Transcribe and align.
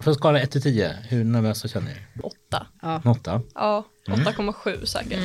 För 0.00 0.12
skala 0.12 0.40
1 0.40 0.50
till 0.50 0.62
10, 0.62 0.96
hur 1.08 1.24
nervösa 1.24 1.68
känner 1.68 1.86
ni? 1.86 2.22
Åtta. 2.22 2.66
En 2.82 3.10
Åtta? 3.10 3.42
Ja, 3.54 3.84
Mm. 4.08 4.20
8,7 4.20 4.84
säkert. 4.84 5.20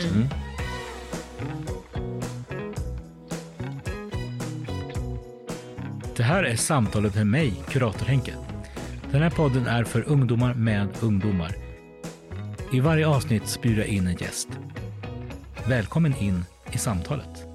Det 6.16 6.24
här 6.24 6.44
är 6.44 6.56
samtalet 6.56 7.16
med 7.16 7.28
mig, 7.28 7.54
Kurator 7.70 8.06
Henke. 8.06 8.34
Den 9.12 9.22
här 9.22 9.30
podden 9.30 9.68
är 9.68 9.84
för 9.84 10.02
ungdomar 10.10 10.54
med 10.54 10.88
ungdomar. 11.02 11.56
I 12.74 12.80
varje 12.80 13.08
avsnitt 13.08 13.60
bjuder 13.62 13.82
jag 13.82 13.88
in 13.90 14.08
en 14.08 14.16
gäst. 14.16 14.48
Välkommen 15.68 16.16
in 16.18 16.46
i 16.72 16.78
samtalet. 16.78 17.46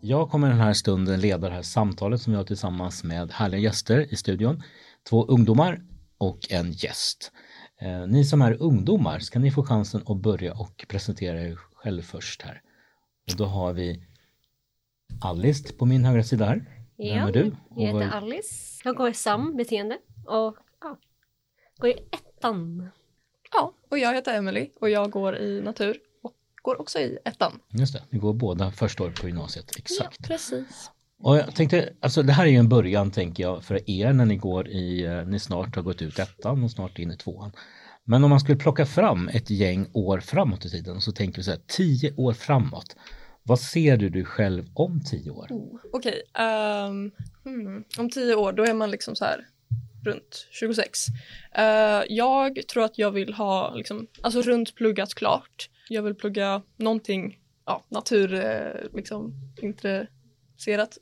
Jag 0.00 0.30
kommer 0.30 0.48
den 0.48 0.58
här 0.60 0.72
stunden 0.72 1.20
leda 1.20 1.48
det 1.48 1.54
här 1.54 1.62
samtalet 1.62 2.20
som 2.22 2.32
jag 2.32 2.40
har 2.40 2.44
tillsammans 2.44 3.04
med 3.04 3.32
härliga 3.32 3.60
gäster 3.60 4.12
i 4.12 4.16
studion. 4.16 4.62
Två 5.08 5.24
ungdomar 5.26 5.80
och 6.22 6.38
en 6.50 6.72
gäst. 6.72 7.32
Eh, 7.80 8.06
ni 8.06 8.24
som 8.24 8.42
är 8.42 8.62
ungdomar, 8.62 9.18
ska 9.18 9.38
ni 9.38 9.50
få 9.50 9.62
chansen 9.64 10.02
att 10.06 10.16
börja 10.16 10.54
och 10.54 10.84
presentera 10.88 11.42
er 11.42 11.58
själv 11.74 12.02
först 12.02 12.42
här. 12.42 12.62
Och 13.30 13.36
då 13.36 13.44
har 13.44 13.72
vi 13.72 14.04
Alice 15.20 15.72
på 15.72 15.86
min 15.86 16.04
högra 16.04 16.22
sida 16.22 16.44
här. 16.44 16.84
Vem 16.98 17.28
är 17.28 17.32
du? 17.32 17.56
Och 17.70 17.82
Jag 17.82 17.86
heter 17.86 18.16
Alice. 18.16 18.82
Jag 18.84 18.96
går 18.96 19.08
i 19.08 19.14
SAM, 19.14 19.56
beteende. 19.56 19.98
Och 20.26 20.56
ja, 20.80 20.98
går 21.78 21.90
i 21.90 22.08
ettan. 22.12 22.90
Ja, 23.52 23.74
och 23.90 23.98
jag 23.98 24.14
heter 24.14 24.38
Emily 24.38 24.70
och 24.80 24.90
jag 24.90 25.10
går 25.10 25.36
i 25.36 25.60
natur 25.62 25.96
och 26.22 26.32
går 26.62 26.80
också 26.80 26.98
i 26.98 27.18
ettan. 27.24 27.60
Just 27.68 27.92
det, 27.92 28.02
ni 28.10 28.18
går 28.18 28.34
båda 28.34 28.70
första 28.70 29.04
året 29.04 29.20
på 29.20 29.26
gymnasiet. 29.26 29.76
Exakt. 29.78 30.16
Ja, 30.20 30.26
precis. 30.28 30.90
Och 31.22 31.36
jag 31.36 31.54
tänkte, 31.54 31.92
alltså 32.00 32.22
det 32.22 32.32
här 32.32 32.46
är 32.46 32.50
ju 32.50 32.56
en 32.56 32.68
början 32.68 33.10
tänker 33.10 33.42
jag 33.42 33.64
för 33.64 33.90
er 33.90 34.12
när 34.12 34.24
ni 34.24 34.36
går 34.36 34.68
i, 34.68 35.04
eh, 35.04 35.26
ni 35.26 35.38
snart 35.38 35.76
har 35.76 35.82
gått 35.82 36.02
ut 36.02 36.18
ettan 36.18 36.64
och 36.64 36.70
snart 36.70 36.98
in 36.98 37.10
i 37.10 37.16
tvåan. 37.16 37.52
Men 38.04 38.24
om 38.24 38.30
man 38.30 38.40
skulle 38.40 38.58
plocka 38.58 38.86
fram 38.86 39.28
ett 39.28 39.50
gäng 39.50 39.86
år 39.92 40.20
framåt 40.20 40.64
i 40.64 40.70
tiden 40.70 41.00
så 41.00 41.12
tänker 41.12 41.36
vi 41.36 41.42
så 41.42 41.50
här, 41.50 41.60
tio 41.66 42.14
år 42.16 42.32
framåt. 42.32 42.96
Vad 43.42 43.60
ser 43.60 43.96
du 43.96 44.08
dig 44.08 44.24
själv 44.24 44.64
om 44.74 45.00
tio 45.04 45.30
år? 45.30 45.46
Oh, 45.50 45.80
Okej, 45.92 46.22
ehm, 46.38 47.10
hmm. 47.44 47.84
om 47.98 48.10
tio 48.10 48.34
år 48.34 48.52
då 48.52 48.64
är 48.64 48.74
man 48.74 48.90
liksom 48.90 49.16
så 49.16 49.24
här 49.24 49.46
runt 50.04 50.48
26. 50.50 51.08
Uh, 51.58 51.64
eh, 51.64 52.02
jag 52.08 52.68
tror 52.68 52.84
att 52.84 52.98
jag 52.98 53.10
vill 53.10 53.34
ha 53.34 53.74
liksom, 53.74 54.06
alltså 54.22 54.42
runt 54.42 54.74
pluggat 54.74 55.14
klart. 55.14 55.70
Jag 55.88 56.02
vill 56.02 56.14
plugga 56.14 56.62
någonting, 56.76 57.38
ja, 57.66 57.84
natur, 57.88 58.34
eh, 58.34 58.96
liksom 58.96 59.34
intresserat 59.62 60.98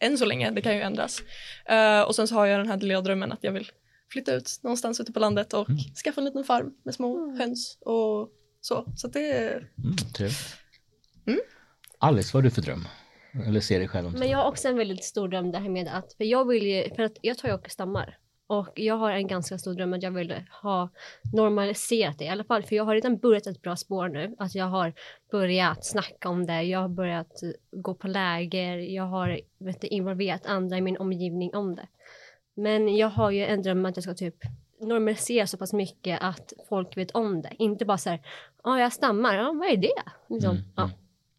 än 0.00 0.18
så 0.18 0.24
länge, 0.24 0.50
det 0.50 0.60
kan 0.60 0.74
ju 0.74 0.80
ändras. 0.80 1.22
Eh, 1.66 2.00
och 2.02 2.14
sen 2.14 2.28
så 2.28 2.34
har 2.34 2.46
jag 2.46 2.60
den 2.60 2.68
här 2.68 2.76
lilla 2.76 3.00
drömmen 3.00 3.32
att 3.32 3.44
jag 3.44 3.52
vill 3.52 3.70
flytta 4.12 4.34
ut 4.34 4.60
någonstans 4.62 5.00
ute 5.00 5.12
på 5.12 5.18
landet 5.20 5.52
och 5.52 5.66
skaffa 6.04 6.20
en 6.20 6.24
liten 6.24 6.44
farm 6.44 6.74
med 6.84 6.94
små 6.94 7.36
höns 7.36 7.78
och 7.80 8.28
så. 8.60 8.92
Så 8.96 9.06
att 9.06 9.12
det 9.12 9.32
är 9.32 9.56
Mm, 9.84 9.96
trevligt. 10.14 10.56
Mm. 11.26 11.40
Alice, 11.98 12.30
vad 12.32 12.42
har 12.42 12.50
du 12.50 12.54
för 12.54 12.62
dröm? 12.62 12.88
Eller 13.46 13.60
ser 13.60 13.78
dig 13.78 13.88
själv 13.88 14.06
om 14.06 14.12
Men 14.12 14.28
jag 14.28 14.38
har 14.38 14.48
också 14.48 14.68
en 14.68 14.76
väldigt 14.76 15.04
stor 15.04 15.28
dröm 15.28 15.52
det 15.52 15.58
här 15.58 15.68
med 15.68 15.88
att, 15.88 16.12
för 16.12 16.24
jag 16.24 16.48
vill 16.48 16.66
ju, 16.66 16.94
för 16.94 17.02
att 17.02 17.16
jag 17.20 17.38
tar 17.38 17.48
ju 17.48 17.54
och 17.54 17.70
stammar. 17.70 18.18
Och 18.52 18.68
jag 18.74 18.96
har 18.96 19.10
en 19.10 19.26
ganska 19.26 19.58
stor 19.58 19.74
dröm 19.74 19.92
att 19.92 20.02
jag 20.02 20.10
vill 20.10 20.34
ha 20.62 20.88
normaliserat 21.32 22.18
det 22.18 22.24
i 22.24 22.28
alla 22.28 22.44
fall. 22.44 22.62
För 22.62 22.76
jag 22.76 22.84
har 22.84 22.94
redan 22.94 23.18
börjat 23.18 23.46
ett 23.46 23.62
bra 23.62 23.76
spår 23.76 24.08
nu. 24.08 24.34
Att 24.38 24.54
jag 24.54 24.64
har 24.64 24.92
börjat 25.30 25.84
snacka 25.84 26.28
om 26.28 26.46
det. 26.46 26.62
Jag 26.62 26.80
har 26.80 26.88
börjat 26.88 27.40
gå 27.70 27.94
på 27.94 28.08
läger. 28.08 28.76
Jag 28.76 29.04
har 29.04 29.40
vet 29.58 29.80
du, 29.80 29.86
involverat 29.86 30.46
andra 30.46 30.78
i 30.78 30.80
min 30.80 30.96
omgivning 30.96 31.54
om 31.54 31.74
det. 31.74 31.86
Men 32.54 32.96
jag 32.96 33.08
har 33.08 33.30
ju 33.30 33.46
en 33.46 33.62
dröm 33.62 33.86
att 33.86 33.96
jag 33.96 34.04
ska 34.04 34.14
typ 34.14 34.36
normalisera 34.80 35.46
så 35.46 35.56
pass 35.56 35.72
mycket 35.72 36.18
att 36.22 36.52
folk 36.68 36.96
vet 36.96 37.10
om 37.10 37.42
det. 37.42 37.52
Inte 37.58 37.84
bara 37.84 37.98
så 37.98 38.10
här, 38.10 38.20
ja 38.64 38.80
jag 38.80 38.92
stammar, 38.92 39.36
ja 39.36 39.52
vad 39.52 39.68
är 39.68 39.76
det? 39.76 40.02
Liksom, 40.28 40.50
Mm, 40.50 40.64
ja. 40.76 40.90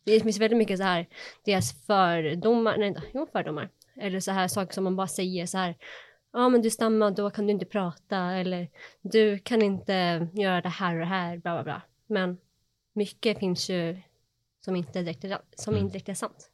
Det 0.04 0.20
finns 0.20 0.40
väldigt 0.40 0.58
mycket 0.58 0.78
så 0.78 0.84
här, 0.84 1.08
deras 1.46 1.86
fördomar, 1.86 2.78
nej 2.78 2.96
jo 3.14 3.28
fördomar. 3.32 3.70
Eller 3.96 4.20
så 4.20 4.32
här 4.32 4.48
saker 4.48 4.74
som 4.74 4.84
man 4.84 4.96
bara 4.96 5.08
säger 5.08 5.46
så 5.46 5.58
här, 5.58 5.76
ja 6.34 6.50
men 6.50 6.62
du 6.62 6.70
stammar, 6.70 7.12
då 7.12 7.30
kan 7.30 7.46
du 7.48 7.52
inte 7.54 7.66
prata 7.66 8.18
eller 8.18 8.70
du 9.02 9.40
kan 9.40 9.62
inte 9.62 10.28
göra 10.34 10.62
det 10.62 10.70
här 10.70 10.94
och 10.94 11.00
det 11.00 11.06
här, 11.06 11.38
bla 11.38 11.54
bla 11.54 11.64
bla. 11.64 11.82
Men 12.08 12.38
mycket 12.94 13.40
finns 13.40 13.70
ju 13.70 14.02
som 14.66 14.76
inte 14.76 15.02
direkt 15.02 15.24
är, 15.24 15.38
som 15.56 15.74
Mm. 15.74 15.86
inte 15.86 15.94
direkt 15.94 16.10
är 16.10 16.14
sant. 16.14 16.50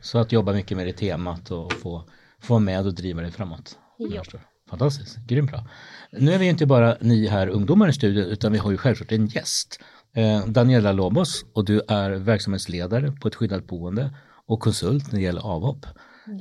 Så 0.00 0.18
att 0.18 0.32
jobba 0.32 0.52
mycket 0.52 0.76
med 0.76 0.86
det 0.86 0.92
temat 0.92 1.50
och 1.50 1.72
få, 1.72 2.04
få 2.38 2.58
med 2.58 2.86
och 2.86 2.94
driva 2.94 3.22
det 3.22 3.30
framåt. 3.30 3.78
Ja. 3.98 4.22
Fantastiskt, 4.70 5.16
grymt 5.26 5.50
bra. 5.50 5.66
Nu 6.12 6.32
är 6.32 6.38
vi 6.38 6.48
inte 6.48 6.66
bara 6.66 6.96
ni 7.00 7.26
här 7.26 7.48
ungdomar 7.48 7.88
i 7.88 7.92
studion 7.92 8.24
utan 8.24 8.52
vi 8.52 8.58
har 8.58 8.70
ju 8.70 8.76
självklart 8.76 9.12
en 9.12 9.26
gäst. 9.26 9.80
Eh, 10.12 10.46
Daniela 10.46 10.92
Lobos 10.92 11.44
och 11.52 11.64
du 11.64 11.82
är 11.88 12.10
verksamhetsledare 12.10 13.12
på 13.12 13.28
ett 13.28 13.34
skyddat 13.34 13.66
boende 13.66 14.14
och 14.46 14.60
konsult 14.60 15.12
när 15.12 15.18
det 15.18 15.24
gäller 15.24 15.40
avhopp. 15.46 15.86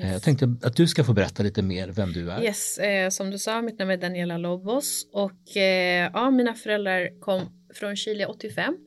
Eh, 0.01 0.11
jag 0.11 0.23
tänkte 0.23 0.55
att 0.63 0.75
du 0.75 0.87
ska 0.87 1.03
få 1.03 1.13
berätta 1.13 1.43
lite 1.43 1.61
mer 1.61 1.87
vem 1.87 2.13
du 2.13 2.31
är. 2.31 2.43
Yes, 2.43 2.77
eh, 2.77 3.09
som 3.09 3.31
du 3.31 3.37
sa, 3.37 3.61
mitt 3.61 3.79
namn 3.79 3.91
är 3.91 3.97
Daniela 3.97 4.37
Lobos 4.37 5.07
och 5.13 5.57
eh, 5.57 6.09
ja, 6.13 6.31
mina 6.31 6.53
föräldrar 6.53 7.19
kom 7.19 7.41
från 7.73 7.95
Chile 7.95 8.25
85. 8.25 8.77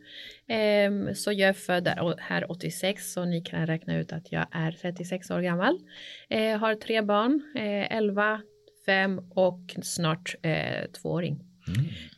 Ehm, 0.48 1.14
så 1.14 1.32
jag 1.32 1.48
är 1.48 1.52
född 1.52 1.88
här 2.18 2.50
86 2.50 3.12
så 3.12 3.24
ni 3.24 3.40
kan 3.40 3.66
räkna 3.66 3.96
ut 3.96 4.12
att 4.12 4.32
jag 4.32 4.46
är 4.50 4.72
36 4.72 5.30
år 5.30 5.40
gammal. 5.40 5.78
Eh, 6.30 6.58
har 6.58 6.74
tre 6.74 7.02
barn, 7.02 7.42
eh, 7.56 7.96
11, 7.96 8.40
5 8.86 9.18
och 9.30 9.76
snart 9.82 10.34
eh, 10.42 10.90
tvååring. 11.02 11.40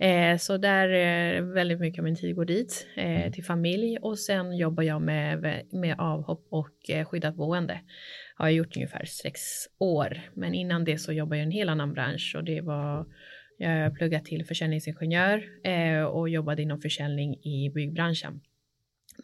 Eh, 0.00 0.38
så 0.38 0.56
där 0.56 0.88
eh, 0.88 1.42
väldigt 1.42 1.80
mycket 1.80 1.98
av 1.98 2.04
min 2.04 2.16
tid 2.16 2.34
går 2.36 2.44
dit 2.44 2.86
eh, 2.94 3.32
till 3.32 3.44
familj 3.44 3.98
och 3.98 4.18
sen 4.18 4.56
jobbar 4.56 4.82
jag 4.82 5.02
med, 5.02 5.62
med 5.72 5.96
avhopp 5.98 6.46
och 6.50 6.90
eh, 6.90 7.04
skyddat 7.04 7.34
boende. 7.34 7.80
Har 8.34 8.46
jag 8.46 8.54
gjort 8.54 8.76
ungefär 8.76 9.04
sex 9.04 9.40
år, 9.78 10.20
men 10.34 10.54
innan 10.54 10.84
det 10.84 10.98
så 10.98 11.12
jobbade 11.12 11.36
jag 11.36 11.44
i 11.44 11.46
en 11.46 11.52
helt 11.52 11.70
annan 11.70 11.92
bransch 11.92 12.34
och 12.36 12.44
det 12.44 12.60
var 12.60 13.06
jag 13.58 13.94
pluggade 13.94 14.24
till 14.24 14.44
försäljningsingenjör 14.44 15.44
eh, 15.64 16.02
och 16.02 16.28
jobbade 16.28 16.62
inom 16.62 16.80
försäljning 16.80 17.34
i 17.34 17.70
byggbranschen. 17.74 18.40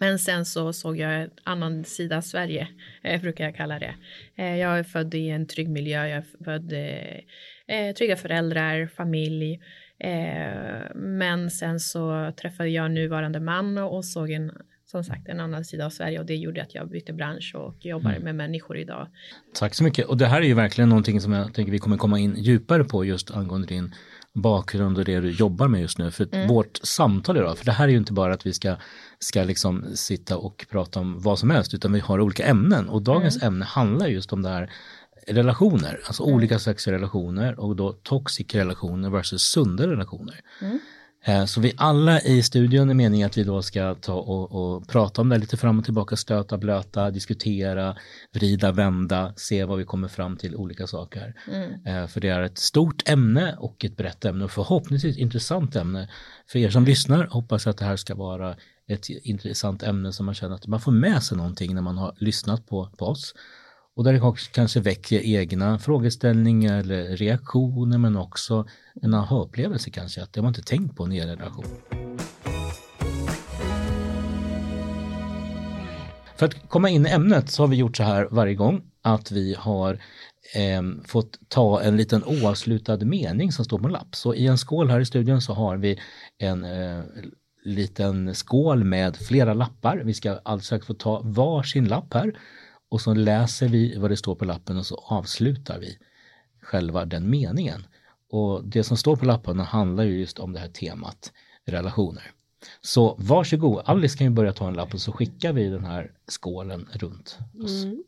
Men 0.00 0.19
sen 0.19 0.44
så 0.44 0.72
såg 0.72 0.97
jag 0.97 1.22
en 1.22 1.31
annan 1.44 1.84
sida 1.84 2.16
av 2.16 2.20
Sverige, 2.20 2.69
eh, 3.03 3.20
brukar 3.20 3.44
jag 3.44 3.56
kalla 3.56 3.78
det. 3.78 3.94
Eh, 4.37 4.56
jag 4.56 4.78
är 4.78 4.82
född 4.82 5.15
i 5.15 5.28
en 5.28 5.47
trygg 5.47 5.69
miljö, 5.69 6.06
jag 6.06 6.19
är 6.19 6.44
född 6.44 6.72
eh, 6.72 7.76
eh 7.76 7.94
trygga 7.94 8.16
föräldrar, 8.16 8.87
familj. 8.87 9.60
Eh, 9.99 10.94
men 10.94 11.50
sen 11.50 11.81
så 11.81 12.32
träffade 12.37 12.69
jag 12.69 12.91
nuvarande 12.91 13.41
man 13.41 13.78
och 13.78 14.04
såg 14.04 14.31
en, 14.31 14.53
som 14.90 15.04
sagt, 15.04 15.28
en 15.28 15.40
annan 15.40 15.64
sida 15.64 15.86
av 15.86 15.90
Sverige 15.90 16.18
och 16.18 16.26
det 16.26 16.36
gjorde 16.36 16.62
att 16.62 16.74
jag 16.74 16.88
bytte 16.88 17.12
bransch 17.12 17.52
och 17.54 17.86
jobbar 17.86 18.18
med 18.18 18.34
människor 18.34 18.78
idag. 18.78 19.08
Tack 19.54 19.74
så 19.74 19.84
mycket. 19.84 20.06
Och 20.06 20.16
det 20.16 20.26
här 20.26 20.40
är 20.40 20.46
ju 20.46 20.54
verkligen 20.54 20.88
någonting 20.88 21.20
som 21.20 21.32
jag 21.32 21.54
tänker 21.54 21.72
vi 21.72 21.78
kommer 21.78 21.96
komma 21.96 22.18
in 22.18 22.34
djupare 22.36 22.84
på 22.84 23.04
just 23.04 23.30
angående 23.30 23.66
din 23.66 23.94
bakgrund 24.32 24.98
och 24.98 25.04
det 25.04 25.20
du 25.20 25.30
jobbar 25.30 25.68
med 25.68 25.80
just 25.80 25.98
nu. 25.98 26.10
För 26.10 26.48
vårt 26.48 26.76
samtal 26.82 27.36
idag, 27.36 27.58
för 27.58 27.64
det 27.64 27.72
här 27.72 27.84
är 27.84 27.92
ju 27.92 27.96
inte 27.96 28.12
bara 28.12 28.34
att 28.34 28.46
vi 28.46 28.52
ska, 28.52 28.76
ska 29.18 29.42
liksom 29.42 29.84
sitta 29.94 30.36
och 30.36 30.66
prata 30.70 31.00
om 31.00 31.20
vad 31.20 31.38
som 31.38 31.50
helst, 31.50 31.74
utan 31.74 31.92
vi 31.92 32.00
har 32.00 32.20
olika 32.20 32.44
ämnen. 32.46 32.88
Och 32.88 33.02
dagens 33.02 33.42
ämne 33.42 33.64
handlar 33.64 34.06
just 34.06 34.32
om 34.32 34.42
det 34.42 34.48
här 34.48 34.70
relationer, 35.26 36.00
alltså 36.06 36.22
olika 36.22 36.58
slags 36.58 36.88
relationer 36.88 37.60
och 37.60 37.76
då 37.76 37.92
toxic 37.92 38.54
relationer 38.54 39.10
versus 39.10 39.42
sunda 39.42 39.86
relationer. 39.86 40.40
Eh, 41.25 41.44
Så 41.44 41.60
vi 41.60 41.72
alla 41.76 42.20
i 42.20 42.42
studion 42.42 42.91
är 42.91 42.94
meningen 42.94 43.26
att 43.26 43.38
vi 43.38 43.44
då 43.44 43.62
ska 43.62 43.94
ta 43.94 44.14
och, 44.14 44.53
och 44.53 44.88
prata 44.88 45.20
om 45.22 45.28
det 45.28 45.38
lite 45.38 45.56
fram 45.56 45.78
och 45.78 45.84
tillbaka, 45.84 46.16
stöta, 46.16 46.58
blöta, 46.58 47.10
diskutera, 47.10 47.97
vrida, 48.34 48.72
vända, 48.72 49.32
se 49.36 49.64
vad 49.64 49.78
vi 49.78 49.84
kommer 49.84 50.08
fram 50.08 50.36
till 50.36 50.56
olika 50.56 50.86
saker. 50.86 51.34
Eh, 51.86 52.06
För 52.06 52.20
det 52.20 52.28
är 52.28 52.43
ett 52.43 52.58
stort 52.58 53.08
ämne 53.08 53.56
och 53.58 53.84
ett 53.84 53.96
brett 53.96 54.25
ämne 54.25 54.44
och 54.44 54.50
förhoppningsvis 54.50 55.17
intressant 55.17 55.76
ämne. 55.76 56.08
För 56.52 56.58
er 56.58 56.70
som 56.70 56.84
lyssnar 56.84 57.26
hoppas 57.31 57.67
jag 57.67 57.70
att 57.70 57.78
det 57.78 57.84
här 57.84 57.96
ska 57.96 58.14
vara 58.14 58.56
ett 58.88 59.08
intressant 59.08 59.82
ämne 59.82 60.12
som 60.12 60.26
man 60.26 60.34
känner 60.34 60.55
att 60.55 60.67
man 60.67 60.81
får 60.81 60.93
med 60.93 61.22
sig 61.22 61.37
någonting 61.37 61.75
när 61.75 61.82
man 61.82 61.99
har 61.99 62.14
lyssnat 62.19 62.67
på, 62.67 62.90
på 62.99 63.06
oss. 63.06 63.34
Och 63.96 64.04
där 64.04 64.12
det 64.12 64.20
också 64.20 64.50
kanske 64.52 64.81
väcker 64.81 65.20
egna 65.20 65.78
frågeställningar 65.78 66.78
eller 66.78 67.16
reaktioner 67.16 67.98
men 67.98 68.16
också 68.16 68.66
en 69.02 69.14
aha-upplevelse 69.14 69.90
kanske 69.90 70.22
att 70.22 70.32
det 70.32 70.40
har 70.40 70.42
man 70.42 70.50
inte 70.50 70.62
tänkt 70.62 70.96
på 70.96 71.12
i 71.12 71.20
en 71.20 71.28
relation. 71.28 71.64
För 76.37 76.46
att 76.46 76.69
komma 76.69 76.90
in 76.90 77.06
i 77.06 77.10
ämnet 77.10 77.50
så 77.50 77.62
har 77.62 77.69
vi 77.69 77.76
gjort 77.76 77.96
så 77.96 78.02
här 78.02 78.28
varje 78.31 78.54
gång 78.54 78.82
att 79.02 79.32
vi 79.32 79.54
har 79.58 79.93
eh, 80.54 80.82
fått 81.06 81.38
ta 81.48 81.82
en 81.82 81.96
liten 81.96 82.25
oavslutad 82.25 82.96
mening 82.96 83.52
som 83.52 83.64
står 83.64 83.78
på 83.78 83.86
en 83.86 83.93
lapp. 83.93 84.14
Så 84.14 84.34
i 84.34 84.46
en 84.46 84.58
skål 84.58 84.90
här 84.90 85.00
i 85.00 85.06
studion 85.06 85.40
så 85.40 85.52
har 85.54 85.76
vi 85.76 85.98
en 86.38 86.64
eh, 86.64 87.02
liten 87.64 88.34
skål 88.34 88.84
med 88.84 89.16
flera 89.16 89.54
lappar. 89.54 90.02
Vi 90.04 90.14
ska 90.14 90.38
alltså 90.43 90.81
få 90.81 90.94
ta 90.94 91.20
varsin 91.25 91.88
lapp 91.88 92.14
här 92.14 92.32
och 92.90 93.00
så 93.00 93.14
läser 93.14 93.69
vi 93.69 93.96
vad 93.98 94.10
det 94.10 94.16
står 94.16 94.34
på 94.34 94.44
lappen 94.44 94.76
och 94.76 94.87
så 94.87 94.94
avslutar 94.94 95.78
vi 95.78 95.98
själva 96.60 97.04
den 97.04 97.31
meningen. 97.31 97.87
och 98.32 98.64
det 98.64 98.84
som 98.84 98.96
står 98.96 99.16
på 99.16 99.25
lapparna 99.25 99.64
handlar 99.64 100.04
ju 100.04 100.19
just 100.20 100.38
om 100.38 100.52
det 100.52 100.60
här 100.60 100.69
temat 100.69 101.32
relationer. 101.64 102.32
Så 102.81 103.16
varsågod, 103.19 103.82
Alice 103.87 104.19
kan 104.19 104.26
ju 104.26 104.31
börja 104.31 104.52
ta 104.52 104.69
en 104.69 104.75
lapp 104.75 104.94
och 104.94 105.00
så 105.00 105.12
skickar 105.12 105.52
vi 105.52 105.69
den 105.69 105.84
här 105.84 106.12
skålen 106.26 106.88
runt 106.92 107.38
oss. 107.64 107.84
Mm. 107.84 108.04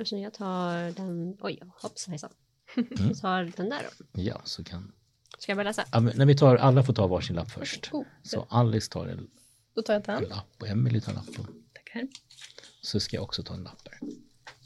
Och 0.00 0.06
så 0.06 0.16
jag 0.16 0.34
tar 0.34 0.92
den, 0.92 1.36
oj 1.40 1.58
hoppsan 1.82 2.12
hejsan. 2.12 2.30
Mm. 2.76 3.08
Jag 3.08 3.18
tar 3.18 3.52
den 3.56 3.68
där 3.68 3.82
då. 3.98 4.20
Ja, 4.20 4.40
så 4.44 4.64
kan... 4.64 4.92
Ska 5.38 5.52
jag 5.52 5.56
börja 5.56 5.70
läsa? 5.70 5.84
Ja, 5.92 6.00
men 6.00 6.16
när 6.16 6.26
vi 6.26 6.36
tar, 6.36 6.56
alla 6.56 6.82
får 6.82 6.92
ta 6.92 7.06
varsin 7.06 7.36
lapp 7.36 7.50
först. 7.50 7.90
Oh, 7.92 8.04
Så 8.22 8.46
Alice 8.48 8.90
tar 8.90 9.06
en, 9.06 9.30
Då 9.74 9.82
tar 9.82 9.94
jag 9.94 10.22
en 10.22 10.28
lapp 10.28 10.56
och 10.60 10.68
Emelie 10.68 11.00
tar 11.00 11.12
en 11.12 11.16
lapp. 11.16 11.26
Tackar. 11.74 12.08
Så 12.82 13.00
ska 13.00 13.16
jag 13.16 13.22
också 13.24 13.42
ta 13.42 13.54
en 13.54 13.62
lapp 13.62 13.88
här. 13.90 14.08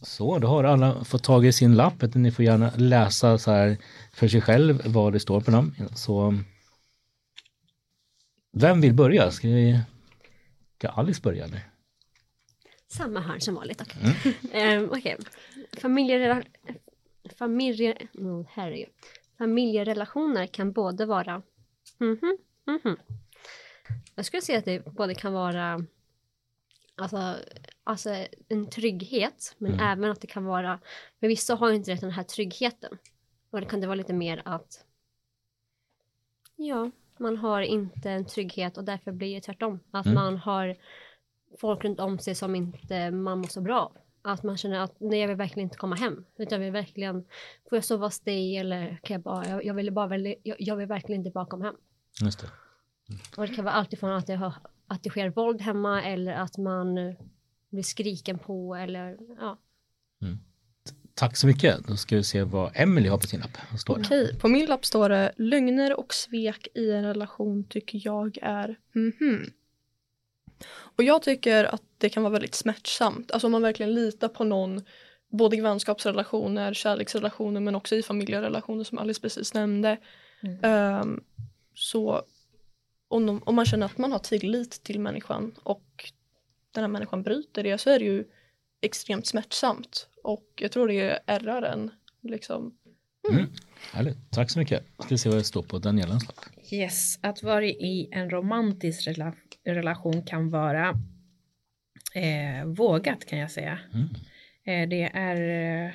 Så, 0.02 0.38
då 0.38 0.49
har 0.49 0.64
alla 0.64 1.05
fått 1.05 1.22
tag 1.25 1.46
i 1.46 1.52
sin 1.52 1.75
lapp. 1.76 2.14
Ni 2.14 2.31
får 2.32 2.44
gärna 2.44 2.72
läsa 2.76 3.38
så 3.38 3.50
här 3.50 3.76
för 4.12 4.28
sig 4.28 4.40
själv 4.40 4.82
vad 4.84 5.12
det 5.12 5.20
står 5.20 5.40
på 5.40 5.50
dem. 5.50 5.75
Så 5.96 6.38
vem 8.52 8.81
vill 8.81 8.94
börja? 8.94 9.31
Ska, 9.31 9.49
vi, 9.49 9.81
ska 10.78 10.88
Alice 10.88 11.20
börja 11.22 11.44
eller? 11.44 11.70
Samma 12.88 13.20
här 13.20 13.38
som 13.38 13.55
vanligt. 13.55 13.82
Mm. 14.02 14.14
Ehm, 14.52 14.88
Okej. 14.93 15.17
Familjerela- 15.72 16.44
Familje... 17.38 17.96
Mm, 18.19 18.44
herregud. 18.50 18.88
Familjerelationer 19.38 20.46
kan 20.46 20.72
både 20.72 21.06
vara... 21.06 21.43
Mhm, 21.99 22.38
mhm. 22.67 22.96
Jag 24.14 24.25
skulle 24.26 24.43
säga 24.43 24.58
att 24.58 24.64
det 24.64 24.84
både 24.84 25.14
kan 25.14 25.32
vara 25.32 25.81
alltså, 26.94 27.37
alltså 27.84 28.26
en 28.48 28.70
trygghet, 28.70 29.54
men 29.58 29.72
Mm. 29.72 29.84
även 29.86 30.10
att 30.10 30.20
det 30.20 30.26
kan 30.26 30.44
vara... 30.44 30.81
Men 31.19 31.28
vissa 31.28 31.54
har 31.54 31.69
ju 31.70 31.75
inte 31.76 31.94
den 31.94 32.10
här 32.10 32.22
tryggheten. 32.22 32.98
Och 33.50 33.60
det 33.60 33.66
kan 33.66 33.81
det 33.81 33.86
vara 33.86 33.94
lite 33.96 34.12
mer 34.12 34.42
att... 34.44 34.84
Ja, 36.56 36.90
man 37.19 37.36
har 37.36 37.62
inte 37.62 38.10
en 38.10 38.25
trygghet 38.26 38.78
och 38.78 38.84
därför 38.84 39.12
blir 39.12 39.34
det 39.34 39.40
tvärtom. 39.40 39.81
Att 39.90 40.06
Mm. 40.06 40.14
man 40.14 40.36
har 40.36 40.76
folk 41.60 41.84
runt 41.84 42.00
om 42.00 42.19
sig 42.19 42.34
som 42.34 42.54
inte 42.54 43.10
man 43.10 43.38
mår 43.38 43.46
så 43.48 43.60
bra 43.60 43.81
av. 43.81 43.96
Att 44.22 44.42
man 44.42 44.56
känner 44.56 44.78
att 44.81 44.94
nej, 45.00 45.20
jag 45.20 45.28
vill 45.28 45.36
verkligen 45.36 45.66
inte 45.66 45.76
komma 45.76 45.96
hem. 45.96 46.25
Utan 46.38 46.58
jag 46.58 46.64
vill 46.64 46.72
verkligen, 46.72 47.25
får 47.69 47.76
jag 47.76 47.84
sova 47.84 48.06
hos 48.06 48.20
dig 48.20 48.56
eller 48.56 48.98
kan 49.02 49.14
jag 49.14 49.22
bara, 49.22 49.48
jag, 49.48 49.64
jag 49.64 49.75
vill 49.75 49.92
bara, 49.92 50.19
jag, 50.19 50.56
jag 50.58 50.76
vill 50.76 50.86
verkligen 50.86 51.20
inte 51.20 51.31
bara 51.31 51.46
komma 51.46 51.64
hem. 51.64 51.76
Just 52.22 52.40
det. 52.40 52.46
Och 53.36 53.46
det 53.48 53.54
kan 53.54 53.64
vara 53.64 53.75
alltifrån 53.75 54.10
att 54.10 54.26
det, 54.26 54.34
har, 54.34 54.54
att 54.86 55.02
det 55.02 55.10
sker 55.10 55.28
våld 55.31 55.60
hemma 55.60 56.02
eller 56.02 56.32
att 56.32 56.58
man 56.58 57.16
blir 57.74 57.84
skriken 57.84 58.38
på 58.38 58.74
eller 58.74 59.16
ja. 59.38 59.58
Tack 61.14 61.36
så 61.36 61.46
mycket. 61.46 61.86
Då 61.88 61.96
ska 61.96 62.16
vi 62.16 62.24
se 62.24 62.42
vad 62.42 62.70
Emily 62.74 63.08
har 63.08 63.18
på 63.18 63.26
sin 63.26 63.40
lapp. 63.40 63.58
Vad 63.70 63.80
står 63.80 63.98
det? 63.98 64.04
Okej, 64.04 64.38
på 64.38 64.48
min 64.48 64.66
lapp 64.66 64.84
står 64.84 65.08
det 65.08 65.32
lögner 65.36 65.98
och 65.98 66.14
svek 66.14 66.68
i 66.74 66.90
en 66.90 67.04
relation 67.04 67.64
tycker 67.64 68.00
jag 68.04 68.38
är 68.42 68.78
mhm. 68.92 69.50
Och 70.66 71.04
jag 71.04 71.22
tycker 71.22 71.64
att 71.64 71.82
det 71.98 72.08
kan 72.08 72.22
vara 72.22 72.32
väldigt 72.32 72.54
smärtsamt. 72.54 73.30
Alltså 73.30 73.46
om 73.46 73.52
man 73.52 73.62
verkligen 73.62 73.94
litar 73.94 74.28
på 74.28 74.44
någon, 74.44 74.82
både 75.28 75.56
i 75.56 75.60
vänskapsrelationer, 75.60 76.74
kärleksrelationer 76.74 77.60
men 77.60 77.74
också 77.74 77.96
i 77.96 78.02
familjerelationer 78.02 78.84
som 78.84 78.98
Alice 78.98 79.20
precis 79.20 79.54
nämnde. 79.54 79.98
Mm. 80.42 80.58
Ehm, 80.62 81.24
så 81.74 82.22
om, 83.08 83.26
de, 83.26 83.42
om 83.46 83.54
man 83.54 83.66
känner 83.66 83.86
att 83.86 83.98
man 83.98 84.12
har 84.12 84.18
tillit 84.18 84.84
till 84.84 85.00
människan 85.00 85.54
och 85.62 86.12
den 86.74 86.84
här 86.84 86.88
människan 86.88 87.22
bryter 87.22 87.62
det 87.62 87.78
så 87.78 87.90
är 87.90 87.98
det 87.98 88.04
ju 88.04 88.24
extremt 88.80 89.26
smärtsamt. 89.26 90.08
Och 90.22 90.46
jag 90.56 90.72
tror 90.72 90.88
det 90.88 91.18
ärrar 91.26 91.62
en. 91.62 91.90
Liksom. 92.22 92.74
Mm. 93.30 93.46
Härligt. 93.92 94.30
Tack 94.30 94.50
så 94.50 94.58
mycket. 94.58 94.84
Ska 94.98 95.08
vi 95.08 95.18
se 95.18 95.28
vad 95.28 95.38
det 95.38 95.44
står 95.44 95.62
på 95.62 95.78
Danielans 95.78 96.26
lapp. 96.26 96.72
Yes, 96.72 97.18
att 97.22 97.42
vara 97.42 97.64
i 97.64 98.08
en 98.12 98.30
romantisk 98.30 99.06
rela 99.06 99.34
relation 99.64 100.22
kan 100.22 100.50
vara 100.50 100.88
eh, 102.14 102.66
vågat 102.66 103.24
kan 103.24 103.38
jag 103.38 103.50
säga. 103.50 103.78
Mm. 103.92 104.08
Eh, 104.64 104.88
det 104.88 105.02
är 105.02 105.36
eh, 105.86 105.92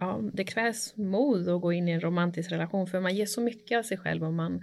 ja, 0.00 0.20
det 0.32 0.44
krävs 0.44 0.96
mod 0.96 1.48
att 1.48 1.60
gå 1.60 1.72
in 1.72 1.88
i 1.88 1.92
en 1.92 2.00
romantisk 2.00 2.52
relation 2.52 2.86
för 2.86 3.00
man 3.00 3.14
ger 3.14 3.26
så 3.26 3.40
mycket 3.40 3.78
av 3.78 3.82
sig 3.82 3.98
själv 3.98 4.24
och 4.24 4.32
man 4.32 4.62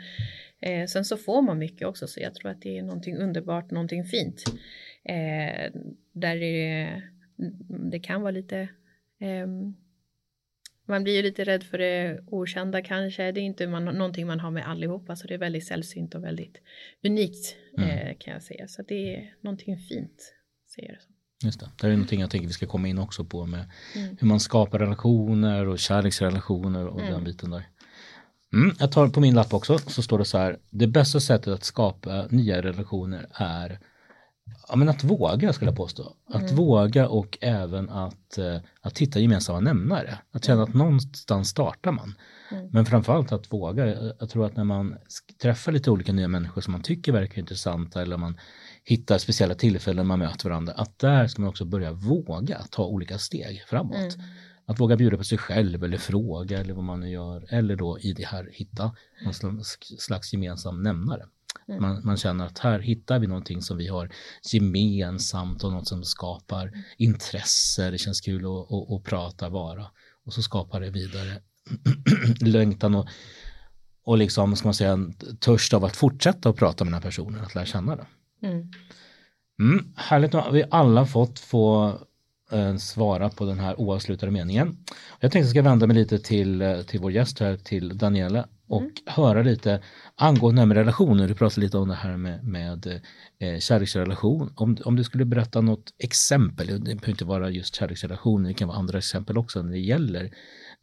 eh, 0.59 0.85
sen 0.85 1.05
så 1.05 1.17
får 1.17 1.41
man 1.41 1.57
mycket 1.57 1.87
också 1.87 2.07
så 2.07 2.19
jag 2.19 2.35
tror 2.35 2.51
att 2.51 2.61
det 2.61 2.77
är 2.77 2.83
någonting 2.83 3.17
underbart, 3.17 3.71
någonting 3.71 4.05
fint. 4.05 4.43
Eh, 5.09 5.71
där 6.13 6.35
det, 6.35 7.01
det 7.91 7.99
kan 7.99 8.21
vara 8.21 8.31
lite 8.31 8.69
ehm, 9.19 9.75
man 10.87 11.03
blir 11.03 11.15
ju 11.15 11.21
lite 11.21 11.43
rädd 11.43 11.63
för 11.63 11.77
det 11.77 12.19
okända 12.27 12.81
kanske. 12.81 13.31
Det 13.31 13.39
är 13.39 13.43
inte 13.43 13.67
man, 13.67 13.85
någonting 13.85 14.27
man 14.27 14.39
har 14.39 14.51
med 14.51 14.67
allihopa 14.69 15.15
så 15.15 15.27
det 15.27 15.33
är 15.33 15.37
väldigt 15.37 15.67
sällsynt 15.67 16.15
och 16.15 16.23
väldigt 16.23 16.57
unikt 17.03 17.55
Mm. 17.77 17.89
eh, 17.89 18.17
kan 18.19 18.33
jag 18.33 18.43
säga. 18.43 18.67
Så 18.67 18.81
det 18.81 19.15
är 19.15 19.33
någonting 19.41 19.77
fint. 19.77 20.33
Ser 20.75 20.81
jag 20.81 20.91
det. 20.93 21.45
Just 21.45 21.59
det. 21.59 21.69
Det 21.81 21.87
är 21.87 21.91
någonting 21.91 22.21
jag 22.21 22.29
tänker 22.29 22.47
vi 22.47 22.53
ska 22.53 22.65
komma 22.65 22.87
in 22.87 22.99
också 22.99 23.25
på 23.25 23.45
med 23.45 23.65
Mm. 23.95 24.17
hur 24.19 24.27
man 24.27 24.39
skapar 24.39 24.79
relationer 24.79 25.67
och 25.67 25.79
kärleksrelationer 25.79 26.87
och 26.87 26.99
Mm. 27.01 27.13
den 27.13 27.23
biten 27.23 27.49
där. 27.49 27.63
Mm, 28.53 28.75
jag 28.79 28.91
tar 28.91 29.07
på 29.09 29.19
min 29.19 29.35
lapp 29.35 29.53
också 29.53 29.77
så 29.77 30.01
står 30.01 30.17
det 30.19 30.25
så 30.25 30.37
här. 30.37 30.57
Det 30.69 30.87
bästa 30.87 31.19
sättet 31.19 31.47
att 31.53 31.63
skapa 31.63 32.27
nya 32.29 32.61
relationer 32.61 33.27
är 33.33 33.79
ja, 34.67 34.75
men 34.75 34.89
att 34.89 35.03
våga 35.03 35.53
skulle 35.53 35.71
jag 35.71 35.77
påstå. 35.77 36.13
Att 36.33 36.41
Mm. 36.41 36.55
våga 36.55 37.07
och 37.07 37.37
även 37.41 37.89
att, 37.89 38.37
eh, 38.37 38.57
att 38.81 38.97
hitta 38.97 39.19
gemensamma 39.19 39.59
nämnare. 39.59 40.19
Att 40.31 40.45
känna 40.45 40.63
att 40.63 40.73
någonstans 40.73 41.49
startar 41.49 41.91
man. 41.91 42.13
Mm. 42.51 42.69
Men 42.71 42.85
framförallt 42.85 43.31
att 43.31 43.53
våga. 43.53 43.87
Jag, 43.87 44.13
jag 44.19 44.29
tror 44.29 44.45
att 44.45 44.55
när 44.55 44.63
man 44.63 44.95
träffar 45.41 45.71
lite 45.71 45.91
olika 45.91 46.13
nya 46.13 46.27
människor 46.27 46.61
som 46.61 46.71
man 46.71 46.81
tycker 46.81 47.11
verkar 47.11 47.39
intressanta 47.39 48.01
eller 48.01 48.17
man 48.17 48.37
hittar 48.83 49.17
speciella 49.17 49.55
tillfällen 49.55 50.07
man 50.07 50.19
möter 50.19 50.49
varandra. 50.49 50.73
Att 50.73 50.99
där 50.99 51.27
ska 51.27 51.41
man 51.41 51.49
också 51.49 51.65
börja 51.65 51.91
våga 51.91 52.61
ta 52.69 52.85
olika 52.85 53.17
steg 53.17 53.63
framåt. 53.67 54.15
Mm. 54.15 54.25
Att 54.65 54.79
våga 54.79 54.95
bjuda 54.97 55.17
på 55.17 55.23
sig 55.23 55.37
själv 55.37 55.83
eller 55.83 55.97
fråga 55.97 56.59
eller 56.59 56.73
vad 56.73 56.83
man 56.83 56.99
nu 56.99 57.09
gör. 57.09 57.45
Eller 57.49 57.75
då 57.75 57.99
i 57.99 58.13
det 58.13 58.25
här 58.25 58.49
hitta 58.53 58.95
någon 59.25 59.33
slags, 59.33 59.87
slags 59.97 60.33
gemensam 60.33 60.83
nämnare. 60.83 61.25
Mm. 61.67 61.81
Man, 61.81 62.01
man 62.05 62.17
känner 62.17 62.45
att 62.45 62.59
här 62.59 62.79
hittar 62.79 63.19
vi 63.19 63.27
någonting 63.27 63.61
som 63.61 63.77
vi 63.77 63.87
har 63.87 64.09
gemensamt 64.51 65.63
och 65.63 65.71
något 65.71 65.87
som 65.87 66.03
skapar 66.03 66.71
intresse. 66.97 67.91
Det 67.91 67.97
känns 67.97 68.21
kul 68.21 68.45
att, 68.45 68.71
att, 68.71 68.91
att 68.91 69.03
prata 69.03 69.49
bara. 69.49 69.85
Och 70.25 70.33
så 70.33 70.41
skapar 70.41 70.81
det 70.81 70.89
vidare 70.89 71.41
längtan 72.39 72.95
och, 72.95 73.07
och 74.03 74.17
liksom, 74.17 74.55
ska 74.55 74.67
man 74.67 74.73
säga, 74.73 74.91
en 74.91 75.13
törst 75.39 75.73
av 75.73 75.85
att 75.85 75.95
fortsätta 75.95 76.49
att 76.49 76.55
prata 76.55 76.83
med 76.83 76.93
den 76.93 77.01
här 77.01 77.09
personen, 77.09 77.41
att 77.41 77.55
lära 77.55 77.65
känna 77.65 77.95
den. 77.95 78.05
Mm. 78.43 78.71
Mm, 79.59 79.93
härligt, 79.95 80.31
då 80.31 80.39
har 80.39 80.51
vi 80.51 80.63
alla 80.71 81.05
fått 81.05 81.39
få 81.39 81.93
svara 82.79 83.29
på 83.29 83.45
den 83.45 83.59
här 83.59 83.79
oavslutade 83.79 84.31
meningen. 84.31 84.77
Jag 85.19 85.31
tänkte 85.31 85.39
att 85.39 85.43
jag 85.43 85.49
ska 85.49 85.61
vända 85.61 85.87
mig 85.87 85.95
lite 85.95 86.19
till, 86.19 86.61
eh, 86.61 86.81
till 86.81 86.99
vår 86.99 87.11
gäst 87.11 87.39
här, 87.39 87.57
till 87.57 87.97
Daniela 87.97 88.47
och 88.67 88.91
höra 89.05 89.43
lite 89.43 89.81
angående 90.15 90.59
det 90.59 90.61
här 90.61 90.67
med 90.67 90.77
relationer. 90.77 91.27
Du 91.27 91.33
pratade 91.33 91.61
lite 91.61 91.77
om 91.77 91.87
det 91.87 91.95
här 91.95 92.17
med, 92.17 92.43
med 92.43 93.01
eh, 93.39 93.59
kärleksrelation. 93.59 94.53
Om, 94.55 94.77
om 94.85 94.95
du 94.95 95.03
skulle 95.03 95.25
berätta 95.25 95.61
något 95.61 95.93
exempel, 95.97 96.67
det 96.67 96.79
behöver 96.79 97.09
inte 97.09 97.25
vara 97.25 97.49
just 97.49 97.75
kärleksrelationer, 97.75 98.47
det 98.47 98.53
kan 98.53 98.67
vara 98.67 98.77
andra 98.77 98.97
exempel 98.97 99.37
också 99.37 99.61
när 99.61 99.71
det 99.71 99.79
gäller 99.79 100.31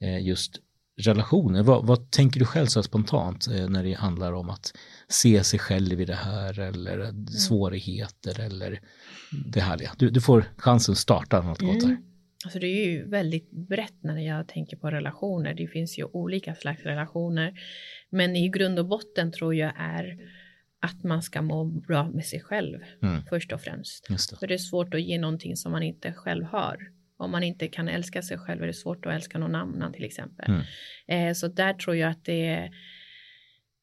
eh, 0.01 0.27
just 0.27 0.61
relationer. 0.97 1.63
Vad, 1.63 1.87
vad 1.87 2.11
tänker 2.11 2.41
du 2.41 2.47
själv 2.47 2.67
så 2.67 2.83
spontant 2.83 3.49
eh, 3.49 3.69
när 3.69 3.85
det 3.85 3.93
handlar 3.93 4.33
om 4.33 4.51
att 4.51 4.73
se 5.09 5.45
sig 5.45 5.59
själv 5.59 6.01
i 6.01 6.05
det 6.05 6.15
här 6.15 6.61
eller 6.61 7.13
svårigheter 7.29 8.41
eller 8.41 8.81
det 9.47 9.61
härliga? 9.61 9.93
Du, 9.99 10.11
du 10.11 10.21
får 10.21 10.45
chansen 10.57 10.93
att 10.93 10.99
starta 10.99 11.43
något 11.43 11.61
gott 11.61 11.83
här. 11.83 11.91
Mm. 11.91 12.03
Alltså 12.45 12.59
det 12.59 12.67
är 12.67 12.87
ju 12.87 13.09
väldigt 13.09 13.51
brett 13.51 14.03
när 14.03 14.19
jag 14.19 14.49
tänker 14.49 14.77
på 14.77 14.91
relationer. 14.91 15.55
Det 15.55 15.67
finns 15.67 15.99
ju 15.99 16.05
olika 16.05 16.55
slags 16.55 16.83
relationer. 16.83 17.53
Men 18.11 18.37
i 18.37 18.49
grund 18.49 18.79
och 18.79 18.87
botten 18.87 19.33
tror 19.33 19.55
jag 19.55 19.73
är 19.79 20.19
att 20.81 21.05
man 21.05 21.23
ska 21.23 21.43
må 21.43 21.65
bra 21.65 22.09
med 22.09 22.25
sig 22.25 22.41
själv 22.41 22.79
Mm. 23.03 23.23
först 23.29 23.53
och 23.53 23.61
främst. 23.61 24.07
Det. 24.09 24.39
För 24.39 24.47
det 24.47 24.55
är 24.55 24.59
svårt 24.59 24.95
att 24.95 25.03
ge 25.03 25.19
någonting 25.19 25.57
som 25.57 25.73
man 25.73 25.83
inte 25.83 26.13
själv 26.13 26.45
har. 26.45 26.77
Om 27.19 27.31
man 27.31 27.43
inte 27.43 27.69
kan 27.69 27.89
älska 27.89 28.23
sig 28.23 28.39
själv 28.39 28.63
är 28.63 28.67
det 28.67 28.73
svårt 28.75 29.07
att 29.07 29.15
älska 29.15 29.39
någon 29.39 29.55
annan 29.55 29.93
till 29.93 30.05
exempel. 30.05 30.47
Mm. 30.49 31.29
Eh, 31.29 31.35
så 31.35 31.49
där 31.49 31.75
tror 31.75 31.97
jag 31.97 32.11
att 32.11 32.25
det 32.25 32.47
är 32.47 32.71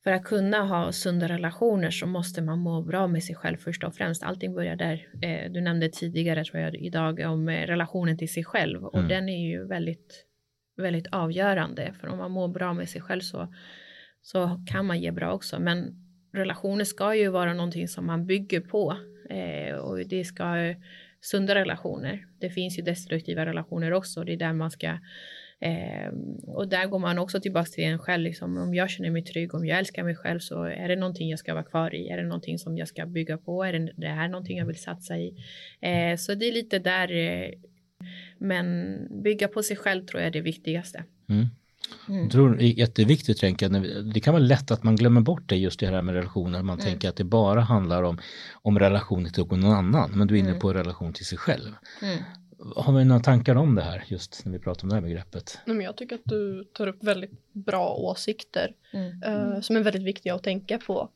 för 0.04 0.12
att 0.12 0.24
kunna 0.24 0.62
ha 0.62 0.92
sunda 0.92 1.28
relationer 1.28 1.92
så 1.92 2.08
måste 2.08 2.42
man 2.42 2.60
må 2.60 2.82
bra 2.82 3.08
med 3.08 3.24
sig 3.24 3.36
själv 3.36 3.58
först 3.58 3.84
och 3.84 3.96
främst. 3.96 4.24
Allting 4.24 4.54
börjar 4.54 4.76
där. 4.76 5.08
Eh, 5.22 5.52
du 5.52 5.62
nämnde 5.62 5.90
tidigare 5.90 6.44
tror 6.44 6.62
jag 6.62 6.76
idag 6.76 7.20
om 7.20 7.50
eh, 7.50 7.68
relationen 7.68 8.18
till 8.18 8.34
sig 8.34 8.44
själv 8.44 8.84
och 8.86 8.96
Mm. 8.98 9.08
den 9.08 9.30
är 9.30 9.50
ju 9.50 9.68
väldigt, 9.68 10.26
väldigt 10.78 11.08
avgörande. 11.12 11.94
För 12.00 12.08
om 12.08 12.18
man 12.18 12.32
mår 12.32 12.48
bra 12.48 12.74
med 12.74 12.90
sig 12.90 13.02
själv 13.02 13.22
så, 13.22 13.54
så 14.22 14.66
kan 14.68 14.86
man 14.86 15.00
ge 15.00 15.12
bra 15.12 15.34
också. 15.34 15.60
Men 15.60 15.96
relationer 16.34 16.84
ska 16.84 17.16
ju 17.16 17.28
vara 17.28 17.54
någonting 17.54 17.88
som 17.88 18.06
man 18.06 18.26
bygger 18.26 18.62
på 18.62 18.98
eh, 19.30 19.76
och 19.76 20.08
det 20.08 20.24
ska 20.24 20.76
sunda 21.22 21.56
relationer. 21.56 22.26
Det 22.40 22.50
finns 22.50 22.80
ju 22.80 22.84
destruktiva 22.84 23.46
relationer 23.46 23.94
också. 23.94 24.24
Det 24.24 24.34
är 24.34 24.38
där 24.38 24.54
man 24.54 24.72
ska 24.72 24.98
Eh, 25.64 26.14
och 26.48 26.68
där 26.68 26.86
går 26.88 27.00
man 27.00 27.20
också 27.20 27.40
tillbaka 27.40 27.66
till 27.66 27.84
en 27.84 28.00
själv. 28.00 28.24
Liksom, 28.24 28.58
om 28.58 28.74
jag 28.74 28.90
känner 28.90 29.12
mig 29.12 29.24
trygg, 29.24 29.56
om 29.56 29.66
jag 29.66 29.80
älskar 29.80 30.04
mig 30.04 30.16
själv 30.16 30.40
så 30.40 30.64
är 30.64 30.88
det 30.88 30.96
någonting 30.96 31.30
jag 31.30 31.40
ska 31.40 31.54
vara 31.54 31.64
kvar 31.64 31.96
i. 31.96 32.10
Är 32.10 32.18
det 32.18 32.24
någonting 32.24 32.60
som 32.60 32.78
jag 32.78 32.88
ska 32.88 33.06
bygga 33.06 33.38
på? 33.38 33.64
Är 33.64 33.74
det, 33.74 33.92
det 33.96 34.08
här 34.08 34.28
någonting 34.28 34.58
jag 34.58 34.66
vill 34.66 34.82
satsa 34.82 35.18
i? 35.18 35.28
Eh, 35.82 36.18
så 36.18 36.36
det 36.36 36.46
är 36.46 36.54
lite 36.54 36.80
där. 36.80 37.12
Eh, 37.12 37.50
men 38.38 38.98
bygga 39.24 39.48
på 39.48 39.64
sig 39.64 39.78
själv 39.78 40.06
tror 40.06 40.22
jag 40.22 40.28
är 40.28 40.32
det 40.32 40.42
viktigaste. 40.42 41.04
Mm. 41.30 41.48
Mm. 42.10 42.22
Jag 42.22 42.32
tror 42.32 42.56
det 42.56 42.66
är 42.66 42.80
jätteviktigt, 42.80 43.40
tänker 43.40 43.70
jag. 43.70 44.06
det 44.14 44.20
kan 44.20 44.34
vara 44.34 44.44
lätt 44.44 44.72
att 44.72 44.84
man 44.84 44.96
glömmer 44.96 45.22
bort 45.22 45.50
det 45.50 45.58
just 45.58 45.80
det 45.80 45.88
här 45.88 46.02
med 46.02 46.16
relationer. 46.16 46.64
Man 46.64 46.80
mm. 46.80 46.86
tänker 46.86 47.10
att 47.10 47.16
det 47.16 47.24
bara 47.24 47.62
handlar 47.62 48.04
om, 48.04 48.20
om 48.62 48.80
relationer 48.80 49.30
till 49.30 49.44
någon 49.44 49.66
annan, 49.66 50.12
men 50.12 50.28
du 50.28 50.36
är 50.36 50.40
inne 50.40 50.50
mm. 50.50 50.60
på 50.60 50.74
relation 50.74 51.14
till 51.14 51.26
sig 51.26 51.38
själv. 51.38 51.72
Mm. 52.64 52.74
Har 52.76 52.94
vi 52.94 53.06
några 53.06 53.22
tankar 53.22 53.56
om 53.56 53.76
det 53.76 53.82
här 53.82 54.04
just 54.08 54.46
när 54.46 54.52
vi 54.52 54.60
pratar 54.60 54.84
om 54.84 54.90
det 54.90 54.96
här 54.96 55.02
begreppet? 55.02 55.60
Men 55.66 55.82
jag 55.82 55.96
tycker 55.96 56.16
att 56.16 56.26
du 56.26 56.64
tar 56.64 56.88
upp 56.88 57.04
väldigt 57.04 57.54
bra 57.54 57.96
åsikter 57.96 58.74
uh, 58.96 59.62
som 59.62 59.76
är 59.76 59.84
väldigt 59.84 60.04
viktiga 60.04 60.36
att 60.36 60.44
tänka 60.44 60.78
på. 60.78 61.10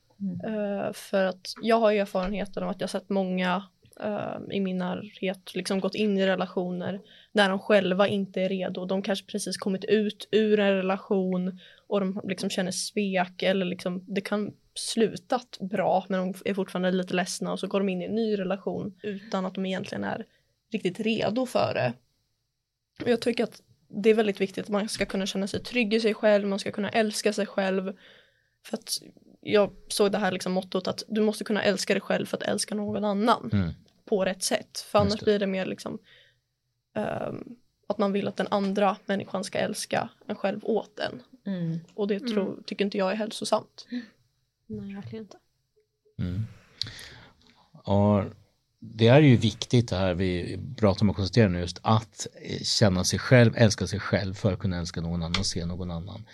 Uh, 0.47 0.93
för 0.93 1.25
att 1.25 1.53
jag 1.61 1.79
har 1.79 1.91
ju 1.91 1.99
erfarenheten 1.99 2.63
av 2.63 2.69
att 2.69 2.81
jag 2.81 2.89
sett 2.89 3.09
många 3.09 3.63
uh, 4.05 4.55
i 4.55 4.59
min 4.59 4.77
närhet 4.77 5.55
liksom 5.55 5.79
gått 5.79 5.95
in 5.95 6.17
i 6.17 6.27
relationer 6.27 7.01
när 7.31 7.49
de 7.49 7.59
själva 7.59 8.07
inte 8.07 8.41
är 8.41 8.49
redo. 8.49 8.85
De 8.85 9.01
kanske 9.01 9.25
precis 9.25 9.57
kommit 9.57 9.85
ut 9.85 10.27
ur 10.31 10.59
en 10.59 10.73
relation 10.73 11.59
och 11.87 11.99
de 11.99 12.21
liksom 12.23 12.49
känner 12.49 12.71
svek 12.71 13.43
eller 13.43 13.65
liksom 13.65 14.03
det 14.07 14.21
kan 14.21 14.53
slutat 14.73 15.57
bra 15.59 16.05
men 16.09 16.19
de 16.19 16.39
är 16.45 16.53
fortfarande 16.53 16.91
lite 16.91 17.13
ledsna 17.13 17.51
och 17.51 17.59
så 17.59 17.67
går 17.67 17.79
de 17.79 17.89
in 17.89 18.01
i 18.01 18.05
en 18.05 18.15
ny 18.15 18.39
relation 18.39 18.93
utan 19.03 19.45
att 19.45 19.55
de 19.55 19.65
egentligen 19.65 20.03
är 20.03 20.25
riktigt 20.71 20.99
redo 20.99 21.45
för 21.45 21.73
det. 21.73 21.93
Och 23.03 23.09
jag 23.09 23.21
tycker 23.21 23.43
att 23.43 23.61
det 23.89 24.09
är 24.09 24.13
väldigt 24.13 24.41
viktigt 24.41 24.63
att 24.63 24.69
man 24.69 24.89
ska 24.89 25.05
kunna 25.05 25.25
känna 25.25 25.47
sig 25.47 25.63
trygg 25.63 25.93
i 25.93 25.99
sig 25.99 26.13
själv, 26.13 26.47
man 26.47 26.59
ska 26.59 26.71
kunna 26.71 26.89
älska 26.89 27.33
sig 27.33 27.45
själv. 27.45 27.97
För 28.65 28.77
att 28.77 29.01
jag 29.41 29.71
såg 29.87 30.11
det 30.11 30.17
här 30.17 30.31
liksom 30.31 30.53
mottot 30.53 30.87
att 30.87 31.03
du 31.07 31.21
måste 31.21 31.43
kunna 31.43 31.63
älska 31.63 31.93
dig 31.93 32.01
själv 32.01 32.25
för 32.25 32.37
att 32.37 32.43
älska 32.43 32.75
någon 32.75 33.05
annan 33.05 33.49
mm. 33.53 33.69
på 34.05 34.25
rätt 34.25 34.43
sätt. 34.43 34.79
För 34.79 34.99
annars 34.99 35.19
blir 35.19 35.39
det 35.39 35.47
mer 35.47 35.65
liksom 35.65 35.99
um, 36.95 37.57
att 37.87 37.97
man 37.97 38.11
vill 38.11 38.27
att 38.27 38.35
den 38.35 38.47
andra 38.51 38.97
människan 39.05 39.43
ska 39.43 39.57
älska 39.57 40.09
en 40.27 40.35
själv 40.35 40.59
åt 40.63 40.99
en. 40.99 41.21
Mm. 41.45 41.79
Och 41.93 42.07
det 42.07 42.19
tror, 42.19 42.51
mm. 42.51 42.63
tycker 42.63 42.85
inte 42.85 42.97
jag 42.97 43.11
är 43.11 43.15
hälsosamt. 43.15 43.87
Nej, 44.67 44.95
verkligen 44.95 45.23
inte. 45.23 45.37
Mm. 46.19 46.41
Och 47.83 48.23
det 48.79 49.07
är 49.07 49.21
ju 49.21 49.37
viktigt 49.37 49.89
det 49.89 49.95
här 49.95 50.13
vi 50.13 50.59
pratar 50.77 51.01
om 51.01 51.09
och 51.09 51.15
konstaterar 51.15 51.49
nu 51.49 51.59
just 51.59 51.79
att 51.81 52.27
känna 52.63 53.03
sig 53.03 53.19
själv, 53.19 53.53
älska 53.57 53.87
sig 53.87 53.99
själv 53.99 54.33
för 54.33 54.53
att 54.53 54.59
kunna 54.59 54.77
älska 54.77 55.01
någon 55.01 55.23
annan 55.23 55.39
och 55.39 55.45
se 55.45 55.65
någon 55.65 55.91
annan. 55.91 56.25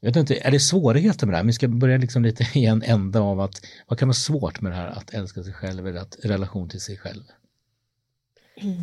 Jag 0.00 0.08
vet 0.08 0.16
inte, 0.16 0.36
är 0.36 0.50
det 0.50 0.60
svårigheter 0.60 1.26
med 1.26 1.32
det 1.32 1.36
här? 1.36 1.44
Vi 1.44 1.52
ska 1.52 1.68
börja 1.68 1.96
liksom 1.98 2.22
lite 2.22 2.46
i 2.58 2.66
en 2.66 2.82
ända 2.82 3.20
av 3.20 3.40
att 3.40 3.66
vad 3.86 3.98
kan 3.98 4.08
vara 4.08 4.14
svårt 4.14 4.60
med 4.60 4.72
det 4.72 4.76
här 4.76 4.88
att 4.88 5.14
älska 5.14 5.42
sig 5.42 5.52
själv 5.52 5.86
eller 5.86 6.00
att 6.00 6.16
relation 6.22 6.68
till 6.68 6.80
sig 6.80 6.96
själv? 6.96 7.22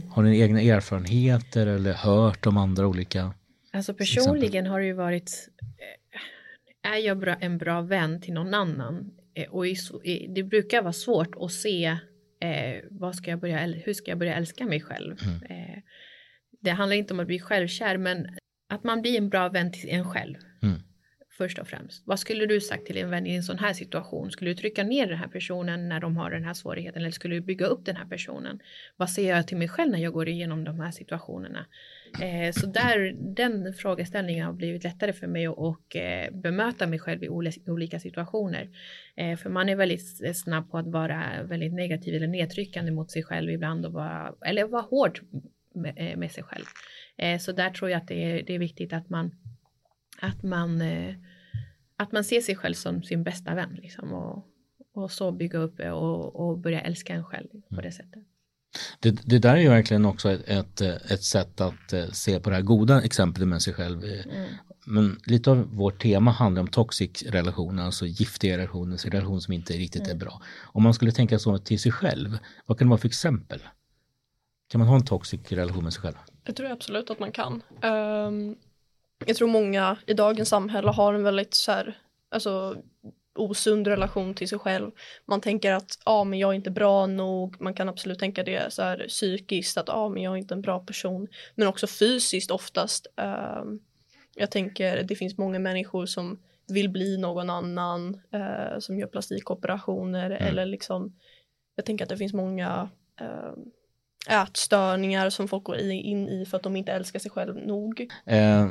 Har 0.10 0.24
ni 0.24 0.40
egna 0.40 0.62
erfarenheter 0.62 1.68
eller 1.68 1.94
hört 1.94 2.46
om 2.46 2.58
andra 2.58 2.88
olika? 2.88 3.34
Alltså 3.74 3.94
personligen 3.94 4.66
har 4.66 4.80
det 4.80 4.86
ju 4.86 4.94
varit, 4.94 5.50
eh, 6.84 6.92
är 6.92 6.98
jag 6.98 7.44
en 7.44 7.58
bra 7.58 7.82
vän 7.82 8.22
till 8.22 8.34
någon 8.34 8.54
annan? 8.54 9.12
Eh, 9.34 9.50
och 9.50 9.66
det 10.30 10.44
brukar 10.44 10.82
vara 10.82 10.94
svårt 10.94 11.36
att 11.40 11.52
se 11.52 11.98
eh, 12.42 12.84
vad 12.90 13.16
ska 13.16 13.30
jag 13.30 13.40
börja, 13.40 13.58
hur 13.58 13.94
ska 13.94 14.12
jag 14.12 14.18
börja 14.18 14.36
älska 14.36 14.66
mig 14.66 14.82
själv? 14.82 15.18
Mm. 15.24 15.44
Eh, 15.44 15.80
det 16.62 16.72
handlar 16.72 16.96
inte 16.96 17.14
om 17.14 17.20
att 17.20 17.28
bli 17.28 17.40
självkär 17.40 17.98
men 17.98 18.28
att 18.70 18.84
man 18.84 19.02
blir 19.02 19.18
en 19.18 19.30
bra 19.30 19.50
vän 19.50 19.72
till 19.72 19.90
en 19.90 20.12
själv. 20.12 20.36
Mm 20.64 20.82
först 21.42 21.60
och 21.60 21.68
främst. 21.68 22.04
Vad 22.06 22.20
skulle 22.20 22.46
du 22.46 22.62
sagt 22.62 22.86
till 22.86 22.98
en 22.98 23.10
vän 23.10 23.28
i 23.28 23.36
en 23.36 23.44
sån 23.44 23.60
här 23.60 23.74
situation? 23.74 24.32
Skulle 24.32 24.52
du 24.52 24.56
trycka 24.56 24.84
ner 24.84 25.08
den 25.08 25.18
här 25.18 25.28
personen 25.28 25.90
när 25.90 26.00
de 26.00 26.18
har 26.18 26.32
den 26.32 26.44
här 26.44 26.54
svårigheten 26.54 27.02
eller 27.02 27.12
skulle 27.12 27.36
du 27.36 27.42
bygga 27.42 27.66
upp 27.66 27.86
den 27.86 27.96
här 27.96 28.06
personen? 28.06 28.60
Vad 28.98 29.10
säger 29.10 29.36
jag 29.36 29.48
till 29.48 29.58
mig 29.58 29.68
själv 29.68 29.92
när 29.92 30.00
jag 30.00 30.14
går 30.14 30.28
igenom 30.30 30.64
de 30.64 30.80
här 30.80 30.92
situationerna? 30.92 31.66
Eh, 32.20 32.52
så 32.52 32.68
där, 32.68 33.16
den 33.36 33.74
frågeställningen 33.74 34.46
har 34.46 34.54
blivit 34.54 34.84
lättare 34.84 35.14
för 35.14 35.28
mig 35.28 35.48
att 35.48 35.58
och, 35.58 35.96
eh, 35.96 36.32
bemöta 36.34 36.88
mig 36.88 37.00
själv 37.00 37.24
i 37.24 37.30
olika 37.68 38.00
situationer. 38.00 38.70
Eh, 39.16 39.38
för 39.38 39.50
man 39.50 39.70
är 39.70 39.76
väldigt 39.76 40.38
snabb 40.38 40.72
på 40.72 40.78
att 40.78 40.88
vara 40.88 41.44
väldigt 41.44 41.74
negativ 41.74 42.16
eller 42.16 42.28
nedtryckande 42.28 42.92
mot 42.92 43.12
sig 43.12 43.24
själv 43.24 43.50
ibland 43.50 43.86
och 43.86 43.94
vara, 43.94 44.34
eller 44.46 44.66
vara 44.66 44.82
hård 44.82 45.20
med, 45.76 45.94
eh, 45.98 46.18
med 46.18 46.32
sig 46.32 46.44
själv. 46.44 46.66
Eh, 47.18 47.40
så 47.40 47.52
där 47.52 47.70
tror 47.70 47.90
jag 47.92 47.98
att 47.98 48.08
det 48.08 48.24
är, 48.24 48.44
det 48.44 48.56
är 48.56 48.60
viktigt 48.60 48.94
att 48.94 49.10
man 49.10 49.32
att 50.22 50.44
man, 50.44 50.82
eh, 50.82 51.16
att 51.98 52.12
man 52.12 52.24
ser 52.24 52.42
sig 52.42 52.56
själv 52.56 52.74
som 52.74 53.04
sin 53.04 53.24
bästa 53.24 53.56
vän 53.56 53.78
liksom, 53.82 54.14
och, 54.14 54.46
och 54.94 55.12
så 55.12 55.32
bygga 55.32 55.60
upp 55.60 55.80
och, 55.80 56.36
och 56.36 56.60
börja 56.60 56.82
älska 56.82 57.14
en 57.14 57.24
själv 57.24 57.50
på 57.50 57.76
mm. 57.76 57.84
det 57.84 57.92
sättet. 57.92 58.24
Det, 59.00 59.12
det, 59.12 59.40
där 59.40 59.56
är 59.56 59.62
ju 59.62 59.70
verkligen 59.70 60.06
också 60.06 60.32
ett, 60.32 60.48
ett, 60.48 60.82
ett, 61.12 61.24
sätt 61.24 61.62
att 61.62 61.94
eh, 61.94 62.06
se 62.06 62.40
på 62.40 62.50
det 62.50 62.56
här 62.56 62.64
goda 62.64 63.02
exemplet 63.02 63.48
med 63.48 63.62
sig 63.62 63.74
själv. 63.74 64.04
Mm. 64.04 64.50
Men 64.86 65.20
lite 65.26 65.52
av 65.52 65.76
vårt 65.76 66.02
tema 66.02 66.32
handlar 66.32 66.62
om 66.62 66.68
toxic 66.68 67.24
relationer, 67.24 67.84
alltså 67.84 68.06
giftiga 68.06 68.58
relationer, 68.58 68.98
relationer 68.98 69.40
som 69.40 69.54
inte 69.54 69.74
riktigt 69.74 70.02
mm. 70.02 70.16
är 70.16 70.20
bra. 70.20 70.42
Om 70.64 70.84
man 70.84 70.94
skulle 70.94 71.12
tänka 71.12 71.40
så 71.40 71.58
till 71.58 71.80
sig 71.80 71.92
själv, 71.92 72.38
vad 72.66 72.78
kan 72.78 72.88
det 72.88 72.90
vara 72.90 73.02
för 73.02 73.08
exempel? 73.08 73.60
Kan 74.70 74.80
man 74.80 74.88
ha 74.88 74.96
en 74.96 75.06
toxic 75.06 75.52
relation 75.52 75.84
med 75.84 75.94
sig 75.94 76.02
själv? 76.02 76.16
Jag 76.44 76.56
tror 76.56 76.72
absolut 76.72 77.10
att 77.10 77.20
man 77.20 77.32
kan. 77.32 77.62
Um, 77.84 78.56
jag 79.26 79.36
tror 79.36 79.48
många 79.48 79.98
i 80.06 80.14
dagens 80.14 80.50
samhälle 80.50 80.92
har 80.92 81.14
en 81.14 81.24
väldigt 81.24 81.54
så 81.54 81.72
här, 81.72 81.98
alltså 82.30 82.76
osund 83.36 83.88
relation 83.88 84.34
till 84.34 84.50
sig 84.50 84.60
själv. 84.60 84.92
Man 85.26 85.42
tänker 85.42 85.74
att 85.74 86.00
ja, 86.06 86.12
ah, 86.12 86.24
men 86.24 86.40
jag 86.40 86.50
är 86.50 86.54
inte 86.54 86.72
bra 86.72 87.06
nog. 87.06 87.62
Man 87.62 87.74
kan 87.74 87.90
absolut 87.90 88.20
tänka 88.20 88.44
det 88.44 88.74
så 88.74 88.82
här 88.82 89.06
psykiskt 89.08 89.78
att 89.78 89.88
ja, 89.88 89.94
ah, 89.94 90.10
men 90.10 90.24
jag 90.24 90.34
är 90.34 90.38
inte 90.38 90.54
en 90.54 90.62
bra 90.62 90.80
person. 90.80 91.28
Men 91.56 91.68
också 91.68 91.88
fysiskt 91.88 92.52
oftast. 92.52 93.08
Uh, 93.22 93.64
jag 94.36 94.52
tänker 94.52 95.04
det 95.04 95.16
finns 95.16 95.38
många 95.38 95.60
människor 95.60 96.06
som 96.06 96.40
vill 96.68 96.90
bli 96.90 97.18
någon 97.18 97.50
annan 97.50 98.22
uh, 98.36 98.80
som 98.80 99.00
gör 99.00 99.08
plastikoperationer 99.08 100.32
mm. 100.32 100.48
eller 100.48 100.66
liksom. 100.66 101.16
Jag 101.76 101.86
tänker 101.86 102.06
att 102.06 102.10
det 102.10 102.18
finns 102.18 102.34
många 102.34 102.90
uh, 103.22 103.54
ätstörningar 104.30 105.30
som 105.30 105.48
folk 105.48 105.64
går 105.64 105.78
in 105.78 106.30
i 106.30 106.46
för 106.46 106.58
att 106.58 106.64
de 106.64 106.76
inte 106.76 106.92
älskar 106.92 107.20
sig 107.20 107.32
själv 107.32 107.56
nog. 107.56 108.08
Eh, 108.26 108.68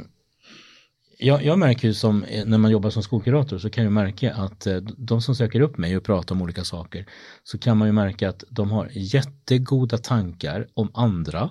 jag, 1.23 1.45
jag 1.45 1.59
märker 1.59 1.89
ju 1.89 1.95
som 1.95 2.25
eh, 2.25 2.45
när 2.47 2.59
man 2.59 2.71
jobbar 2.71 2.91
som 2.91 3.03
skolkurator 3.03 3.59
så 3.59 3.71
kan 3.71 3.85
jag 3.85 3.93
märka 3.93 4.35
att 4.35 4.67
eh, 4.67 4.77
de 4.77 5.23
som 5.23 5.35
söker 5.35 5.61
upp 5.61 5.79
mig 5.79 5.97
och 5.97 6.05
pratar 6.05 6.35
om 6.35 6.43
olika 6.43 6.65
saker 6.65 7.07
så 7.43 7.59
kan 7.59 7.77
man 7.77 7.89
ju 7.89 7.93
märka 7.93 8.29
att 8.29 8.45
de 8.50 8.71
har 8.71 8.89
jättegoda 8.93 9.99
tankar 9.99 10.67
om 10.75 10.91
andra, 10.95 11.50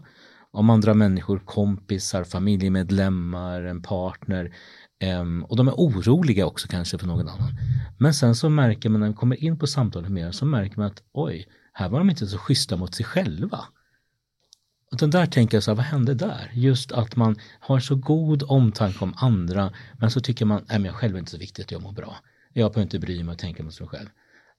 om 0.51 0.69
andra 0.69 0.93
människor, 0.93 1.41
kompisar, 1.45 2.23
familjemedlemmar, 2.23 3.61
en 3.61 3.81
partner 3.81 4.55
ehm, 4.99 5.43
och 5.43 5.55
de 5.55 5.67
är 5.67 5.73
oroliga 5.73 6.45
också 6.45 6.67
kanske 6.67 6.97
för 6.97 7.07
någon 7.07 7.29
annan. 7.29 7.57
Men 7.97 8.13
sen 8.13 8.35
så 8.35 8.49
märker 8.49 8.89
man 8.89 8.99
när 8.99 9.07
man 9.07 9.15
kommer 9.15 9.43
in 9.43 9.59
på 9.59 9.67
samtalet 9.67 10.11
med 10.11 10.35
så 10.35 10.45
märker 10.45 10.77
man 10.77 10.87
att 10.87 11.03
oj, 11.13 11.47
här 11.73 11.89
var 11.89 11.99
de 11.99 12.09
inte 12.09 12.27
så 12.27 12.37
schyssta 12.37 12.77
mot 12.77 12.95
sig 12.95 13.05
själva. 13.05 13.65
Och 14.91 14.97
den 14.97 15.09
där 15.09 15.25
tänker 15.25 15.57
jag 15.57 15.63
så 15.63 15.71
här, 15.71 15.75
vad 15.75 15.85
hände 15.85 16.13
där? 16.13 16.51
Just 16.53 16.91
att 16.91 17.15
man 17.15 17.35
har 17.59 17.79
så 17.79 17.95
god 17.95 18.43
omtanke 18.43 18.99
om 18.99 19.13
andra 19.17 19.73
men 19.99 20.11
så 20.11 20.19
tycker 20.19 20.45
man, 20.45 20.65
nej 20.69 20.79
men 20.79 20.85
jag 20.85 20.95
själv 20.95 21.15
är 21.15 21.19
inte 21.19 21.31
så 21.31 21.37
viktigt 21.37 21.65
att 21.65 21.71
jag 21.71 21.81
mår 21.81 21.91
bra. 21.91 22.15
Jag 22.53 22.71
behöver 22.71 22.81
inte 22.81 22.99
bry 22.99 23.23
mig 23.23 23.33
och 23.33 23.39
tänka 23.39 23.63
på 23.63 23.71
sig 23.71 23.87
själv. 23.87 24.09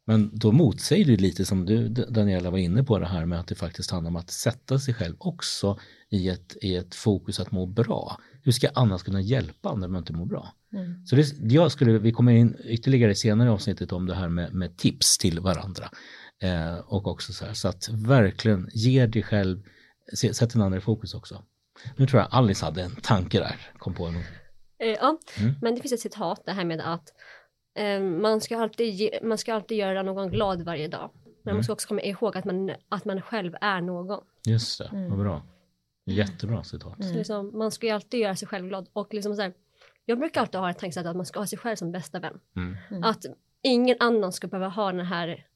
Men 0.07 0.31
då 0.33 0.53
motsäger 0.53 1.05
det 1.05 1.17
lite 1.17 1.45
som 1.45 1.67
du 1.67 1.89
Daniela 1.89 2.51
var 2.51 2.59
inne 2.59 2.85
på 2.85 2.99
det 2.99 3.07
här 3.07 3.27
med 3.27 3.41
att 3.41 3.47
det 3.47 3.55
faktiskt 3.55 3.91
handlar 3.91 4.11
om 4.11 4.17
att 4.17 4.31
sätta 4.31 4.79
sig 4.79 4.95
själv 4.95 5.15
också 5.19 5.79
i 6.09 6.29
ett, 6.29 6.57
i 6.63 6.77
ett 6.77 6.95
fokus 6.95 7.41
att 7.41 7.53
må 7.53 7.67
bra. 7.67 8.21
Hur 8.43 8.53
ska 8.53 8.67
jag 8.67 8.73
annars 8.77 9.03
kunna 9.03 9.21
hjälpa 9.21 9.69
andra 9.69 9.87
om 9.87 9.95
jag 9.95 10.01
inte 10.01 10.13
mår 10.13 10.27
bra? 10.27 10.55
Mm. 10.73 11.07
Så 11.07 11.17
det, 11.17 11.55
jag 11.55 11.73
skulle, 11.73 11.99
vi 11.99 12.13
kommer 12.13 12.33
in 12.33 12.57
ytterligare 12.65 13.15
senare 13.15 13.49
i 13.49 13.53
avsnittet 13.53 13.93
om 13.93 14.07
det 14.07 14.15
här 14.15 14.29
med, 14.29 14.55
med 14.55 14.77
tips 14.77 15.19
till 15.19 15.41
varandra. 15.41 15.91
Eh, 16.43 16.75
och 16.75 17.07
också 17.07 17.33
så 17.33 17.45
här, 17.45 17.55
så 17.55 17.69
att 17.69 17.89
verkligen 17.89 18.71
ge 18.73 19.07
dig 19.07 19.23
själv 19.23 19.63
sätt 20.17 20.53
den 20.53 20.63
andra 20.63 20.79
i 20.79 20.81
fokus 20.81 21.15
också. 21.15 21.43
Nu 21.97 22.07
tror 22.07 22.21
jag 22.21 22.29
Alice 22.31 22.65
hade 22.65 22.83
en 22.83 22.97
tanke 22.97 23.39
där, 23.39 23.57
kom 23.79 23.95
på 23.95 24.07
en. 24.07 24.15
Eh, 24.79 24.89
ja, 24.89 25.19
mm. 25.39 25.55
men 25.63 25.75
det 25.75 25.81
finns 25.81 25.93
ett 25.93 26.01
citat 26.01 26.43
det 26.47 26.53
här 26.53 26.65
med 26.65 26.81
att 26.81 27.09
eh, 27.79 28.01
man, 28.01 28.41
ska 28.41 28.59
alltid 28.59 28.95
ge, 28.95 29.19
man 29.23 29.39
ska 29.39 29.55
alltid 29.55 29.79
göra 29.79 30.03
någon 30.03 30.31
glad 30.31 30.63
varje 30.63 30.89
dag. 30.89 31.11
Men 31.25 31.51
mm. 31.51 31.57
man 31.57 31.65
ska 31.65 31.73
också 31.73 31.89
komma 31.89 32.03
ihåg 32.03 32.37
att 32.37 32.45
man, 32.45 32.71
att 32.89 33.05
man 33.05 33.23
själv 33.23 33.55
är 33.61 33.81
någon. 33.81 34.25
Just 34.47 34.79
det, 34.79 34.85
mm. 34.93 35.11
vad 35.11 35.19
bra. 35.19 35.43
Jättebra 36.07 36.65
citat. 36.65 37.01
Mm. 37.01 37.17
Liksom, 37.17 37.59
man 37.59 37.71
ska 37.71 37.87
ju 37.87 37.93
alltid 37.93 38.21
göra 38.21 38.37
sig 38.37 38.49
själv 38.49 38.69
glad 38.69 38.89
och 38.93 39.15
liksom 39.15 39.37
så 39.37 39.43
här, 39.43 39.53
jag 40.05 40.19
brukar 40.19 40.41
alltid 40.41 40.61
ha 40.61 40.71
ett 40.71 40.79
tankesätt 40.79 41.07
att 41.07 41.17
man 41.17 41.27
ska 41.27 41.41
ha 41.41 41.47
sig 41.47 41.59
själv 41.59 41.77
som 41.77 41.93
bästa 41.93 42.21
vän. 42.21 42.41
Mm. 42.57 42.77
Mm. 42.91 43.05
Att 43.05 43.25
ingen 43.63 43.97
annan 44.01 44.33
ska 44.33 44.49
behöva 44.49 44.69
ha 44.69 44.93
den 44.93 45.07
här 45.07 45.47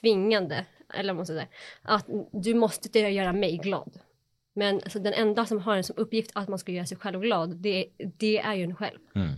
tvingande 0.00 0.66
eller 0.94 1.14
måste 1.14 1.34
säga, 1.34 1.48
att 1.82 2.06
du 2.32 2.54
måste 2.54 2.98
göra 2.98 3.32
mig 3.32 3.56
glad. 3.56 3.98
Men 4.54 4.74
alltså, 4.74 4.98
den 4.98 5.12
enda 5.12 5.46
som 5.46 5.58
har 5.58 5.76
en 5.76 5.84
som 5.84 5.96
uppgift 5.98 6.30
att 6.34 6.48
man 6.48 6.58
ska 6.58 6.72
göra 6.72 6.86
sig 6.86 6.98
själv 6.98 7.20
glad, 7.20 7.56
det, 7.56 7.88
det 7.98 8.38
är 8.38 8.54
ju 8.54 8.64
en 8.64 8.76
själv. 8.76 8.98
Mm. 9.14 9.30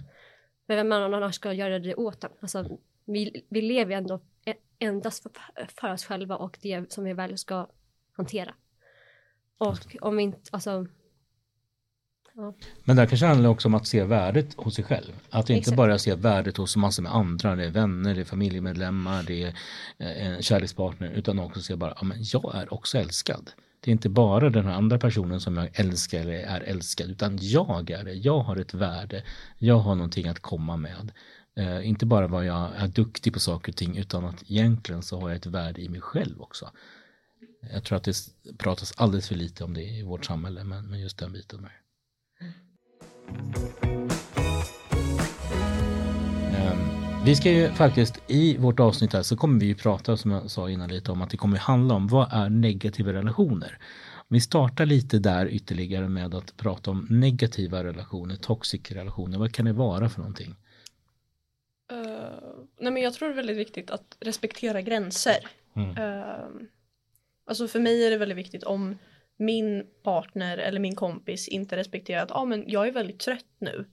Men 0.67 0.77
vem 0.77 0.93
annars 0.93 1.35
ska 1.35 1.53
göra 1.53 1.79
det 1.79 1.95
åt 1.95 2.25
en? 2.25 2.31
Alltså, 2.41 2.79
vi, 3.05 3.45
vi 3.49 3.61
lever 3.63 3.97
ändå 3.97 4.21
e- 4.45 4.55
endast 4.79 5.23
för, 5.23 5.33
för 5.81 5.93
oss 5.93 6.05
själva 6.05 6.37
och 6.37 6.59
det 6.63 6.93
som 6.93 7.05
vi 7.05 7.13
väl 7.13 7.39
ska 7.39 7.69
hantera. 8.13 8.55
Och 9.59 9.97
om 10.01 10.17
vi 10.17 10.23
inte, 10.23 10.41
alltså, 10.53 10.87
Men 12.85 12.97
där 12.97 13.07
kanske 13.07 13.27
handlar 13.27 13.51
också 13.51 13.69
om 13.69 13.75
att 13.75 13.87
se 13.87 14.05
värdet 14.05 14.55
hos 14.57 14.75
sig 14.75 14.85
själv. 14.85 15.13
Att 15.31 15.51
inte 15.51 15.59
Exakt. 15.59 15.77
bara 15.77 15.99
se 15.99 16.15
värdet 16.15 16.57
hos 16.57 16.77
massor 16.77 17.03
med 17.03 17.15
andra, 17.15 17.57
det 17.57 17.65
är 17.65 17.71
vänner, 17.71 18.15
det 18.15 18.21
är 18.21 18.25
familjemedlemmar, 18.25 19.23
det 19.23 19.43
är 19.43 19.55
eh, 19.99 20.27
en 20.27 20.43
kärlekspartner, 20.43 21.11
utan 21.11 21.39
också 21.39 21.61
se 21.61 21.77
bara, 21.77 21.95
ja 21.97 22.05
men 22.05 22.19
jag 22.21 22.55
är 22.55 22.75
också 22.75 22.99
älskad. 22.99 23.51
Det 23.81 23.91
är 23.91 23.93
inte 23.93 24.09
bara 24.09 24.51
den 24.51 24.65
här 24.65 24.75
andra 24.75 24.99
personen 24.99 25.41
som 25.41 25.57
jag 25.57 25.69
älskar 25.73 26.21
eller 26.21 26.33
är 26.33 26.61
älskad, 26.61 27.11
utan 27.11 27.39
jag 27.41 27.91
är 27.91 28.05
det. 28.05 28.13
Jag 28.15 28.41
har 28.41 28.57
ett 28.57 28.75
värde, 28.75 29.23
jag 29.59 29.79
har 29.79 29.95
någonting 29.95 30.29
att 30.29 30.41
komma 30.41 30.77
med. 30.77 31.13
Eh, 31.57 31.89
inte 31.89 32.07
bara 32.07 32.27
vad 32.27 32.45
jag 32.45 32.71
är 32.77 32.89
duktig 32.89 33.33
på 33.33 33.41
saker 33.41 33.73
och 33.73 33.77
ting, 33.77 33.97
utan 33.97 34.25
att 34.25 34.43
egentligen 34.43 35.03
så 35.03 35.21
har 35.21 35.29
jag 35.29 35.37
ett 35.37 35.47
värde 35.47 35.81
i 35.81 35.89
mig 35.89 36.01
själv 36.01 36.43
också. 36.43 36.71
Jag 37.73 37.85
tror 37.85 37.97
att 37.97 38.05
det 38.05 38.15
pratas 38.59 38.93
alldeles 38.97 39.29
för 39.29 39.35
lite 39.35 39.65
om 39.65 39.75
det 39.75 39.83
i 39.83 40.03
vårt 40.03 40.25
samhälle, 40.25 40.65
men, 40.65 40.87
men 40.87 41.01
just 41.01 41.19
den 41.19 41.33
biten 41.33 41.63
där. 41.63 41.84
Ehm, 46.55 47.25
Vi 47.25 47.37
ska 47.37 47.51
ju 47.51 47.69
faktiskt 47.69 48.23
i 48.27 48.57
vårt 48.57 48.81
avsnitt 48.81 49.13
här 49.13 49.23
så 49.23 49.37
kommer 49.37 49.61
vi 49.61 49.67
ju 49.67 49.75
prata 49.75 50.17
som 50.17 50.31
jag 50.31 50.51
sa 50.51 50.71
innan 50.71 50.89
lite 50.89 51.13
om 51.13 51.23
att 51.23 51.31
det 51.31 51.37
kommer 51.37 51.59
handla 51.59 51.95
om 51.95 52.09
vad 52.09 52.33
är 52.33 52.49
negativa 52.49 53.13
relationer. 53.13 53.79
Vi 54.29 54.41
startar 54.41 54.87
lite 54.87 55.19
där 55.19 55.47
ytterligare 55.47 56.09
med 56.09 56.35
att 56.35 56.57
prata 56.57 56.91
om 56.91 57.07
negativa 57.11 57.85
relationer, 57.85 58.37
toxic 58.37 58.91
relationer. 58.91 59.39
Vad 59.39 59.53
kan 59.53 59.65
det 59.65 59.73
vara 59.73 60.09
för 60.09 60.19
någonting? 60.19 60.57
Eh, 61.91 61.99
nej 62.81 62.93
men 62.93 63.03
jag 63.03 63.15
tror 63.15 63.29
det 63.29 63.35
är 63.35 63.37
väldigt 63.37 63.57
viktigt 63.57 63.91
att 63.91 64.17
respektera 64.21 64.81
gränser. 64.81 65.47
Mm. 65.77 65.97
Eh, 65.97 66.47
alltså 67.47 67.69
för 67.69 67.81
mig 67.81 68.07
är 68.07 68.11
det 68.11 68.17
väldigt 68.17 68.39
viktigt 68.39 68.63
om 68.63 68.99
min 69.37 69.87
partner 70.03 70.59
eller 70.59 70.81
min 70.81 70.95
kompis 70.95 71.49
inte 71.49 71.77
respekterar 71.77 72.23
att 72.23 72.33
ah, 72.33 72.45
men 72.45 72.65
jag 72.67 72.89
är 72.89 72.93
väldigt 72.93 73.21
trött 73.21 73.47
nu. 73.59 73.85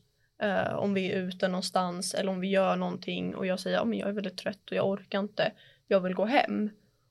Eh, 0.41 0.75
om 0.75 0.93
vi 0.93 1.12
är 1.12 1.17
ute 1.17 1.48
någonstans 1.48 2.13
eller 2.13 2.31
om 2.31 2.39
vi 2.39 2.48
gör 2.48 2.75
någonting 2.75 3.36
och 3.36 3.45
jag 3.45 3.60
säger 3.60 3.77
att 3.77 3.83
ah, 3.83 3.86
men 3.86 4.00
jag 4.00 4.10
är 4.10 4.13
väldigt 4.13 4.38
trött 4.38 4.69
och 4.71 4.77
jag 4.77 4.89
orkar 4.89 5.19
inte. 5.19 5.51
Jag 5.88 6.00
vill 6.00 6.13
gå 6.13 6.25
hem. 6.25 6.69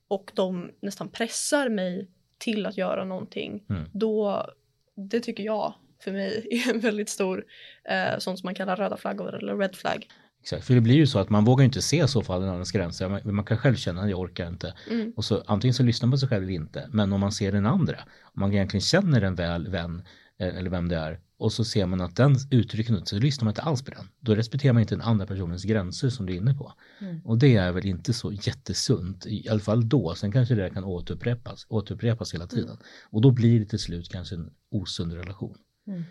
Och 0.08 0.30
de 0.34 0.70
nästan 0.80 1.08
pressar 1.08 1.68
mig 1.68 2.08
till 2.38 2.66
att 2.66 2.76
göra 2.76 3.04
någonting. 3.04 3.64
Mm. 3.70 3.84
Då, 3.92 4.46
det 4.94 5.20
tycker 5.20 5.42
jag 5.42 5.75
för 6.04 6.12
mig 6.12 6.46
är 6.50 6.75
en 6.75 6.80
väldigt 6.80 7.08
stor 7.08 7.44
eh, 7.84 8.18
sånt 8.18 8.38
som 8.38 8.46
man 8.46 8.54
kallar 8.54 8.76
röda 8.76 8.96
flaggor 8.96 9.34
eller 9.34 9.56
red 9.56 9.76
flag. 9.76 10.08
Exakt, 10.40 10.64
för 10.64 10.75
det 10.75 10.80
blir 10.80 10.94
ju 10.94 11.06
så 11.06 11.18
att 11.18 11.30
man 11.30 11.44
vågar 11.44 11.64
inte 11.64 11.82
se 11.82 12.09
så 12.09 12.23
fall 12.23 12.42
en 12.42 12.49
annans 12.49 12.73
gränser. 12.73 13.09
Man, 13.09 13.20
man 13.35 13.44
kan 13.44 13.59
själv 13.59 13.75
känna 13.75 14.02
att 14.02 14.11
jag 14.11 14.18
orkar 14.18 14.49
inte. 14.49 14.75
Mm. 14.90 15.12
Och 15.16 15.25
så 15.25 15.42
antingen 15.47 15.75
så 15.75 15.82
lyssnar 15.82 16.06
man 16.06 16.11
på 16.11 16.18
sig 16.18 16.28
själv 16.28 16.42
eller 16.42 16.54
inte. 16.54 16.88
Men 16.92 17.12
om 17.12 17.20
man 17.20 17.32
ser 17.32 17.52
den 17.52 17.66
andra, 17.66 17.97
om 18.23 18.40
man 18.40 18.52
egentligen 18.52 18.82
känner 18.82 19.23
en 19.23 19.35
väl 19.35 19.68
vän 19.68 20.02
eh, 20.38 20.56
eller 20.56 20.70
vem 20.70 20.88
det 20.88 20.97
är 20.97 21.20
och 21.40 21.52
så 21.52 21.64
ser 21.64 21.87
man 21.87 22.00
att 22.00 22.16
den 22.16 22.37
uttrycker 22.50 22.92
något 22.92 23.09
så 23.09 23.18
lyssnar 23.18 23.44
man 23.44 23.50
inte 23.50 23.62
alls 23.62 23.82
på 23.82 23.90
den. 23.90 24.09
Då 24.20 24.35
respekterar 24.35 24.73
man 24.73 24.80
inte 24.80 24.94
den 24.94 25.02
andra 25.02 25.26
personens 25.26 25.64
gränser 25.64 26.09
som 26.09 26.26
du 26.26 26.32
är 26.32 26.37
inne 26.37 26.54
på. 26.54 26.73
Mm. 27.00 27.20
Och 27.25 27.38
det 27.38 27.56
är 27.56 27.73
väl 27.73 27.87
inte 27.87 28.12
så 28.12 28.32
jättesunt, 28.32 29.26
i 29.26 29.49
alla 29.49 29.61
fall 29.61 29.88
då. 29.88 30.14
Sen 30.14 30.32
kanske 30.32 30.54
det 30.54 30.70
kan 30.70 30.85
återupprepas, 30.85 31.66
återupprepas 31.68 32.35
hela 32.35 32.47
tiden. 32.47 32.76
Och 33.11 33.20
då 33.20 33.30
blir 33.30 33.61
det 33.61 33.66
till 33.66 33.78
slut 33.78 34.09
kanske 34.09 34.35
en 34.35 34.50
osund 34.70 35.12
relation. 35.12 35.56
Mm. 35.87 36.02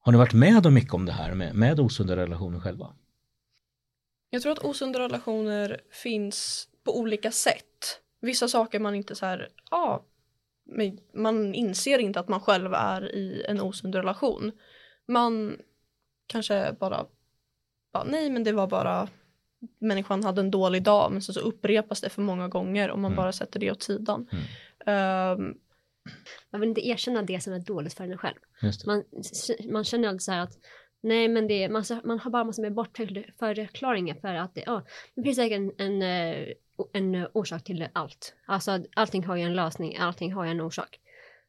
Har 0.00 0.12
ni 0.12 0.18
varit 0.18 0.34
med 0.34 0.66
om 0.66 0.74
mycket 0.74 0.94
om 0.94 1.06
det 1.06 1.12
här 1.12 1.34
med, 1.34 1.54
med 1.54 1.80
osunda 1.80 2.16
relationer 2.16 2.60
själva? 2.60 2.86
Jag 4.30 4.42
tror 4.42 4.52
att 4.52 4.64
osunda 4.64 4.98
relationer 4.98 5.80
finns 5.90 6.68
på 6.84 6.98
olika 6.98 7.30
sätt. 7.30 8.00
Vissa 8.20 8.48
saker 8.48 8.80
man 8.80 8.94
inte 8.94 9.14
så 9.14 9.26
här, 9.26 9.48
ja, 9.70 10.04
men 10.64 10.98
man 11.14 11.54
inser 11.54 11.98
inte 11.98 12.20
att 12.20 12.28
man 12.28 12.40
själv 12.40 12.74
är 12.74 13.14
i 13.14 13.44
en 13.48 13.60
osund 13.60 13.94
relation. 13.94 14.52
Man 15.06 15.58
kanske 16.26 16.76
bara, 16.80 17.06
bara 17.92 18.04
nej 18.04 18.30
men 18.30 18.44
det 18.44 18.52
var 18.52 18.66
bara 18.66 19.08
människan 19.78 20.24
hade 20.24 20.40
en 20.40 20.50
dålig 20.50 20.82
dag 20.82 21.12
men 21.12 21.22
så, 21.22 21.32
så 21.32 21.40
upprepas 21.40 22.00
det 22.00 22.10
för 22.10 22.22
många 22.22 22.48
gånger 22.48 22.90
och 22.90 22.98
man 22.98 23.12
Mm. 23.12 23.16
bara 23.16 23.32
sätter 23.32 23.60
det 23.60 23.70
åt 23.70 23.82
sidan. 23.82 24.28
Mm. 24.32 24.44
Ehm, 24.86 25.54
man 26.50 26.60
vill 26.60 26.68
inte 26.68 26.86
erkänna 26.88 27.22
det 27.22 27.40
som 27.40 27.52
är 27.52 27.58
dåligt 27.58 27.94
för 27.94 28.04
en 28.04 28.18
själv. 28.18 28.36
Man, 28.86 29.04
man 29.72 29.84
känner 29.84 30.08
alltid 30.08 30.22
så 30.22 30.32
här 30.32 30.40
att 30.40 30.58
nej 31.00 31.28
men 31.28 31.48
det 31.48 31.64
är, 31.64 31.68
man, 31.68 31.84
man 32.04 32.18
har 32.18 32.30
bara 32.30 32.44
massor 32.44 32.62
med 32.62 32.74
bortförklaringar 32.74 34.14
för 34.14 34.34
att 34.34 34.54
det, 34.54 34.62
ja, 34.66 34.82
det 35.14 35.22
finns 35.22 35.36
säkert 35.36 35.56
en, 35.56 35.72
en, 35.78 36.02
eh, 36.02 36.48
en 36.92 37.26
orsak 37.32 37.64
till 37.64 37.88
allt. 37.92 38.34
Alltså 38.46 38.84
allting 38.96 39.24
har 39.24 39.36
ju 39.36 39.42
en 39.42 39.54
lösning, 39.56 39.96
allting 39.96 40.32
har 40.32 40.44
ju 40.44 40.50
en 40.50 40.60
orsak. 40.60 41.00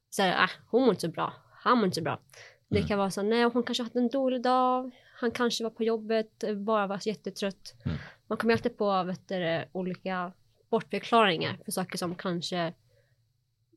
Så 0.09 0.21
här, 0.21 0.43
ah, 0.43 0.49
hon 0.69 0.81
mår 0.81 0.89
inte 0.89 1.01
så 1.01 1.07
bra, 1.07 1.33
han 1.51 1.77
mår 1.77 1.85
inte 1.85 1.95
så 1.95 2.01
bra. 2.03 2.19
Det 2.67 2.77
Mm. 2.77 2.87
kan 2.87 2.97
vara 2.97 3.11
så, 3.11 3.21
nej 3.21 3.43
hon 3.43 3.63
kanske 3.63 3.83
hade 3.83 3.99
en 3.99 4.07
dålig 4.09 4.41
dag, 4.41 4.91
han 5.15 5.31
kanske 5.31 5.63
var 5.63 5.71
på 5.71 5.83
jobbet, 5.83 6.43
bara 6.55 6.87
var 6.87 6.99
jättetrött. 7.07 7.73
Mm. 7.85 7.97
Man 8.27 8.37
kommer 8.37 8.53
alltid 8.53 8.77
på 8.77 9.03
vet 9.03 9.27
du, 9.27 9.65
olika 9.71 10.31
bortförklaringar 10.69 11.57
för 11.65 11.71
saker 11.71 11.97
som 11.97 12.15
kanske 12.15 12.73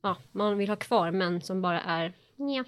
ja, 0.03 0.17
man 0.31 0.57
vill 0.57 0.69
ha 0.69 0.75
kvar 0.75 1.11
men 1.11 1.41
som 1.41 1.61
bara 1.61 1.81
är 1.81 2.13
nja. 2.35 2.65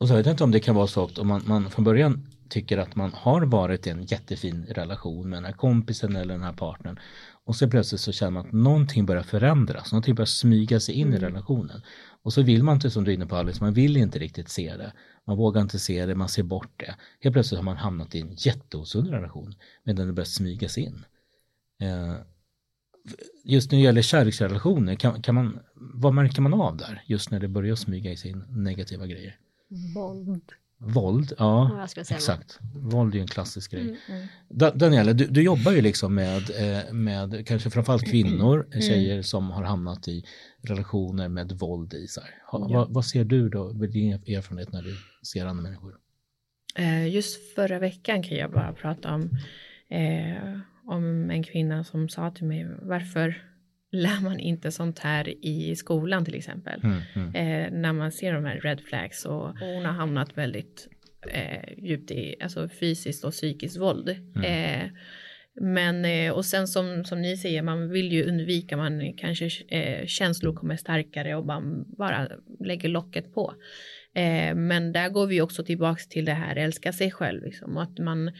Och 0.00 0.08
så 0.08 0.14
vet 0.14 0.26
jag 0.26 0.32
inte 0.32 0.44
om 0.44 0.50
det 0.50 0.60
kan 0.60 0.74
vara 0.74 0.86
så 0.86 1.04
att 1.04 1.18
om 1.18 1.28
man, 1.28 1.42
man 1.46 1.70
från 1.70 1.84
början 1.84 2.26
tycker 2.48 2.78
att 2.78 2.96
man 2.96 3.12
har 3.12 3.42
varit 3.42 3.86
i 3.86 3.90
en 3.90 4.02
jättefin 4.02 4.66
relation 4.68 5.28
med 5.28 5.36
den 5.36 5.44
här 5.44 5.52
kompisen 5.52 6.16
eller 6.16 6.34
den 6.34 6.42
här 6.42 6.52
partnern 6.52 6.98
och 7.44 7.56
så 7.56 7.68
plötsligt 7.68 8.00
så 8.00 8.12
känner 8.12 8.30
man 8.30 8.46
att 8.46 8.52
någonting 8.52 9.06
börjar 9.06 9.22
förändras, 9.22 9.92
någonting 9.92 10.14
börjar 10.14 10.26
smyga 10.26 10.80
sig 10.80 10.94
in 10.94 11.06
i 11.06 11.16
Mm. 11.16 11.20
relationen. 11.20 11.82
Och 12.22 12.32
så 12.32 12.42
vill 12.42 12.62
man 12.62 12.74
inte, 12.74 12.90
som 12.90 13.04
du 13.04 13.10
är 13.10 13.14
inne 13.14 13.26
på 13.26 13.36
Alice, 13.36 13.64
man 13.64 13.72
vill 13.72 13.96
inte 13.96 14.18
riktigt 14.18 14.48
se 14.48 14.76
det. 14.76 14.92
Man 15.26 15.36
vågar 15.36 15.60
inte 15.62 15.78
se 15.78 16.06
det, 16.06 16.14
man 16.14 16.28
ser 16.28 16.42
bort 16.42 16.72
det. 16.76 16.94
Helt 17.20 17.32
plötsligt 17.32 17.58
har 17.58 17.64
man 17.64 17.76
hamnat 17.76 18.14
i 18.14 18.20
en 18.20 18.34
jätteosund 18.36 19.08
relation 19.10 19.54
medan 19.84 20.06
det 20.06 20.12
börjar 20.12 20.24
smyga 20.24 20.68
sig 20.68 20.82
in. 20.82 21.04
Eh, 21.80 22.14
just 23.44 23.70
när 23.72 23.78
det 23.78 23.84
gäller 23.84 24.02
kärleksrelationer, 24.02 24.94
kan, 24.94 25.22
kan 25.22 25.34
man, 25.34 25.58
vad 25.74 26.14
märker 26.14 26.42
man 26.42 26.54
av 26.54 26.76
där? 26.76 27.02
Just 27.06 27.30
när 27.30 27.40
det 27.40 27.48
börjar 27.48 27.74
smyga 27.74 28.12
i 28.12 28.16
sig 28.16 28.30
in 28.30 28.44
negativa 28.48 29.06
grejer? 29.06 29.36
Våld. 29.94 30.52
Våld, 30.80 31.32
Ja, 31.38 31.86
Exakt. 31.96 32.58
Våld 32.74 33.14
är 33.14 33.16
ju 33.16 33.20
en 33.22 33.28
klassisk 33.28 33.70
grej. 33.72 33.82
Mm. 33.82 33.96
Mm. 34.08 34.26
Da- 34.48 34.74
Daniela, 34.74 35.12
du, 35.12 35.26
du 35.26 35.42
jobbar 35.42 35.72
ju 35.72 35.80
liksom 35.80 36.14
med, 36.14 36.42
eh, 36.50 36.92
med 36.92 37.46
kanske 37.46 37.70
framförallt 37.70 38.04
kvinnor, 38.10 38.66
Mm. 38.70 38.80
tjejer 38.82 39.22
som 39.22 39.50
har 39.50 39.62
hamnat 39.62 40.08
i 40.08 40.24
relationer 40.62 41.28
med 41.28 41.52
våld 41.52 41.94
i 41.94 42.06
sig. 42.06 42.24
Ha, 42.50 42.58
Ja. 42.70 42.78
vad, 42.78 42.94
vad 42.94 43.04
ser 43.04 43.24
du 43.24 43.48
då, 43.48 43.72
med 43.72 43.90
din 43.90 44.12
erfarenhet 44.12 44.72
när 44.72 44.82
du 44.82 44.94
ser 45.26 45.46
andra 45.46 45.62
människor? 45.62 45.94
Eh, 46.76 47.08
Just 47.08 47.54
förra 47.54 47.78
veckan 47.78 48.22
kan 48.22 48.36
jag 48.38 48.50
bara 48.52 48.72
prata 48.72 49.14
om, 49.14 49.30
eh, 49.88 50.58
om 50.86 51.30
en 51.30 51.42
kvinna 51.42 51.84
som 51.84 52.08
sa 52.08 52.30
till 52.30 52.46
mig 52.46 52.66
varför 52.82 53.42
lär 53.92 54.22
man 54.22 54.40
inte 54.40 54.72
sånt 54.72 54.98
här 54.98 55.44
i 55.44 55.76
skolan 55.76 56.24
till 56.24 56.34
exempel. 56.34 56.80
Mm, 56.84 57.00
mm, 57.14 57.34
Eh, 57.34 57.72
när 57.72 57.92
man 57.92 58.12
ser 58.12 58.32
de 58.32 58.44
här 58.44 58.60
red 58.60 58.80
flags 58.80 59.24
och, 59.24 59.44
och 59.44 59.58
hon 59.58 59.84
har 59.84 59.92
hamnat 59.92 60.38
väldigt 60.38 60.88
eh, 61.30 61.78
djupt 61.78 62.10
i 62.10 62.36
alltså 62.40 62.68
fysiskt 62.68 63.24
och 63.24 63.32
psykiskt 63.32 63.76
våld. 63.76 64.08
Eh, 64.44 64.90
men 65.60 66.30
och 66.30 66.36
och 66.36 66.44
sen 66.44 66.68
som, 66.68 67.04
som 67.04 67.22
ni 67.22 67.36
säger, 67.36 67.62
man 67.62 67.90
vill 67.90 68.12
ju 68.12 68.24
undvika, 68.24 68.76
man 68.76 69.12
kanske 69.16 69.50
eh, 69.68 70.06
känslor 70.06 70.54
kommer 70.54 70.76
starkare 70.76 71.36
och 71.36 71.46
man 71.46 71.84
bara 71.98 72.28
lägger 72.60 72.88
locket 72.88 73.34
på. 73.34 73.54
Eh, 74.14 74.54
men 74.54 74.92
där 74.92 75.08
går 75.08 75.26
vi 75.26 75.40
också 75.40 75.64
tillbaks 75.64 76.08
till 76.08 76.24
det 76.24 76.32
här 76.32 76.56
älska 76.56 76.92
sig 76.92 77.10
själv, 77.10 77.44
liksom, 77.44 77.76
och 77.76 77.82
att 77.82 77.98
man 77.98 78.30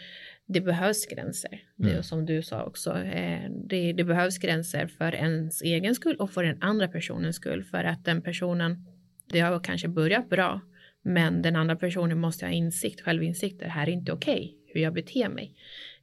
det 0.49 0.61
behövs 0.61 1.07
gränser, 1.07 1.63
det 1.77 1.91
Mm. 1.91 2.03
som 2.03 2.27
du 2.27 2.43
sa 2.43 2.65
också. 2.65 2.99
Eh, 2.99 3.51
det, 3.51 3.93
det 3.93 4.05
behövs 4.05 4.39
gränser 4.39 4.87
för 4.87 5.15
ens 5.15 5.63
egen 5.63 5.95
skull 5.95 6.17
och 6.17 6.31
för 6.31 6.45
den 6.45 6.63
andra 6.63 6.89
personens 6.89 7.37
skull. 7.37 7.65
För 7.65 7.85
att 7.85 8.05
den 8.05 8.23
personen, 8.23 8.87
det 9.33 9.41
har 9.41 9.61
kanske 9.61 9.89
börjat 9.89 10.29
bra, 10.31 10.61
men 11.03 11.43
den 11.43 11.57
andra 11.57 11.77
personen 11.77 12.21
måste 12.21 12.47
ha 12.47 12.53
insikt, 12.53 13.01
självinsikt, 13.01 13.61
det 13.61 13.69
här 13.69 13.87
är 13.87 13.93
inte 13.93 14.13
okej, 14.13 14.55
hur 14.67 14.81
jag 14.81 14.95
beter 14.95 15.29
mig. 15.29 15.55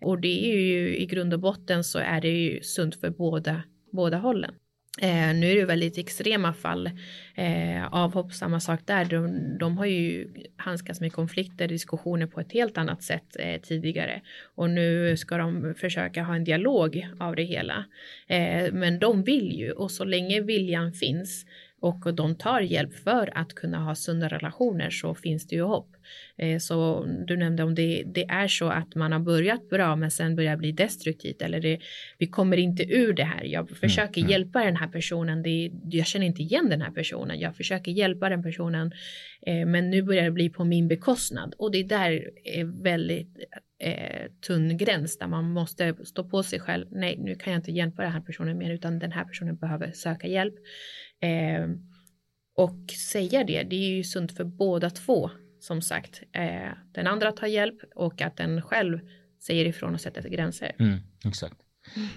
Och 0.02 0.22
det 0.22 0.52
är 0.52 0.58
ju 0.58 0.98
i 0.98 1.06
grund 1.06 1.34
och 1.34 1.40
botten 1.40 1.84
så 1.84 2.00
är 2.00 2.22
det 2.22 2.30
ju 2.30 2.62
sunt 2.62 2.96
för 2.96 3.10
båda, 3.10 3.64
båda 3.92 4.18
hållen. 4.18 4.56
Eh, 5.02 5.34
nu 5.36 5.52
är 5.52 5.56
det 5.56 5.66
väldigt 5.66 5.98
extrema 5.98 6.54
fall. 6.54 6.90
Eh, 7.36 7.94
avhopp, 7.94 8.34
samma 8.34 8.60
sak 8.60 8.80
där. 8.86 9.06
De, 9.06 9.58
de 9.58 9.78
har 9.78 9.86
ju 9.86 10.28
handskats 10.58 11.02
med 11.02 11.14
konflikter, 11.14 11.68
diskussioner 11.68 12.28
på 12.28 12.40
ett 12.40 12.52
helt 12.52 12.78
annat 12.78 13.04
sätt 13.04 13.36
eh, 13.40 13.62
tidigare. 13.62 14.22
Och 14.56 14.70
nu 14.70 15.18
ska 15.18 15.38
de 15.38 15.76
försöka 15.78 16.24
ha 16.24 16.36
en 16.36 16.44
dialog 16.44 17.08
av 17.20 17.36
det 17.36 17.44
hela. 17.44 17.86
Eh, 18.28 18.74
men 18.74 19.00
de 19.00 19.24
vill 19.24 19.52
ju 19.52 19.72
och 19.72 19.92
så 19.92 20.04
länge 20.04 20.42
viljan 20.42 20.94
finns 20.94 21.46
och 21.86 22.14
de 22.14 22.36
tar 22.36 22.62
hjälp 22.62 22.94
för 22.94 23.38
att 23.38 23.54
kunna 23.54 23.78
ha 23.78 23.96
sunda 23.96 24.28
relationer 24.28 24.90
så 24.90 25.16
finns 25.16 25.48
det 25.48 25.56
ju 25.56 25.62
hopp. 25.62 25.90
Eh, 26.38 26.60
så 26.60 27.06
du 27.28 27.38
nämnde 27.38 27.64
om 27.64 27.76
det, 27.76 28.04
det 28.06 28.24
är 28.24 28.48
så 28.48 28.68
att 28.70 28.96
man 28.96 29.12
har 29.12 29.20
börjat 29.20 29.70
bra 29.70 29.96
men 29.96 30.12
sen 30.12 30.36
börjar 30.36 30.58
bli 30.58 30.72
destruktivt 30.72 31.42
eller 31.42 31.60
det, 31.62 31.80
vi 32.18 32.28
kommer 32.28 32.58
inte 32.58 32.84
ur 32.84 33.14
det 33.14 33.24
här. 33.24 33.44
Jag 33.44 33.70
försöker 33.70 34.22
mm. 34.22 34.32
hjälpa 34.32 34.64
den 34.64 34.76
här 34.76 34.88
personen. 34.88 35.44
Det, 35.44 35.72
jag 35.92 36.08
känner 36.08 36.26
inte 36.26 36.42
igen 36.42 36.70
den 36.70 36.82
här 36.82 36.92
personen. 36.92 37.40
Jag 37.40 37.56
försöker 37.56 37.92
hjälpa 37.92 38.30
den 38.30 38.44
personen 38.44 38.92
eh, 39.48 39.66
men 39.66 39.90
nu 39.90 40.02
börjar 40.02 40.24
det 40.24 40.32
bli 40.32 40.50
på 40.50 40.64
min 40.64 40.88
bekostnad 40.88 41.54
och 41.58 41.72
det 41.72 41.84
där 41.84 42.30
är 42.44 42.84
väldigt 42.84 43.38
eh, 43.80 44.32
tunn 44.48 44.78
gräns 44.78 45.18
där 45.18 45.28
man 45.28 45.52
måste 45.52 45.96
stå 46.06 46.24
på 46.24 46.44
sig 46.44 46.60
själv. 46.60 46.86
Nej, 46.92 47.18
nu 47.18 47.36
kan 47.36 47.54
jag 47.54 47.60
inte 47.60 47.72
hjälpa 47.72 48.02
den 48.02 48.12
här 48.12 48.22
personen 48.22 48.58
mer 48.58 48.72
utan 48.74 49.00
den 49.00 49.12
här 49.12 49.26
personen 49.26 49.56
behöver 49.56 49.92
söka 49.92 50.28
hjälp. 50.28 50.56
Eh, 51.22 51.70
och 52.56 52.92
säga 53.12 53.44
det, 53.44 53.64
det 53.64 53.76
är 53.76 53.90
ju 53.90 54.04
sunt 54.04 54.32
för 54.32 54.44
båda 54.44 54.90
två 54.90 55.30
som 55.60 55.82
sagt. 55.82 56.24
Eh, 56.32 56.72
den 56.92 57.08
andra 57.08 57.32
tar 57.32 57.48
hjälp 57.48 57.80
och 57.96 58.22
att 58.22 58.38
den 58.38 58.62
själv 58.62 59.00
säger 59.44 59.66
ifrån 59.66 59.94
och 59.94 60.02
sätter 60.02 60.30
gränser. 60.30 60.76
Mm, 60.80 61.00
exakt. 61.26 61.56
Mm. 61.96 62.08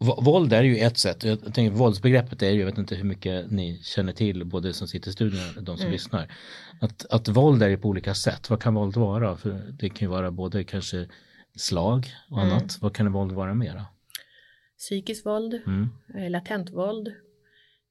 Våld 0.00 0.52
är 0.52 0.62
ju 0.62 0.76
ett 0.76 0.98
sätt. 0.98 1.24
Jag 1.24 1.54
tänker 1.54 1.70
våldsbegreppet 1.70 2.42
är 2.42 2.50
ju, 2.50 2.58
jag 2.58 2.66
vet 2.66 2.78
inte 2.78 2.94
hur 2.94 3.04
mycket 3.04 3.50
ni 3.50 3.80
känner 3.82 4.12
till, 4.12 4.44
både 4.44 4.72
som 4.72 4.88
sitter 4.88 5.10
i 5.10 5.12
studion 5.12 5.40
och 5.56 5.62
de 5.62 5.76
som 5.76 5.86
mm. 5.86 5.92
lyssnar. 5.92 6.32
Att, 6.80 7.06
att 7.10 7.28
våld 7.28 7.62
är 7.62 7.68
ju 7.68 7.78
på 7.78 7.88
olika 7.88 8.14
sätt. 8.14 8.50
Vad 8.50 8.62
kan 8.62 8.74
våld 8.74 8.96
vara? 8.96 9.36
För 9.36 9.50
det 9.72 9.88
kan 9.88 9.98
ju 10.00 10.06
vara 10.06 10.30
både 10.30 10.64
kanske 10.64 11.08
slag 11.56 12.06
och 12.30 12.42
mm. 12.42 12.52
annat. 12.52 12.78
Vad 12.80 12.94
kan 12.94 13.12
våld 13.12 13.32
vara 13.32 13.54
mera? 13.54 13.86
Psykiskt 14.78 15.26
våld, 15.26 15.54
mm. 15.66 15.88
Eh, 16.14 16.30
latent 16.30 16.70
våld. 16.70 17.08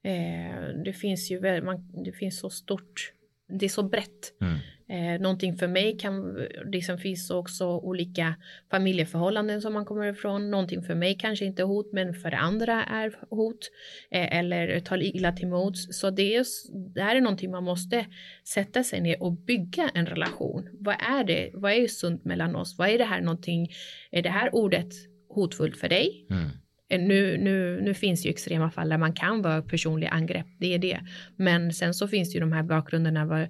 Eh, 0.03 0.83
det 0.85 0.93
finns 0.93 1.31
ju, 1.31 1.61
man, 1.61 2.03
det 2.05 2.11
finns 2.11 2.39
så 2.39 2.49
stort, 2.49 3.13
det 3.49 3.65
är 3.65 3.69
så 3.69 3.83
brett. 3.83 4.33
Mm. 4.41 4.57
Eh, 4.89 5.21
någonting 5.21 5.57
för 5.57 5.67
mig 5.67 5.97
kan, 5.97 6.47
liksom 6.65 6.97
finns 6.97 7.29
också 7.29 7.65
olika 7.67 8.35
familjeförhållanden 8.71 9.61
som 9.61 9.73
man 9.73 9.85
kommer 9.85 10.07
ifrån. 10.07 10.51
Någonting 10.51 10.83
för 10.83 10.95
mig 10.95 11.17
kanske 11.19 11.45
inte 11.45 11.61
är 11.61 11.65
hot 11.65 11.93
men 11.93 12.13
för 12.13 12.31
andra 12.31 12.83
är 12.83 13.13
hot 13.29 13.69
eh, 14.11 14.37
eller 14.37 14.79
tar 14.79 15.03
illa 15.03 15.31
till 15.31 15.47
mods. 15.47 15.99
Så 15.99 16.09
det, 16.09 16.35
är, 16.35 16.45
det 16.93 17.01
här 17.01 17.15
är 17.15 17.21
någonting 17.21 17.51
man 17.51 17.63
måste 17.63 18.05
sätta 18.43 18.83
sig 18.83 19.01
ner 19.01 19.23
och 19.23 19.31
bygga 19.31 19.89
en 19.93 20.05
relation. 20.05 20.69
Vad 20.79 20.95
är 20.99 21.23
det? 21.23 21.51
Vad 21.53 21.71
är 21.71 21.87
sunt 21.87 22.25
mellan 22.25 22.55
oss? 22.55 22.77
Vad 22.77 22.89
är 22.89 22.97
det 22.97 23.05
här 23.05 23.21
någonting? 23.21 23.69
Är 24.11 24.21
det 24.21 24.29
här 24.29 24.55
ordet 24.55 24.93
hotfullt 25.29 25.77
för 25.77 25.89
dig? 25.89 26.25
Mm. 26.29 26.49
Eh, 26.89 27.01
nu, 27.01 27.37
nu, 27.37 27.81
nu 27.81 27.93
finns 27.93 28.25
ju 28.25 28.29
extrema 28.29 28.71
fall 28.71 28.89
där 28.89 28.97
man 28.97 29.13
kan 29.13 29.41
vara 29.41 29.61
personlig 29.61 30.07
angrepp, 30.07 30.47
det 30.59 30.73
är 30.73 30.79
det. 30.79 30.99
Men 31.35 31.73
sen 31.73 31.93
så 31.93 32.07
finns 32.07 32.29
det 32.29 32.33
ju 32.33 32.39
de 32.39 32.51
här 32.51 32.63
bakgrunderna 32.63 33.25
var, 33.25 33.49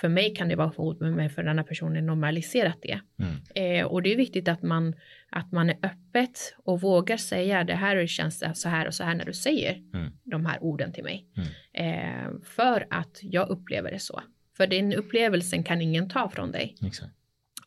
för 0.00 0.08
mig 0.08 0.34
kan 0.34 0.48
det 0.48 0.56
vara 0.56 0.72
hot 0.76 1.00
men 1.00 1.30
för 1.30 1.42
den 1.42 1.50
andra 1.50 1.64
personen 1.64 2.06
normaliserat 2.06 2.78
det. 2.82 3.00
Mm. 3.18 3.34
Eh, 3.54 3.86
och 3.86 4.02
det 4.02 4.12
är 4.12 4.16
viktigt 4.16 4.48
att 4.48 4.62
man, 4.62 4.94
att 5.30 5.52
man 5.52 5.70
är 5.70 5.76
öppet 5.82 6.54
och 6.64 6.80
vågar 6.80 7.16
säga 7.16 7.64
det 7.64 7.74
här 7.74 8.06
känns 8.06 8.44
så 8.54 8.68
här 8.68 8.86
och 8.86 8.94
så 8.94 9.04
här 9.04 9.14
när 9.14 9.24
du 9.24 9.32
säger 9.32 9.72
mm. 9.94 10.12
de 10.24 10.46
här 10.46 10.62
orden 10.62 10.92
till 10.92 11.04
mig. 11.04 11.26
Mm. 11.36 11.48
Eh, 11.72 12.40
för 12.44 12.86
att 12.90 13.18
jag 13.22 13.48
upplever 13.48 13.90
det 13.90 13.98
så. 13.98 14.22
För 14.56 14.66
den 14.66 14.92
upplevelsen 14.92 15.62
kan 15.62 15.80
ingen 15.80 16.08
ta 16.08 16.28
från 16.28 16.52
dig. 16.52 16.74
Exakt. 16.86 17.17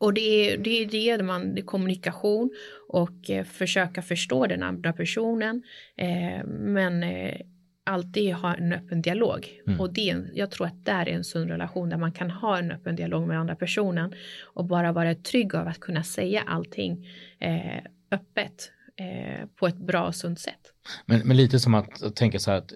Och 0.02 0.14
det 0.14 0.22
är 0.22 0.58
det, 0.58 1.10
är 1.10 1.18
det 1.18 1.24
man, 1.24 1.56
det 1.56 1.62
är 1.62 1.66
kommunikation 1.66 2.50
och 2.88 3.30
eh, 3.30 3.44
försöka 3.44 4.02
förstå 4.02 4.48
den 4.48 4.64
andra 4.64 4.94
personen. 4.94 5.64
Eh, 5.98 6.46
men 6.48 7.04
eh, 7.04 7.42
alltid 7.84 8.34
ha 8.34 8.56
en 8.56 8.74
öppen 8.74 9.02
dialog. 9.02 9.62
Mm. 9.68 9.80
Och 9.80 9.94
det, 9.94 10.16
jag 10.34 10.52
tror 10.52 10.68
att 10.68 10.86
det 10.86 10.92
är 10.92 11.10
en 11.10 11.24
sund 11.24 11.50
relation 11.50 11.90
där 11.90 11.98
man 11.98 12.12
kan 12.12 12.32
ha 12.32 12.58
en 12.58 12.72
öppen 12.72 12.96
dialog 12.96 13.28
med 13.28 13.40
andra 13.40 13.56
personen 13.56 14.14
och 14.54 14.66
bara 14.66 14.92
vara 14.92 15.16
trygg 15.16 15.56
av 15.56 15.68
att 15.68 15.80
kunna 15.80 16.04
säga 16.04 16.44
allting 16.48 17.08
eh, 17.40 17.84
öppet 18.12 18.72
eh, 18.95 19.47
på 19.60 19.67
ett 19.67 19.77
bra 19.77 20.08
och 20.08 20.15
sunt 20.15 20.39
sätt. 20.39 20.73
Men, 21.06 21.19
men 21.19 21.38
lite 21.38 21.60
som 21.60 21.73
att 21.73 22.15
tänka 22.15 22.39
så 22.39 22.51
här 22.51 22.58
att 22.58 22.73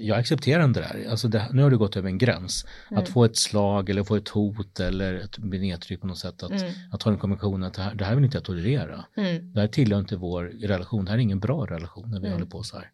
jag 0.00 0.18
accepterar 0.18 0.64
inte 0.64 0.80
det 0.80 0.86
här. 0.86 1.10
Alltså 1.10 1.28
det, 1.28 1.48
nu 1.52 1.62
har 1.62 1.70
du 1.70 1.78
gått 1.78 1.96
över 1.96 2.08
en 2.08 2.18
gräns. 2.18 2.66
Mm. 2.90 3.02
Att 3.02 3.08
få 3.08 3.24
ett 3.24 3.36
slag 3.36 3.90
eller 3.90 4.04
få 4.04 4.16
ett 4.16 4.28
hot 4.28 4.80
eller 4.80 5.14
ett 5.14 5.38
nedtryck 5.38 6.00
på 6.00 6.06
något 6.06 6.18
sätt. 6.18 6.42
Att, 6.42 6.50
mm. 6.50 6.72
att 6.92 7.02
ha 7.02 7.12
en 7.12 7.18
konvention 7.18 7.62
att 7.62 7.74
det 7.74 7.82
här, 7.82 7.94
det 7.94 8.04
här 8.04 8.14
vill 8.14 8.24
inte 8.24 8.36
jag 8.36 8.44
tolerera. 8.44 9.04
Mm. 9.16 9.52
Det 9.52 9.60
här 9.60 9.68
tillhör 9.68 10.00
inte 10.00 10.16
vår 10.16 10.44
relation. 10.44 11.04
Det 11.04 11.10
här 11.10 11.18
är 11.18 11.22
ingen 11.22 11.40
bra 11.40 11.66
relation 11.66 12.10
när 12.10 12.20
vi 12.20 12.26
mm. 12.26 12.32
håller 12.32 12.50
på 12.50 12.62
så 12.62 12.76
här. 12.76 12.90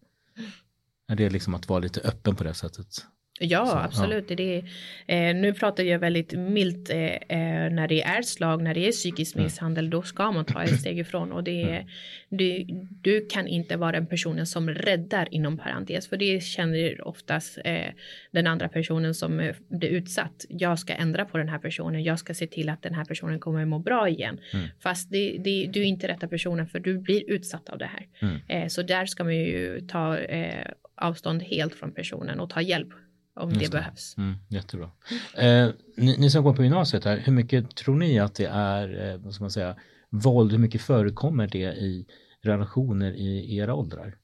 Är 1.09 1.17
det 1.17 1.31
liksom 1.31 1.55
att 1.55 1.69
vara 1.69 1.79
lite 1.79 2.01
öppen 2.01 2.37
på 2.37 2.45
det 2.45 2.55
sättet? 2.55 2.87
Ja, 3.41 3.67
så, 3.67 3.77
absolut. 3.77 4.31
Ja. 4.31 4.37
Det 4.37 4.63
är, 5.07 5.31
eh, 5.31 5.35
nu 5.37 5.53
pratar 5.53 5.85
jag 5.85 5.99
väldigt 5.99 6.33
milt 6.33 6.91
eh, 6.91 6.99
eh, 6.99 7.71
när 7.73 7.89
det 7.89 8.03
är 8.03 8.23
slag, 8.23 8.63
när 8.63 8.75
det 8.75 8.89
är 8.89 8.93
psykisk 8.93 9.35
mm. 9.35 9.45
misshandel, 9.45 9.91
då 9.91 10.03
ska 10.03 10.33
man 10.33 10.45
ta 10.45 10.63
ett 10.63 10.81
steg 10.81 10.99
ifrån 10.99 11.33
och 11.33 11.45
det 11.45 11.63
är, 11.63 11.69
mm. 11.69 11.87
du, 12.29 12.67
du 13.03 13.27
kan 13.27 13.47
inte 13.47 13.77
vara 13.77 13.93
den 13.93 14.07
personen 14.07 14.47
som 14.47 14.71
räddar 14.71 15.29
inom 15.31 15.59
parentes, 15.59 16.09
för 16.09 16.17
det 16.17 16.43
känner 16.43 17.09
oftast 17.09 17.59
eh, 17.65 17.89
den 18.31 18.47
andra 18.47 18.69
personen 18.69 19.15
som 19.15 19.41
eh, 19.41 19.55
blir 19.69 19.91
utsatt. 19.91 20.45
Jag 20.49 20.79
ska 20.79 20.93
ändra 20.93 21.25
på 21.25 21.39
den 21.39 21.49
här 21.49 21.59
personen, 21.59 22.03
jag 22.03 22.19
ska 22.19 22.35
se 22.35 22.47
till 22.47 22.69
att 22.69 22.83
den 22.83 22.95
här 22.95 23.05
personen 23.05 23.41
kommer 23.41 23.65
må 23.65 23.79
bra 23.79 24.09
igen. 24.09 24.41
Mm. 24.53 24.67
Fast 24.81 25.11
det, 25.11 25.39
det, 25.45 25.67
du 25.73 25.81
är 25.81 25.87
inte 25.87 26.09
rätta 26.09 26.29
personen 26.29 26.67
för 26.67 26.79
du 26.79 26.99
blir 26.99 27.31
utsatt 27.31 27.69
av 27.69 27.79
det 27.79 27.87
här. 27.87 28.07
Mm. 28.19 28.41
Eh, 28.49 28.69
så 28.69 28.83
där 28.83 29.07
ska 29.07 29.25
man 29.25 29.35
ju 29.35 29.81
ta 29.81 30.19
avstånd 30.97 31.43
helt 31.43 31.75
från 31.75 31.93
personen 31.93 32.41
och 32.41 32.51
ta 32.51 32.61
hjälp 32.61 32.89
om 33.35 33.53
det, 33.53 33.59
det, 33.59 33.71
behövs. 33.71 34.15
Mm, 34.19 34.35
jättebra. 34.49 34.91
Eh, 35.37 35.69
ni, 35.97 36.17
ni, 36.19 36.31
som 36.31 36.45
går 36.45 36.57
på 36.57 36.63
gymnasiet 36.63 37.05
här, 37.05 37.17
hur 37.17 37.33
mycket 37.33 37.77
tror 37.77 37.97
ni 37.97 38.19
att 38.19 38.35
det 38.35 38.47
är, 38.47 39.13
eh, 39.13 39.17
vad 39.19 39.35
ska 39.35 39.45
man 39.45 39.51
säga, 39.51 39.77
våld, 40.11 40.53
hur 40.53 40.59
mycket 40.59 40.83
förekommer 40.83 41.47
det 41.47 41.75
i 41.75 42.07
relationer 42.43 43.13
i 43.13 43.57
era 43.57 43.75
åldrar? 43.75 44.17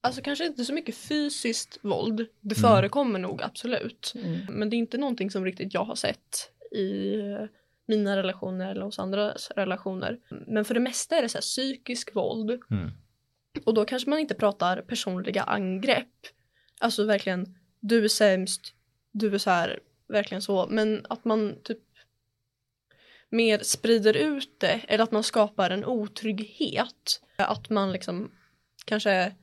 Alltså 0.00 0.22
kanske 0.22 0.46
inte 0.46 0.64
så 0.64 0.72
mycket 0.72 0.94
fysiskt 0.94 1.78
våld. 1.82 2.26
Det 2.40 2.58
mm. 2.58 2.70
förekommer 2.70 3.18
nog 3.18 3.42
absolut. 3.42 4.12
Mm. 4.14 4.40
Men 4.48 4.70
det 4.70 4.76
är 4.76 4.78
inte 4.78 4.98
någonting 4.98 5.30
som 5.30 5.44
riktigt 5.44 5.74
jag 5.74 5.84
har 5.84 5.94
sett 5.94 6.50
i 6.72 7.14
eh, 7.20 7.46
mina 7.86 8.16
relationer 8.16 8.70
eller 8.70 8.82
hos 8.84 8.98
andras 8.98 9.50
relationer. 9.56 10.18
Men 10.46 10.64
för 10.64 10.74
det 10.74 10.80
mesta 10.80 11.16
är 11.16 11.22
det 11.22 11.28
så 11.28 11.38
här 11.38 11.42
psykisk 11.42 12.14
våld. 12.14 12.50
Mm. 12.70 12.90
Och 13.64 13.74
då 13.74 13.84
kanske 13.84 14.10
man 14.10 14.18
inte 14.18 14.34
pratar 14.34 14.82
personliga 14.82 15.42
angrepp 15.42 16.26
Alltså 16.80 17.04
verkligen, 17.04 17.58
du 17.80 18.04
är 18.04 18.08
sämst, 18.08 18.74
du 19.12 19.34
är 19.34 19.38
så 19.38 19.50
här, 19.50 19.80
verkligen 20.08 20.42
så. 20.42 20.66
Men 20.70 21.06
att 21.08 21.24
man 21.24 21.56
typ 21.64 21.78
mer 23.30 23.58
sprider 23.58 24.16
ut 24.16 24.60
det 24.60 24.80
eller 24.88 25.04
att 25.04 25.12
man 25.12 25.22
skapar 25.22 25.70
en 25.70 25.84
otrygghet. 25.84 27.20
Att 27.36 27.70
man 27.70 27.92
liksom 27.92 28.30
kanske, 28.84 29.34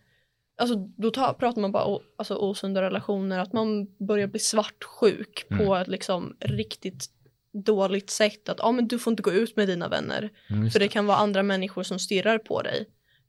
alltså 0.57 0.75
då 0.75 1.11
tar, 1.11 1.33
pratar 1.33 1.61
man 1.61 1.71
bara 1.71 1.85
o, 1.85 2.01
alltså, 2.15 2.35
osunda 2.35 2.81
relationer, 2.81 3.39
att 3.39 3.53
man 3.53 3.95
börjar 4.07 4.27
bli 4.27 4.39
svartsjuk 4.39 5.45
mm. 5.49 5.65
på 5.65 5.75
ett 5.75 5.87
liksom 5.87 6.37
riktigt 6.39 7.09
dåligt 7.53 8.09
sätt. 8.09 8.49
Att 8.49 8.59
ah, 8.59 8.71
men 8.71 8.87
du 8.87 8.99
får 8.99 9.11
inte 9.11 9.23
gå 9.23 9.31
ut 9.31 9.55
med 9.55 9.67
dina 9.67 9.87
vänner. 9.87 10.29
Mm, 10.49 10.69
för 10.69 10.79
det 10.79 10.87
kan 10.87 11.05
vara 11.05 11.17
andra 11.17 11.43
människor 11.43 11.83
som 11.83 11.99
stirrar 11.99 12.37
på 12.37 12.61
dig. 12.61 12.85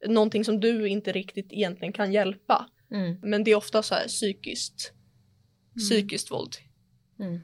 Någonting 0.06 0.44
som 0.44 0.60
du 0.60 0.88
inte 0.88 1.12
riktigt 1.12 1.52
egentligen 1.52 1.92
kan 1.92 2.12
hjälpa. 2.12 2.66
Mm. 2.92 3.16
Men 3.22 3.44
det 3.44 3.50
är 3.50 3.56
ofta 3.56 3.82
så 3.82 3.94
här 3.94 4.08
psykiskt, 4.08 4.92
mm. 4.92 5.78
psykiskt 5.78 6.30
våld. 6.30 6.56
Mm. 7.18 7.40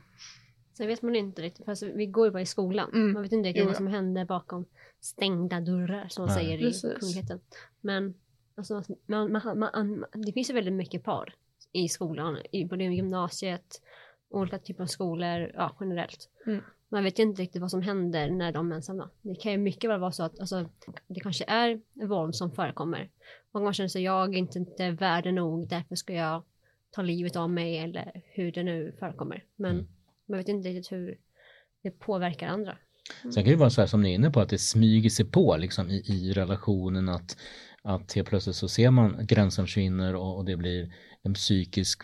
Sen 0.76 0.86
vet 0.86 1.02
man 1.02 1.16
inte 1.16 1.42
riktigt, 1.42 1.64
för 1.64 1.72
alltså, 1.72 1.86
vi 1.86 2.06
går 2.06 2.26
ju 2.26 2.32
bara 2.32 2.42
i 2.42 2.46
skolan. 2.46 2.90
Mm. 2.92 3.12
Man 3.12 3.22
vet 3.22 3.32
inte 3.32 3.48
riktigt 3.48 3.62
jo, 3.62 3.66
vad 3.66 3.76
som 3.76 3.86
händer 3.86 4.24
bakom 4.24 4.66
stängda 5.00 5.60
dörrar 5.60 6.08
som 6.08 6.26
man 6.26 6.34
Nej. 6.34 6.44
säger 6.44 6.58
Precis. 6.58 6.84
i 6.84 7.00
kungligheten. 7.00 7.40
Men 7.80 8.14
alltså, 8.56 8.82
man, 9.06 9.32
man, 9.32 9.58
man, 9.58 10.04
det 10.12 10.32
finns 10.32 10.50
ju 10.50 10.54
väldigt 10.54 10.74
mycket 10.74 11.04
par 11.04 11.34
i 11.72 11.88
skolan, 11.88 12.38
i 12.52 12.64
både 12.64 12.84
gymnasiet, 12.84 13.82
olika 14.30 14.58
typer 14.58 14.82
av 14.82 14.86
skolor, 14.86 15.52
ja 15.54 15.76
generellt. 15.80 16.28
Mm. 16.46 16.60
Man 16.88 17.04
vet 17.04 17.18
ju 17.18 17.22
inte 17.22 17.42
riktigt 17.42 17.62
vad 17.62 17.70
som 17.70 17.82
händer 17.82 18.30
när 18.30 18.52
de 18.52 18.72
är 18.72 18.76
ensamma. 18.76 19.10
Det 19.22 19.34
kan 19.34 19.52
ju 19.52 19.58
mycket 19.58 19.90
väl 19.90 20.00
vara 20.00 20.12
så 20.12 20.22
att 20.22 20.40
alltså, 20.40 20.68
det 21.06 21.20
kanske 21.20 21.44
är 21.48 21.80
våld 22.06 22.34
som 22.34 22.52
förekommer. 22.52 23.10
Och 23.52 23.62
man 23.62 23.74
känner 23.74 23.88
sig 23.88 24.02
jag 24.02 24.34
är 24.34 24.38
inte, 24.38 24.58
inte 24.58 24.90
värd 24.90 25.34
nog, 25.34 25.68
därför 25.68 25.94
ska 25.94 26.12
jag 26.12 26.42
ta 26.90 27.02
livet 27.02 27.36
av 27.36 27.50
mig 27.50 27.78
eller 27.78 28.22
hur 28.24 28.52
det 28.52 28.62
nu 28.62 28.96
förekommer. 28.98 29.44
Men 29.56 29.70
mm. 29.70 29.86
man 30.26 30.38
vet 30.38 30.48
inte 30.48 30.68
riktigt 30.68 30.92
hur 30.92 31.18
det 31.82 31.90
påverkar 31.90 32.48
andra. 32.48 32.76
Sen 33.22 33.32
kan 33.32 33.44
det 33.44 33.50
ju 33.50 33.56
vara 33.56 33.70
så 33.70 33.80
här 33.80 33.88
som 33.88 34.02
ni 34.02 34.10
är 34.10 34.14
inne 34.14 34.30
på 34.30 34.40
att 34.40 34.48
det 34.48 34.58
smyger 34.58 35.10
sig 35.10 35.24
på 35.24 35.56
liksom 35.56 35.90
i, 35.90 35.96
i 35.96 36.32
relationen 36.32 37.08
att, 37.08 37.36
att 37.82 38.12
helt 38.12 38.28
plötsligt 38.28 38.56
så 38.56 38.68
ser 38.68 38.90
man 38.90 39.26
gränsen 39.26 39.66
försvinner 39.66 40.14
och, 40.14 40.36
och 40.36 40.44
det 40.44 40.56
blir 40.56 40.92
en 41.22 41.34
psykisk 41.34 42.02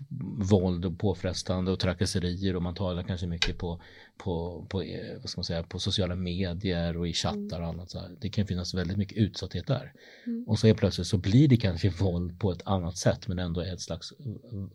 våld 0.51 0.85
och 0.85 0.99
påfrestande 0.99 1.71
och 1.71 1.81
trakasserier 1.81 2.57
och 2.57 2.63
man 2.63 2.75
talar 2.75 3.03
kanske 3.03 3.27
mycket 3.27 3.59
på, 3.59 3.81
på, 4.19 4.67
på, 4.71 4.83
eh, 4.83 5.21
vad 5.21 5.31
ska 5.31 5.39
man 5.39 5.45
säga, 5.45 5.63
på 5.63 5.79
sociala 5.79 6.15
medier 6.15 6.97
och 6.97 7.09
i 7.09 7.13
chattar 7.13 7.61
och 7.61 7.67
annat. 7.67 7.91
Så 7.91 7.99
här. 7.99 8.17
Det 8.21 8.29
kan 8.29 8.47
finnas 8.47 8.75
väldigt 8.75 8.97
mycket 8.97 9.19
utsatthet 9.19 9.67
där. 9.67 9.93
Mm. 10.27 10.45
Och 10.49 10.59
så 10.59 10.67
helt 10.67 10.79
plötsligt 10.79 11.07
så 11.07 11.19
blir 11.19 11.49
det 11.49 11.57
kanske 11.57 11.89
våld 11.89 12.41
på 12.41 12.53
ett 12.53 12.63
annat 12.65 12.97
sätt 12.97 13.29
men 13.29 13.39
ändå 13.39 13.61
ett 13.61 13.81
slags 13.81 14.13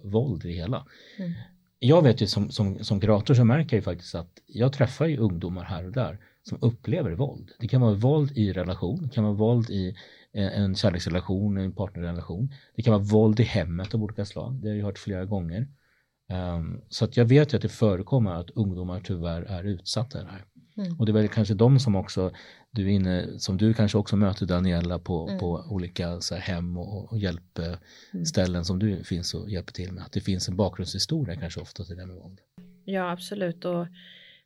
våld 0.04 0.46
i 0.46 0.48
det 0.48 0.54
hela. 0.54 0.86
Mm. 1.18 1.32
Jag 1.80 2.02
vet 2.02 2.22
ju 2.22 2.28
som, 2.28 2.52
som, 2.52 2.84
som 2.84 3.00
kurator 3.00 3.34
så 3.34 3.44
märker 3.44 3.76
jag 3.76 3.82
ju 3.82 3.86
faktiskt 3.86 4.16
att 4.16 4.32
jag 4.46 4.74
träffar 4.74 5.06
ju 5.06 5.18
ungdomar 5.18 5.64
här 5.64 5.86
och 5.86 5.92
där 5.92 6.20
som 6.44 6.58
upplever 6.62 7.12
våld. 7.12 7.52
Det 7.60 7.68
kan 7.68 7.82
vara 7.82 7.94
våld 7.94 8.38
i 8.38 8.54
relation, 8.54 9.04
det 9.04 9.10
kan 9.16 9.24
vara 9.24 9.34
våld 9.34 9.70
i 9.70 9.96
en 10.40 10.76
kärleksrelation, 10.76 11.58
en 11.58 11.76
partnerrelation. 11.76 12.54
Det 12.76 12.82
kan 12.82 12.94
vara 12.94 13.04
våld 13.04 13.40
i 13.40 13.44
hemmet 13.44 13.94
av 13.94 14.04
olika 14.04 14.26
slag, 14.26 14.54
det 14.62 14.70
har 14.70 14.76
jag 14.76 14.86
hört 14.86 14.98
flera 15.00 15.26
gånger. 15.26 15.68
Um, 16.32 16.82
så 16.90 17.06
att 17.06 17.18
jag 17.18 17.26
vet 17.26 17.54
ju 17.54 17.56
att 17.56 17.62
det 17.62 17.70
förekommer 17.70 18.32
att 18.32 18.50
ungdomar 18.50 19.00
tyvärr 19.04 19.42
är 19.42 19.64
utsatta 19.64 20.20
i 20.20 20.24
det 20.24 20.30
här. 20.30 20.44
Mm. 20.78 21.00
Och 21.00 21.06
det 21.06 21.12
är 21.12 21.14
väl 21.14 21.28
kanske 21.28 21.54
de 21.54 21.80
som 21.80 21.96
också, 21.96 22.32
du 22.72 22.86
är 22.86 22.90
inne, 22.90 23.40
som 23.40 23.58
du 23.58 23.74
kanske 23.74 23.98
också 23.98 24.16
möter 24.16 24.46
Daniela 24.46 25.00
på, 25.00 25.28
Mm. 25.28 25.40
på 25.40 25.66
olika 25.70 26.22
så 26.22 26.36
här, 26.36 26.42
hem 26.42 26.78
och, 26.78 27.12
och 27.12 27.18
hjälpställen 27.20 28.66
som 28.66 28.80
du 28.80 29.04
finns 29.04 29.34
och 29.34 29.50
hjälper 29.50 29.74
till 29.74 29.92
med. 29.92 30.04
Att 30.04 30.12
det 30.12 30.22
finns 30.22 30.50
en 30.50 30.56
bakgrundshistoria 30.56 31.36
kanske 31.36 31.62
ofta 31.62 31.84
till 31.84 31.96
det 31.98 32.06
med 32.06 32.16
våld. 32.16 32.40
Ja, 32.86 33.12
absolut. 33.12 33.66
Och 33.66 33.88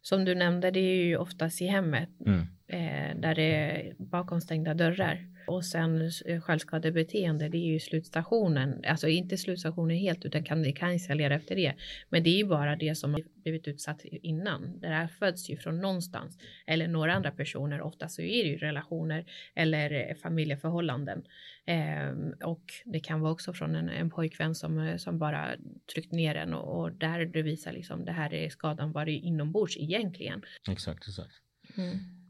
som 0.01 0.25
du 0.25 0.35
nämnde, 0.35 0.71
det 0.71 0.79
är 0.79 1.05
ju 1.05 1.17
oftast 1.17 1.61
i 1.61 1.65
hemmet 1.67 2.09
Mm. 2.25 2.39
eh, 2.67 3.21
där 3.21 3.35
det 3.35 3.55
är 3.55 3.93
bakom 3.97 4.41
stängda 4.41 4.73
dörrar. 4.73 5.32
Och 5.47 5.65
sen 5.65 6.11
eh, 6.25 6.41
självskadebeteende, 6.41 7.49
det 7.49 7.57
är 7.57 7.71
ju 7.73 7.79
slutstationen. 7.79 8.83
Alltså 8.87 9.07
inte 9.07 9.37
slutstationen 9.37 9.97
helt, 9.97 10.25
utan 10.25 10.43
kan, 10.43 10.63
det 10.63 10.71
kan 10.71 10.91
eskalera 10.91 11.35
efter 11.35 11.55
det. 11.55 11.73
Men 12.09 12.23
det 12.23 12.29
är 12.29 12.37
ju 12.37 12.45
bara 12.45 12.75
det 12.75 12.95
som 12.95 13.13
har 13.13 13.23
blivit 13.43 13.67
utsatt 13.67 14.05
innan. 14.05 14.79
Det 14.79 14.87
här 14.87 15.07
föds 15.07 15.49
ju 15.49 15.57
från 15.57 15.81
någonstans. 15.81 16.37
Eller 16.65 16.87
några 16.87 17.13
andra 17.13 17.31
personer. 17.31 17.81
Ofta 17.81 18.09
så 18.09 18.21
är 18.21 18.43
det 18.43 18.49
ju 18.49 18.57
relationer 18.57 19.25
eller 19.55 20.09
eh, 20.09 20.15
familjeförhållanden. 20.15 21.23
Ehm, 21.65 22.33
och 22.43 22.63
det 22.85 22.99
kan 22.99 23.21
vara 23.21 23.31
också 23.31 23.53
från 23.53 23.75
en, 23.75 23.89
en 23.89 24.09
pojkvän 24.09 24.55
som, 24.55 24.79
eh, 24.79 24.97
som 24.97 25.19
bara 25.19 25.55
tryckt 25.93 26.11
ner 26.11 26.35
en 26.35 26.53
och, 26.53 26.81
och 26.81 26.91
där 26.91 27.25
det 27.25 27.41
visar 27.41 27.73
liksom 27.73 28.05
det 28.05 28.11
här 28.11 28.33
är 28.33 28.49
skadan 28.49 28.91
var 28.91 29.05
det 29.05 29.11
inombords 29.11 29.77
egentligen. 29.77 30.41
Exakt, 30.69 31.07
exakt. 31.07 31.33
Mm. 31.77 32.22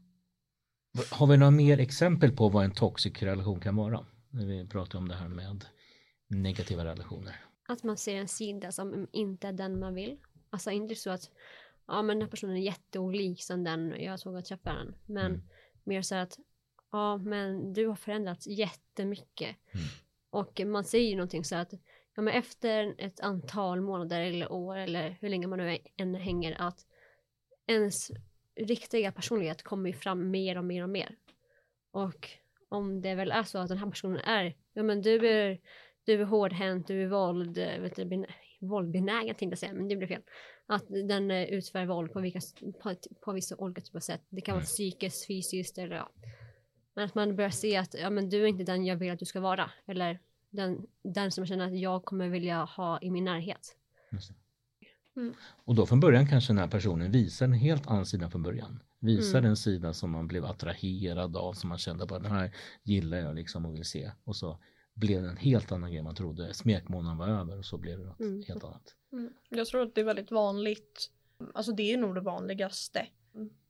Har 1.10 1.26
vi 1.26 1.36
några 1.36 1.50
mer 1.50 1.80
exempel 1.80 2.36
på 2.36 2.48
vad 2.48 2.64
en 2.64 2.70
toxic 2.74 3.22
relation 3.22 3.60
kan 3.60 3.76
vara? 3.76 4.06
När 4.30 4.46
vi 4.46 4.66
pratar 4.68 4.98
om 4.98 5.08
det 5.08 5.14
här 5.14 5.28
med 5.28 5.64
negativa 6.26 6.84
relationer. 6.84 7.44
Att 7.68 7.82
man 7.82 7.96
ser 7.96 8.16
en 8.16 8.28
sida 8.28 8.72
som 8.72 9.06
inte 9.12 9.48
är 9.48 9.52
den 9.52 9.78
man 9.78 9.94
vill. 9.94 10.18
Alltså 10.50 10.70
inte 10.70 10.94
så 10.94 11.10
att 11.10 11.30
ja 11.86 12.02
men 12.02 12.16
den 12.18 12.22
här 12.22 12.30
personen 12.30 12.56
är 12.56 12.60
jätteolik 12.60 13.42
som 13.42 13.64
den 13.64 13.94
jag 13.98 14.20
såg 14.20 14.36
att 14.36 14.44
träffa 14.44 14.72
den. 14.72 14.94
Men 15.06 15.26
Mm. 15.26 15.42
mer 15.84 16.02
så 16.02 16.14
att 16.14 16.38
ja 16.92 17.16
men 17.16 17.72
du 17.72 17.86
har 17.86 17.96
förändrats 17.96 18.46
jättemycket. 18.46 19.56
Mm. 19.72 19.86
Och 20.30 20.60
man 20.66 20.84
säger 20.84 21.10
ju 21.10 21.16
någonting 21.16 21.44
så 21.44 21.56
att 21.56 21.72
ja 22.14 22.22
men 22.22 22.34
efter 22.34 22.94
ett 22.98 23.20
antal 23.20 23.80
månader 23.80 24.20
eller 24.20 24.52
år 24.52 24.76
eller 24.76 25.16
hur 25.20 25.28
länge 25.28 25.46
man 25.46 25.58
nu 25.58 25.78
än 25.96 26.14
hänger 26.14 26.60
att 26.60 26.86
ens 27.66 28.10
riktiga 28.56 29.12
personlighet 29.12 29.62
kommer 29.62 29.90
ju 29.90 29.96
fram 29.96 30.30
mer 30.30 30.58
och 30.58 30.64
mer 30.64 30.82
och 30.82 30.88
mer. 30.88 31.16
Och 31.90 32.30
om 32.68 33.00
det 33.00 33.14
väl 33.14 33.30
är 33.30 33.42
så 33.42 33.58
att 33.58 33.68
den 33.68 33.78
här 33.78 33.90
personen 33.90 34.18
är, 34.18 34.56
ja 34.72 34.82
men 34.82 35.02
du 35.02 35.28
är, 35.28 35.60
du 36.04 36.12
är 36.12 36.24
hårdhänt, 36.24 36.86
du 36.86 37.02
är 37.02 37.08
våld, 37.08 37.58
eh, 37.58 37.80
vet 37.80 37.96
du, 37.96 38.04
ben, 38.04 38.26
våldbenägen 38.60 39.34
tänkte 39.34 39.52
jag 39.52 39.58
säga, 39.58 39.72
men 39.72 39.88
det 39.88 39.96
blir 39.96 40.08
fel. 40.08 40.22
Att 40.66 40.84
den 40.88 41.30
eh, 41.30 41.44
utför 41.44 41.86
våld 41.86 42.12
på, 42.12 42.20
vilka, 42.20 42.40
på, 42.82 42.94
på 43.20 43.32
vissa 43.32 43.56
olika 43.56 43.80
typer 43.80 43.98
av 43.98 44.00
sätt. 44.00 44.22
Det 44.28 44.40
kan 44.40 44.52
vara 44.52 44.60
Mm. 44.60 44.66
psykiskt, 44.66 45.26
fysiskt 45.26 45.78
eller 45.78 45.96
ja. 45.96 46.10
Men 46.94 47.04
att 47.04 47.14
man 47.14 47.36
börjar 47.36 47.50
se 47.50 47.76
att 47.76 47.94
ja, 47.94 48.10
men 48.10 48.28
du 48.28 48.42
är 48.42 48.46
inte 48.46 48.64
den 48.64 48.84
jag 48.84 48.96
vill 48.96 49.12
att 49.12 49.18
du 49.18 49.24
ska 49.24 49.40
vara. 49.40 49.70
Eller 49.86 50.18
den, 50.50 50.86
den 51.02 51.30
som 51.32 51.42
jag 51.42 51.48
känner 51.48 51.66
att 51.66 51.78
jag 51.78 52.04
kommer 52.04 52.28
vilja 52.28 52.64
ha 52.64 52.98
i 53.02 53.10
min 53.10 53.24
närhet. 53.24 53.76
Mm. 55.16 55.34
Och 55.64 55.74
då 55.74 55.86
från 55.86 56.00
början 56.00 56.26
kanske 56.28 56.52
den 56.52 56.58
här 56.58 56.68
personen 56.68 57.10
visar 57.12 57.46
en 57.46 57.52
helt 57.52 57.86
annan 57.86 58.06
sida 58.06 58.30
från 58.30 58.42
början. 58.42 58.82
Visar 59.00 59.38
Mm. 59.38 59.50
en 59.50 59.56
sida 59.56 59.92
som 59.94 60.10
man 60.10 60.26
blev 60.28 60.44
attraherad 60.44 61.36
av, 61.36 61.52
som 61.52 61.68
man 61.68 61.78
kände 61.78 62.06
på 62.06 62.18
den 62.18 62.32
här 62.32 62.54
gillar 62.82 63.18
jag 63.18 63.34
liksom 63.34 63.66
och 63.66 63.74
vill 63.74 63.84
se. 63.84 64.10
Och 64.24 64.36
så 64.36 64.58
blev 64.94 65.22
det 65.22 65.28
en 65.28 65.36
helt 65.36 65.72
annan 65.72 65.92
grej 65.92 66.02
man 66.02 66.14
trodde. 66.14 66.54
Smekmånaden 66.54 67.18
var 67.18 67.28
över 67.28 67.58
och 67.58 67.64
så 67.64 67.78
blev 67.78 67.98
det 67.98 68.04
något 68.04 68.20
Mm. 68.20 68.42
helt 68.48 68.64
annat. 68.64 68.94
Mm. 69.12 69.32
Jag 69.48 69.66
tror 69.66 69.82
att 69.82 69.94
det 69.94 70.00
är 70.00 70.04
väldigt 70.04 70.30
vanligt. 70.30 71.10
Alltså 71.54 71.72
det 71.72 71.92
är 71.92 71.96
nog 71.98 72.14
det 72.14 72.20
vanligaste. 72.20 73.06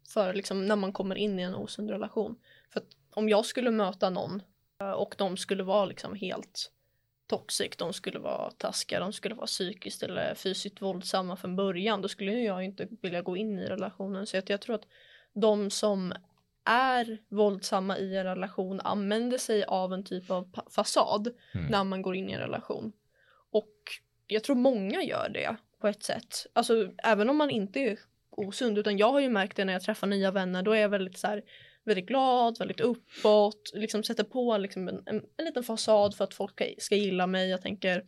För 0.08 0.34
liksom 0.34 0.66
när 0.66 0.76
man 0.76 0.92
kommer 0.92 1.14
in 1.16 1.38
i 1.38 1.42
en 1.42 1.54
osund 1.54 1.90
relation. 1.90 2.36
För 2.72 2.80
att 2.80 2.86
om 3.10 3.28
jag 3.28 3.44
skulle 3.44 3.70
möta 3.70 4.10
någon 4.10 4.42
eh, 4.80 4.90
och 4.90 5.14
de 5.18 5.36
skulle 5.36 5.62
vara 5.62 5.84
liksom 5.84 6.14
helt 6.14 6.72
toxic, 7.26 7.76
de 7.76 7.92
skulle 7.92 8.18
vara 8.18 8.50
taskiga, 8.50 9.00
de 9.00 9.12
skulle 9.12 9.34
vara 9.34 9.46
psykiskt 9.46 10.02
eller 10.02 10.34
fysiskt 10.34 10.82
våldsamma 10.82 11.36
från 11.36 11.56
början, 11.56 12.02
då 12.02 12.08
skulle 12.08 12.32
jag 12.32 12.64
inte 12.64 12.88
vilja 13.02 13.22
gå 13.22 13.36
in 13.36 13.58
i 13.58 13.66
relationen. 13.66 14.26
Så 14.26 14.38
att 14.38 14.50
jag 14.50 14.60
tror 14.60 14.74
att 14.74 14.86
de 15.34 15.70
som 15.70 16.14
är 16.64 17.18
våldsamma 17.28 17.98
i 17.98 18.16
en 18.16 18.24
relation 18.24 18.80
använder 18.80 19.38
sig 19.38 19.64
av 19.64 19.92
en 19.92 20.04
typ 20.04 20.30
av 20.30 20.50
fasad 20.70 21.34
Mm. 21.54 21.66
när 21.66 21.84
man 21.84 22.02
går 22.02 22.16
in 22.16 22.30
i 22.30 22.32
en 22.32 22.40
relation. 22.40 22.92
Och 23.50 23.74
jag 24.26 24.44
tror 24.44 24.56
många 24.56 25.02
gör 25.02 25.28
det 25.28 25.56
på 25.80 25.88
ett 25.88 26.02
sätt. 26.02 26.46
Alltså 26.52 26.88
även 26.98 27.30
om 27.30 27.36
man 27.36 27.50
inte 27.50 27.80
är 27.80 27.98
osund, 28.30 28.78
utan 28.78 28.98
jag 28.98 29.12
har 29.12 29.20
ju 29.20 29.28
märkt 29.28 29.56
det 29.56 29.64
när 29.64 29.72
jag 29.72 29.82
träffar 29.82 30.06
nya 30.06 30.30
vänner, 30.30 30.62
då 30.62 30.72
är 30.72 30.80
jag 30.80 30.88
väldigt 30.88 31.18
så 31.18 31.26
här, 31.26 31.42
väldigt 31.84 32.06
glad, 32.06 32.58
väldigt 32.58 32.80
uppåt, 32.80 33.70
liksom 33.74 34.02
sätter 34.04 34.24
på 34.24 34.56
liksom 34.58 34.88
en, 34.88 35.02
en, 35.06 35.22
en 35.36 35.44
liten 35.44 35.62
fasad 35.62 36.14
för 36.14 36.24
att 36.24 36.34
folk 36.34 36.52
ska- 36.52 36.74
ska 36.78 36.96
gilla 36.96 37.26
mig. 37.26 37.48
Jag 37.50 37.62
tänker 37.62 38.04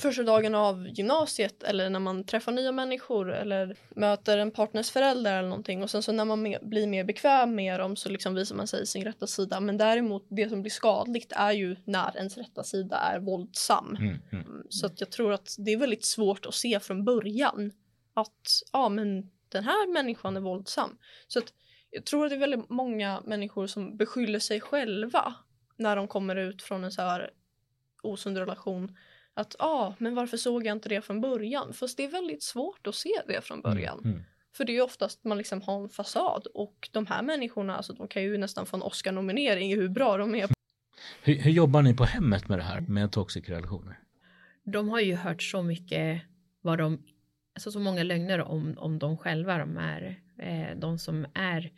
första 0.00 0.22
dagen 0.22 0.54
av 0.54 0.88
gymnasiet 0.88 1.62
eller 1.62 1.90
när 1.90 2.00
man 2.00 2.24
träffar 2.26 2.52
nya 2.52 2.72
människor 2.72 3.32
eller 3.32 3.76
möter 3.96 4.38
en 4.38 4.50
partners 4.50 4.90
förälder 4.90 5.38
eller 5.38 5.48
någonting 5.48 5.82
och 5.82 5.90
sen 5.90 6.02
så 6.02 6.12
när 6.12 6.24
man 6.24 6.46
me- 6.46 6.68
blir 6.68 6.86
mer 6.86 7.04
bekväm 7.04 7.54
med 7.54 7.80
dem 7.80 7.96
så 7.96 8.08
liksom 8.08 8.34
visar 8.34 8.56
man 8.56 8.66
sig 8.66 8.86
sin 8.86 9.04
rätta 9.04 9.26
sida 9.26 9.60
men 9.60 9.76
däremot 9.78 10.26
det 10.30 10.48
som 10.48 10.62
blir 10.62 10.70
skadligt 10.70 11.32
är 11.32 11.52
ju 11.52 11.76
när 11.84 12.16
ens 12.16 12.36
rätta 12.38 12.64
sida 12.64 12.96
är 12.96 13.18
våldsam. 13.20 13.96
Mm, 14.00 14.08
mm. 14.32 14.44
Mm, 14.46 14.66
Så 14.70 14.86
att 14.86 15.00
jag 15.00 15.10
tror 15.10 15.32
att 15.32 15.54
det 15.58 15.72
är 15.72 15.76
väldigt 15.76 16.04
svårt 16.04 16.46
att 16.46 16.54
se 16.54 16.80
från 16.80 17.04
början 17.04 17.72
att 18.14 18.62
ja 18.72 18.88
men 18.88 19.30
den 19.48 19.64
här 19.64 19.92
människan 19.92 20.36
är 20.36 20.40
våldsam. 20.40 20.98
Så 21.28 21.38
att 21.38 21.52
jag 21.94 22.04
tror 22.04 22.24
att 22.24 22.30
det 22.30 22.36
är 22.36 22.40
väldigt 22.40 22.70
många 22.70 23.22
människor 23.24 23.66
som 23.66 23.96
beskyller 23.96 24.38
sig 24.38 24.60
själva 24.60 25.34
när 25.76 25.96
de 25.96 26.08
kommer 26.08 26.36
ut 26.36 26.62
från 26.62 26.84
en 26.84 26.92
så 26.92 27.02
här 27.02 27.30
osund 28.02 28.38
relation 28.38 28.96
att 29.34 29.56
ja 29.58 29.66
ah, 29.66 29.94
men 29.98 30.14
varför 30.14 30.36
såg 30.36 30.66
jag 30.66 30.76
inte 30.76 30.88
det 30.88 31.00
från 31.00 31.20
början? 31.20 31.72
Fast 31.72 31.96
det 31.96 32.04
är 32.04 32.10
väldigt 32.10 32.42
svårt 32.42 32.86
att 32.86 32.94
se 32.94 33.10
det 33.28 33.44
från 33.44 33.60
början. 33.60 33.98
Mm, 33.98 34.10
mm. 34.12 34.24
För 34.56 34.64
det 34.64 34.72
är 34.72 34.74
ju 34.74 34.82
oftast 34.82 35.24
man 35.24 35.38
liksom 35.38 35.62
har 35.62 35.82
en 35.82 35.88
fasad 35.88 36.46
och 36.54 36.88
de 36.92 37.06
här 37.06 37.22
människorna 37.22 37.76
alltså 37.76 37.92
de 37.92 38.08
kan 38.08 38.22
ju 38.22 38.38
nästan 38.38 38.66
få 38.66 38.76
en 38.76 38.82
Oscar-nominering 38.82 39.72
i 39.72 39.76
hur 39.76 39.88
bra 39.88 40.16
de 40.16 40.34
är 40.34 40.48
Hur, 41.22 41.34
hur 41.34 41.50
jobbar 41.50 41.82
ni 41.82 41.94
på 41.94 42.04
hemmet 42.04 42.48
med 42.48 42.58
det 42.58 42.62
här 42.62 42.80
med 42.80 43.12
toxic 43.12 43.48
relationer? 43.48 43.98
De 44.64 44.88
har 44.88 45.00
ju 45.00 45.14
hört 45.14 45.42
så 45.42 45.62
mycket 45.62 46.22
vad 46.60 46.78
de, 46.78 47.02
alltså 47.54 47.70
så 47.72 47.80
många 47.80 48.02
lögner 48.02 48.40
om, 48.40 48.74
om 48.78 48.98
de 48.98 49.18
själva, 49.18 49.58
de 49.58 49.76
är, 49.76 50.23
eh, 50.38 50.76
de 50.76 50.98
som 50.98 51.26
är 51.34 51.70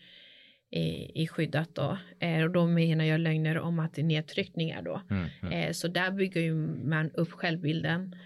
i, 0.71 1.23
i 1.23 1.29
skyddat 1.29 1.75
då. 1.75 1.99
Eh, 2.19 2.43
och 2.43 2.51
då 2.51 2.67
menar 2.67 3.05
jag 3.05 3.21
lögner 3.21 3.59
om 3.59 3.79
att 3.79 3.95
det 3.95 4.01
är 4.01 4.05
nedtryckningar 4.05 4.83
då. 4.83 5.03
Mm, 5.11 5.29
mm. 5.43 5.53
Eh, 5.53 5.73
så 5.73 5.89
där 5.89 6.11
bygger 6.11 6.41
ju 6.41 6.55
man 6.55 7.11
upp 7.11 7.33
självbilden. 7.33 8.17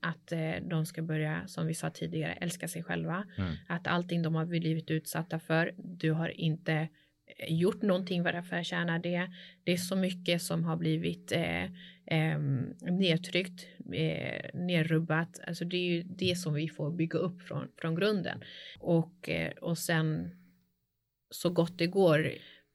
Att 0.00 0.32
eh, 0.32 0.52
de 0.62 0.86
ska 0.86 1.02
börja, 1.02 1.46
som 1.46 1.66
vi 1.66 1.74
sa 1.74 1.90
tidigare, 1.90 2.32
älska 2.32 2.68
sig 2.68 2.82
själva. 2.82 3.24
Mm. 3.38 3.54
Att 3.68 3.86
allting 3.86 4.22
de 4.22 4.34
har 4.34 4.46
blivit 4.46 4.90
utsatta 4.90 5.38
för, 5.38 5.72
du 5.76 6.12
har 6.12 6.40
inte 6.40 6.88
gjort 7.48 7.82
någonting 7.82 8.24
för 8.24 8.32
att 8.32 8.48
förtjäna 8.48 8.98
det. 8.98 9.30
Det 9.64 9.72
är 9.72 9.76
så 9.76 9.96
mycket 9.96 10.42
som 10.42 10.64
har 10.64 10.76
blivit 10.76 11.32
eh, 11.32 11.64
eh, 12.06 12.38
nedtryckt, 12.80 13.66
eh, 13.92 14.50
nerrubbat. 14.54 15.40
Alltså 15.46 15.64
det 15.64 15.76
är 15.76 15.90
ju 15.90 16.02
det 16.02 16.38
som 16.38 16.54
vi 16.54 16.68
får 16.68 16.90
bygga 16.90 17.18
upp 17.18 17.42
från, 17.42 17.68
från 17.76 17.94
grunden. 17.94 18.42
Och, 18.78 19.28
eh, 19.28 19.52
och 19.52 19.78
sen 19.78 20.30
så 21.30 21.50
gott 21.50 21.78
det 21.78 21.86
går 21.86 22.30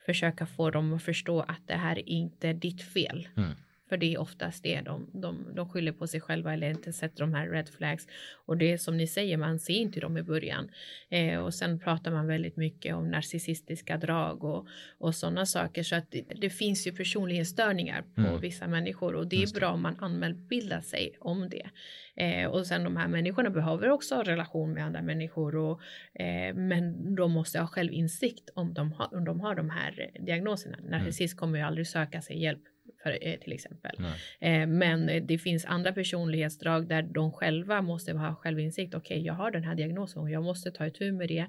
försöka 0.05 0.45
få 0.45 0.71
dem 0.71 0.93
att 0.93 1.03
förstå 1.03 1.41
att 1.41 1.67
det 1.67 1.75
här 1.75 1.99
är 1.99 2.09
inte 2.09 2.53
ditt 2.53 2.81
fel. 2.81 3.27
Mm. 3.37 3.51
För 3.89 3.97
det 3.97 4.13
är 4.13 4.17
oftast 4.19 4.63
det 4.63 4.81
de, 4.81 5.09
de, 5.13 5.45
de 5.55 5.69
skyller 5.69 5.91
på 5.91 6.07
sig 6.07 6.21
själva 6.21 6.53
eller 6.53 6.69
inte 6.69 6.93
sätter 6.93 7.19
de 7.19 7.33
här 7.33 7.47
red 7.47 7.69
flags. 7.69 8.07
Och 8.45 8.57
det 8.57 8.71
är 8.71 8.77
som 8.77 8.97
ni 8.97 9.07
säger, 9.07 9.37
man 9.37 9.59
ser 9.59 9.73
inte 9.73 9.99
dem 9.99 10.17
i 10.17 10.23
början. 10.23 10.69
Eh, 11.09 11.39
och 11.39 11.53
sen 11.53 11.79
pratar 11.79 12.11
man 12.11 12.27
väldigt 12.27 12.57
mycket 12.57 12.95
om 12.95 13.11
narcissistiska 13.11 13.97
drag 13.97 14.43
och, 14.43 14.67
och 14.97 15.15
sådana 15.15 15.45
saker. 15.45 15.83
Så 15.83 15.95
att 15.95 16.11
det, 16.11 16.23
det 16.41 16.49
finns 16.49 16.87
ju 16.87 16.91
personlighetsstörningar 16.91 18.01
på 18.15 18.21
Mm. 18.21 18.39
vissa 18.41 18.67
människor 18.67 19.15
och 19.15 19.27
det 19.27 19.43
är 19.43 19.53
bra 19.59 19.69
om 19.71 19.81
man 19.81 19.95
anmälbildar 19.99 20.81
sig 20.81 21.15
om 21.19 21.49
det. 21.49 21.69
Eh, 22.15 22.47
och 22.49 22.67
sen 22.67 22.83
de 22.83 22.97
här 22.97 23.07
människorna 23.07 23.49
behöver 23.49 23.89
också 23.89 24.15
ha 24.15 24.23
relation 24.23 24.73
med 24.73 24.85
andra 24.85 25.01
människor 25.01 25.55
och 25.55 25.81
eh, 26.13 26.55
men 26.55 27.15
de 27.15 27.31
måste 27.31 27.59
ha 27.59 27.67
självinsikt 27.67 28.49
om 28.53 28.73
de 28.73 28.91
har, 28.91 29.15
om 29.15 29.25
de 29.25 29.39
har 29.39 29.55
de 29.55 29.69
här 29.69 30.11
diagnoserna. 30.19 30.77
Narcissist 30.89 31.37
kommer 31.37 31.59
ju 31.59 31.65
aldrig 31.65 31.87
söka 31.87 32.21
sig 32.21 32.41
hjälp 32.41 32.61
för, 33.05 33.17
eh, 33.27 33.37
till 33.39 33.53
exempel. 33.53 33.95
Eh, 34.39 34.67
men 34.67 35.27
det 35.27 35.37
finns 35.37 35.65
andra 35.65 35.93
personlighetsdrag 35.93 36.87
där 36.87 37.01
de 37.01 37.31
själva 37.31 37.81
måste 37.81 38.13
ha 38.13 38.35
självinsikt. 38.35 38.95
Okej, 38.95 39.25
jag 39.25 39.33
har 39.33 39.51
den 39.51 39.63
här 39.63 39.75
diagnosen 39.75 40.21
och 40.21 40.29
jag 40.29 40.43
måste 40.43 40.71
ta 40.71 40.87
itu 40.87 41.11
med 41.11 41.27
det. 41.27 41.47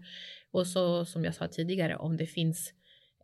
Och 0.53 0.67
så 0.67 1.05
som 1.05 1.25
jag 1.25 1.35
sa 1.35 1.49
tidigare, 1.49 1.97
om 1.97 2.17
det 2.17 2.27
finns 2.27 2.73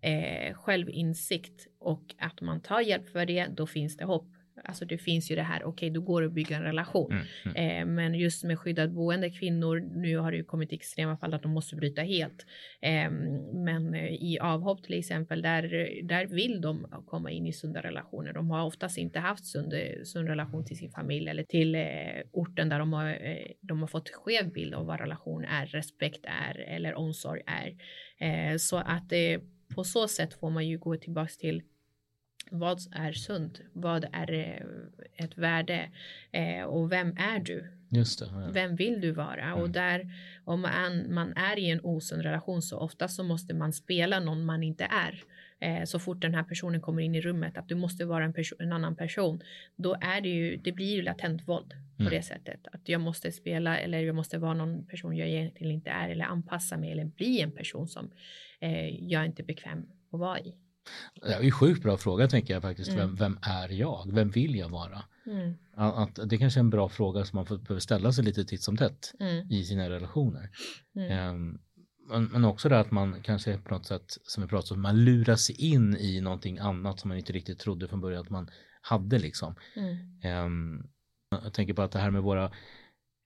eh, 0.02 0.54
självinsikt 0.54 1.66
och 1.80 2.14
att 2.18 2.40
man 2.40 2.60
tar 2.60 2.80
hjälp 2.80 3.08
för 3.08 3.26
det, 3.26 3.46
då 3.46 3.66
finns 3.66 3.96
det 3.96 4.04
hopp. 4.04 4.28
Alltså 4.64 4.84
det 4.84 4.98
finns 4.98 5.30
ju 5.30 5.36
det 5.36 5.42
här, 5.42 5.64
okej, 5.64 5.90
då 5.90 6.00
går 6.00 6.20
det 6.20 6.26
att 6.26 6.32
bygga 6.32 6.56
en 6.56 6.62
relation. 6.62 7.12
Mm, 7.12 7.26
mm. 7.44 7.80
Eh, 7.80 7.94
men 7.94 8.14
just 8.14 8.44
med 8.44 8.58
skyddat 8.58 8.90
boende 8.90 9.30
kvinnor, 9.30 9.80
nu 9.80 10.16
har 10.16 10.30
det 10.30 10.36
ju 10.36 10.44
kommit 10.44 10.72
extrema 10.72 11.16
fall 11.16 11.34
att 11.34 11.42
de 11.42 11.52
måste 11.52 11.76
bryta 11.76 12.02
helt. 12.02 12.46
Eh, 12.80 13.10
men 13.54 13.94
i 13.94 14.38
avhopp 14.40 14.82
till 14.82 14.98
exempel, 14.98 15.42
där, 15.42 15.62
där 16.02 16.26
vill 16.26 16.60
de 16.60 16.86
komma 17.06 17.30
in 17.30 17.46
i 17.46 17.52
sunda 17.52 17.80
relationer. 17.80 18.32
De 18.32 18.50
har 18.50 18.64
oftast 18.64 18.98
inte 18.98 19.18
haft 19.18 19.46
sund, 19.46 19.74
sund 20.04 20.28
relation 20.28 20.64
till 20.64 20.76
sin 20.76 20.90
familj 20.90 21.28
eller 21.28 21.42
till 21.42 21.74
eh, 21.74 21.82
orten 22.32 22.68
där 22.68 22.78
de 22.78 22.92
har, 22.92 23.08
eh, 23.08 23.52
de 23.60 23.80
har 23.80 23.86
fått 23.86 24.10
skev 24.10 24.52
bild 24.52 24.74
av 24.74 24.86
vad 24.86 25.00
relation 25.00 25.44
är, 25.44 25.66
respekt 25.66 26.24
är 26.24 26.58
eller 26.58 26.94
omsorg 26.94 27.42
är. 27.46 27.76
Eh, 28.18 28.56
så 28.56 28.76
att 28.76 29.12
eh, 29.12 29.40
på 29.74 29.84
så 29.84 30.08
sätt 30.08 30.34
får 30.34 30.50
man 30.50 30.68
ju 30.68 30.78
gå 30.78 30.96
tillbaks 30.96 31.38
till 31.38 31.62
vad 32.50 32.78
är 32.92 33.12
sunt? 33.12 33.60
Vad 33.72 34.04
är 34.12 34.32
eh, 34.32 35.24
ett 35.24 35.38
värde? 35.38 35.90
Eh, 36.32 36.64
och 36.64 36.92
vem 36.92 37.08
är 37.16 37.38
du? 37.38 37.66
Just 37.88 38.18
det. 38.18 38.26
Ja. 38.32 38.48
Vem 38.52 38.76
vill 38.76 39.00
du 39.00 39.10
vara? 39.12 39.54
Och 39.54 39.60
Mm. 39.60 39.72
där 39.72 40.10
om 40.44 40.60
man, 40.60 41.14
man 41.14 41.32
är 41.36 41.58
i 41.58 41.70
en 41.70 41.80
osund 41.82 42.22
relation 42.22 42.62
så 42.62 42.78
ofta 42.78 43.08
så 43.08 43.22
måste 43.24 43.54
man 43.54 43.72
spela 43.72 44.20
någon 44.20 44.44
man 44.44 44.62
inte 44.62 44.84
är. 44.84 45.22
Eh, 45.60 45.84
så 45.84 45.98
fort 45.98 46.20
den 46.20 46.34
här 46.34 46.42
personen 46.42 46.80
kommer 46.80 47.02
in 47.02 47.14
i 47.14 47.20
rummet 47.20 47.58
att 47.58 47.68
du 47.68 47.74
måste 47.74 48.04
vara 48.04 48.24
en, 48.24 48.34
en 48.58 48.72
annan 48.72 48.96
person. 48.96 49.42
Då 49.76 49.94
är 50.00 50.20
det 50.20 50.28
ju, 50.28 50.56
det 50.56 50.72
blir 50.72 50.94
ju 50.96 51.02
latent 51.02 51.48
våld 51.48 51.68
på 51.96 52.02
Mm. 52.02 52.12
det 52.14 52.22
sättet. 52.22 52.60
Att 52.72 52.88
jag 52.88 53.00
måste 53.00 53.32
spela 53.32 53.78
eller 53.78 54.00
jag 54.00 54.14
måste 54.14 54.38
vara 54.38 54.54
någon 54.54 54.86
person 54.86 55.16
jag 55.16 55.28
egentligen 55.28 55.72
inte 55.72 55.90
är 55.90 56.08
eller 56.08 56.24
anpassa 56.24 56.76
mig 56.76 56.92
eller 56.92 57.04
bli 57.04 57.40
en 57.40 57.50
person 57.52 57.88
som 57.88 58.10
eh, 58.60 58.88
jag 58.88 59.26
inte 59.26 59.42
är 59.42 59.44
bekväm 59.46 59.86
att 60.12 60.20
vara 60.20 60.40
i. 60.40 60.54
Det 61.14 61.34
är 61.34 61.42
ju 61.42 61.50
sjukt 61.50 61.82
bra 61.82 61.96
fråga 61.96 62.28
tänker 62.28 62.54
jag 62.54 62.62
faktiskt. 62.62 62.90
Mm. 62.90 63.00
Vem, 63.00 63.16
vem 63.16 63.38
är 63.42 63.68
jag? 63.68 64.10
Vem 64.12 64.30
vill 64.30 64.56
jag 64.56 64.68
vara? 64.68 65.02
Mm. 65.26 65.54
Att, 65.74 66.18
att 66.18 66.28
det 66.28 66.38
kanske 66.38 66.60
är 66.60 66.62
en 66.62 66.70
bra 66.70 66.88
fråga 66.88 67.24
som 67.24 67.36
man 67.36 67.46
får, 67.46 67.58
behöver 67.58 67.80
ställa 67.80 68.12
sig 68.12 68.24
lite 68.24 68.44
titt 68.44 68.62
som 68.62 68.76
tätt 68.76 69.12
Mm. 69.20 69.50
i 69.50 69.64
sina 69.64 69.90
relationer. 69.90 70.50
Ehm, 71.10 71.58
men, 72.32 72.44
också 72.44 72.68
det 72.68 72.80
att 72.80 72.90
man 72.90 73.22
kanske 73.22 73.58
på 73.58 73.74
något 73.74 73.86
sätt, 73.86 74.04
som 74.22 74.42
vi 74.42 74.48
pratade 74.48 74.74
om, 74.74 74.82
man 74.82 75.04
lurar 75.04 75.36
sig 75.36 75.60
in 75.60 75.96
i 75.96 76.20
någonting 76.20 76.58
annat 76.58 77.00
som 77.00 77.08
man 77.08 77.18
inte 77.18 77.32
riktigt 77.32 77.58
trodde 77.58 77.88
från 77.88 78.00
början 78.00 78.20
att 78.20 78.30
man 78.30 78.50
hade 78.80 79.18
liksom. 79.18 79.54
Mm. 79.76 79.96
Ehm, 80.22 80.82
jag 81.30 81.52
tänker 81.52 81.74
på 81.74 81.82
att 81.82 81.92
det 81.92 81.98
här 81.98 82.10
med 82.10 82.22
våra, 82.22 82.52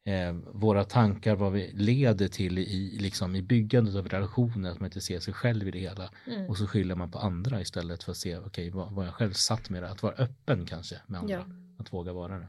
eh, 0.06 0.32
våra 0.52 0.84
tankar, 0.84 1.34
vad 1.34 1.52
vi 1.52 1.70
leder 1.74 2.28
till 2.28 2.58
i, 2.58 2.98
liksom, 3.00 3.36
i 3.36 3.42
byggandet 3.42 3.94
av 3.96 4.08
relationer, 4.08 4.70
att 4.70 4.80
man 4.80 4.86
inte 4.86 5.00
ser 5.00 5.20
sig 5.20 5.34
själv 5.34 5.68
i 5.68 5.70
det 5.70 5.78
hela. 5.78 6.10
Mm. 6.26 6.46
Och 6.46 6.58
så 6.58 6.66
skyller 6.66 6.94
man 6.94 7.10
på 7.10 7.18
andra 7.18 7.60
istället 7.60 8.02
för 8.02 8.12
att 8.12 8.18
se, 8.18 8.36
okej, 8.36 8.70
vad, 8.70 8.92
vad 8.92 9.06
jag 9.06 9.14
själv 9.14 9.32
satt 9.32 9.70
med 9.70 9.82
det, 9.82 9.90
att 9.90 10.02
vara 10.02 10.14
öppen 10.14 10.66
kanske 10.66 10.96
med 11.06 11.20
andra, 11.20 11.34
Ja. 11.34 11.44
att 11.78 11.92
våga 11.92 12.12
vara 12.12 12.38
det. 12.38 12.48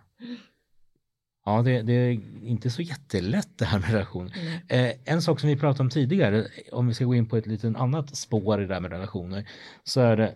Ja, 1.46 1.62
det, 1.62 1.82
det 1.82 1.94
är 1.94 2.12
inte 2.44 2.70
så 2.70 2.82
jättelätt 2.82 3.50
det 3.58 3.66
här 3.66 3.80
med 3.80 3.90
relation. 3.92 4.32
Mm. 4.68 4.90
Eh, 4.90 4.96
en 5.06 5.22
sak 5.22 5.40
som 5.40 5.50
vi 5.50 5.58
pratade 5.58 5.84
om 5.84 5.90
tidigare, 5.90 6.48
om 6.72 6.88
vi 6.88 6.94
ska 6.94 7.06
gå 7.06 7.16
in 7.16 7.26
på 7.30 7.38
ett 7.38 7.48
lite 7.48 7.74
annat 7.78 8.16
spår 8.16 8.64
i 8.64 8.66
det 8.66 8.74
här 8.74 8.82
med 8.82 8.92
relationer, 8.92 9.50
så 9.84 10.02
är 10.02 10.18
det 10.18 10.36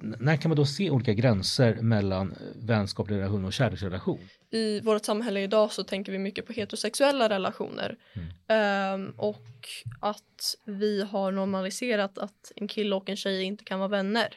när 0.00 0.36
kan 0.36 0.48
man 0.48 0.56
då 0.56 0.66
se 0.66 0.90
olika 0.90 1.12
gränser 1.12 1.74
mellan 1.74 2.34
vänskaplig 2.56 3.16
relation 3.16 3.44
och 3.44 3.52
kärleksrelation? 3.52 4.18
I 4.50 4.80
vårt 4.80 5.04
samhälle 5.04 5.40
idag 5.40 5.72
så 5.72 5.84
tänker 5.84 6.12
vi 6.12 6.18
mycket 6.18 6.46
på 6.46 6.52
heterosexuella 6.52 7.28
relationer. 7.28 7.98
Mm. 8.12 8.28
Ehm, 8.48 9.14
och 9.16 9.68
att 10.00 10.56
vi 10.64 11.02
har 11.02 11.32
normaliserat 11.32 12.18
att 12.18 12.52
en 12.56 12.68
kille 12.68 12.96
och 12.96 13.08
en 13.08 13.16
tjej 13.16 13.42
inte 13.42 13.64
kan 13.64 13.78
vara 13.78 13.88
vänner. 13.88 14.34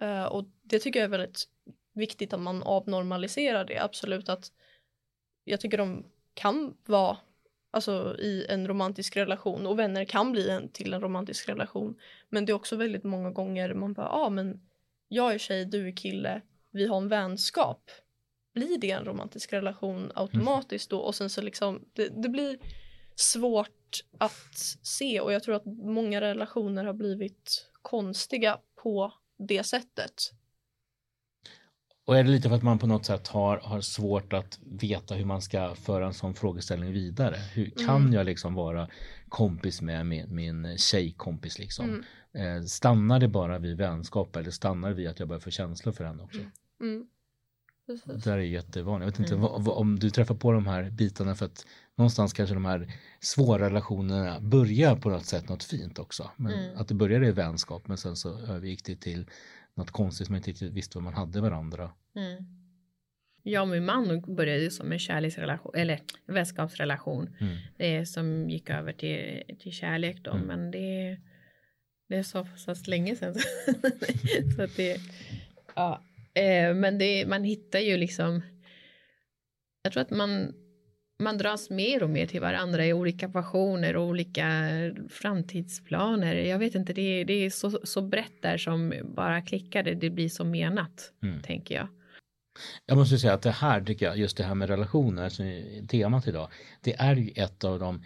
Eh, 0.00 0.24
och 0.24 0.44
det 0.62 0.78
tycker 0.78 1.00
jag 1.00 1.04
är 1.04 1.18
väldigt 1.18 1.44
viktigt 1.94 2.32
att 2.32 2.40
man 2.40 2.62
avnormaliserar 2.62 3.64
det. 3.64 3.78
Absolut 3.78 4.28
att 4.28 4.46
jag 5.44 5.60
tycker 5.60 5.78
de 5.78 6.06
kan 6.34 6.74
vara 6.86 7.16
alltså, 7.70 8.16
i 8.18 8.46
en 8.48 8.68
romantisk 8.68 9.16
relation 9.16 9.66
och 9.66 9.78
vänner 9.78 10.04
kan 10.04 10.32
bli 10.32 10.50
en 10.50 10.68
till 10.68 10.94
en 10.94 11.00
romantisk 11.00 11.48
relation. 11.48 11.94
Men 12.28 12.44
det 12.44 12.52
är 12.52 12.54
också 12.54 12.76
väldigt 12.76 13.04
många 13.04 13.30
gånger 13.30 13.74
man 13.74 13.92
bara, 13.92 14.06
ja 14.06 14.12
ah, 14.12 14.30
men 14.30 14.60
jag 15.12 15.34
är 15.34 15.38
tjej, 15.38 15.64
du 15.64 15.88
är 15.88 15.96
kille, 15.96 16.40
vi 16.70 16.86
har 16.86 16.96
en 16.96 17.08
vänskap. 17.08 17.90
Blir 18.54 18.78
det 18.78 18.90
en 18.90 19.04
romantisk 19.04 19.52
relation 19.52 20.12
automatiskt 20.14 20.90
då? 20.90 20.98
Och 20.98 21.14
sen 21.14 21.30
så 21.30 21.42
liksom, 21.42 21.84
det, 21.92 22.22
det 22.22 22.28
blir 22.28 22.58
svårt 23.14 24.00
att 24.18 24.76
se 24.82 25.20
och 25.20 25.32
jag 25.32 25.42
tror 25.42 25.54
att 25.54 25.66
många 25.66 26.20
relationer 26.20 26.84
har 26.84 26.92
blivit 26.92 27.70
konstiga 27.82 28.58
på 28.82 29.12
det 29.48 29.64
sättet. 29.64 30.14
Och 32.06 32.18
är 32.18 32.24
det 32.24 32.30
lite 32.30 32.48
för 32.48 32.56
att 32.56 32.62
man 32.62 32.78
på 32.78 32.86
något 32.86 33.06
sätt 33.06 33.28
har, 33.28 33.58
har 33.58 33.80
svårt 33.80 34.32
att 34.32 34.58
veta 34.80 35.14
hur 35.14 35.24
man 35.24 35.42
ska 35.42 35.74
föra 35.74 36.06
en 36.06 36.14
sån 36.14 36.34
frågeställning 36.34 36.92
vidare? 36.92 37.36
Hur 37.36 37.70
kan 37.70 37.96
Mm. 38.02 38.12
jag 38.12 38.26
liksom 38.26 38.54
vara 38.54 38.88
kompis 39.28 39.82
med 39.82 40.06
min, 40.06 40.34
min 40.34 40.78
tjejkompis 40.78 41.58
liksom? 41.58 41.88
Mm. 41.88 42.04
Eh, 42.34 42.62
stannar 42.62 43.20
det 43.20 43.28
bara 43.28 43.58
vid 43.58 43.76
vänskap 43.76 44.36
eller 44.36 44.50
stannar 44.50 44.88
det 44.88 44.94
vid 44.94 45.08
att 45.08 45.18
jag 45.18 45.28
börjar 45.28 45.40
få 45.40 45.50
känslor 45.50 45.92
för 45.92 46.04
henne 46.04 46.22
också? 46.22 46.40
Mm. 46.80 47.06
Det 48.04 48.24
där 48.24 48.32
är 48.38 48.42
jättevanligt. 48.42 49.04
Jag 49.06 49.10
vet 49.10 49.18
inte 49.18 49.34
Mm. 49.34 49.42
vad, 49.52 49.64
vad, 49.64 49.76
om 49.76 49.98
du 49.98 50.10
träffar 50.10 50.34
på 50.34 50.52
de 50.52 50.66
här 50.66 50.90
bitarna 50.90 51.34
för 51.34 51.46
att 51.46 51.66
någonstans 51.96 52.32
kanske 52.32 52.54
de 52.54 52.64
här 52.64 52.92
svåra 53.20 53.66
relationerna 53.66 54.40
börjar 54.40 54.96
på 54.96 55.10
något 55.10 55.26
sätt 55.26 55.48
något 55.48 55.64
fint 55.64 55.98
också. 55.98 56.30
Men 56.36 56.52
Mm. 56.52 56.76
Att 56.78 56.88
det 56.88 56.94
började 56.94 57.26
i 57.26 57.32
vänskap 57.32 57.88
men 57.88 57.96
sen 57.96 58.16
så 58.16 58.38
övergick 58.38 58.84
det 58.84 58.96
till 59.00 59.26
något 59.74 59.90
konstigt 59.90 60.26
som 60.26 60.32
man 60.32 60.36
inte 60.38 60.50
riktigt 60.50 60.72
visste 60.72 60.98
vad 60.98 61.04
man 61.04 61.14
hade 61.14 61.40
varandra. 61.40 61.90
Mm. 62.16 62.44
Jag 63.42 63.62
och 63.62 63.68
min 63.68 63.84
man 63.84 64.20
började 64.36 64.70
som 64.70 64.92
en 64.92 64.98
kärleksrelation 64.98 65.72
eller 65.74 66.00
vänskapsrelation 66.26 67.36
Mm. 67.40 67.56
eh, 68.00 68.04
som 68.04 68.50
gick 68.50 68.70
över 68.70 68.92
till, 68.92 69.42
till 69.58 69.72
kärlek 69.72 70.16
då. 70.24 70.30
Mm. 70.30 70.46
Men 70.46 70.70
det, 70.70 71.18
det 72.10 72.16
är 72.16 72.22
så, 72.22 72.46
så 72.56 72.90
länge 72.90 73.16
sedan. 73.16 73.34
så 74.56 74.62
att 74.62 74.76
det, 74.76 75.00
ja. 75.74 76.02
Eh, 76.34 76.74
men 76.74 76.98
det, 76.98 77.26
man 77.26 77.44
hittar 77.44 77.78
ju 77.78 77.96
liksom. 77.96 78.42
Jag 79.82 79.92
tror 79.92 80.02
att 80.02 80.10
man 80.10 80.54
man 81.18 81.38
dras 81.38 81.70
mer 81.70 82.02
och 82.02 82.10
mer 82.10 82.26
till 82.26 82.40
varandra 82.40 82.86
i 82.86 82.92
olika 82.92 83.28
passioner 83.28 83.96
och 83.96 84.04
olika 84.04 84.46
framtidsplaner. 85.10 86.34
Jag 86.34 86.58
vet 86.58 86.74
inte, 86.74 86.92
det 86.92 87.24
det 87.24 87.32
är 87.32 87.50
så, 87.50 87.70
så 87.84 88.02
brett 88.02 88.42
där 88.42 88.58
som 88.58 88.94
bara 89.04 89.42
klickar 89.42 89.82
det, 89.82 90.10
blir 90.10 90.28
så 90.28 90.44
menat, 90.44 91.12
Mm. 91.22 91.42
tänker 91.42 91.74
jag. 91.74 91.88
Jag 92.86 92.98
måste 92.98 93.18
säga 93.18 93.32
att 93.32 93.42
det 93.42 93.50
här 93.50 93.80
tycker 93.80 94.06
jag, 94.06 94.18
just 94.18 94.36
det 94.36 94.44
här 94.44 94.54
med 94.54 94.68
relationer 94.68 95.28
som 95.28 95.46
är 95.46 95.86
temat 95.86 96.26
idag, 96.26 96.48
det 96.80 96.94
är 96.94 97.16
ju 97.16 97.30
ett 97.34 97.64
av 97.64 97.78
de 97.78 98.02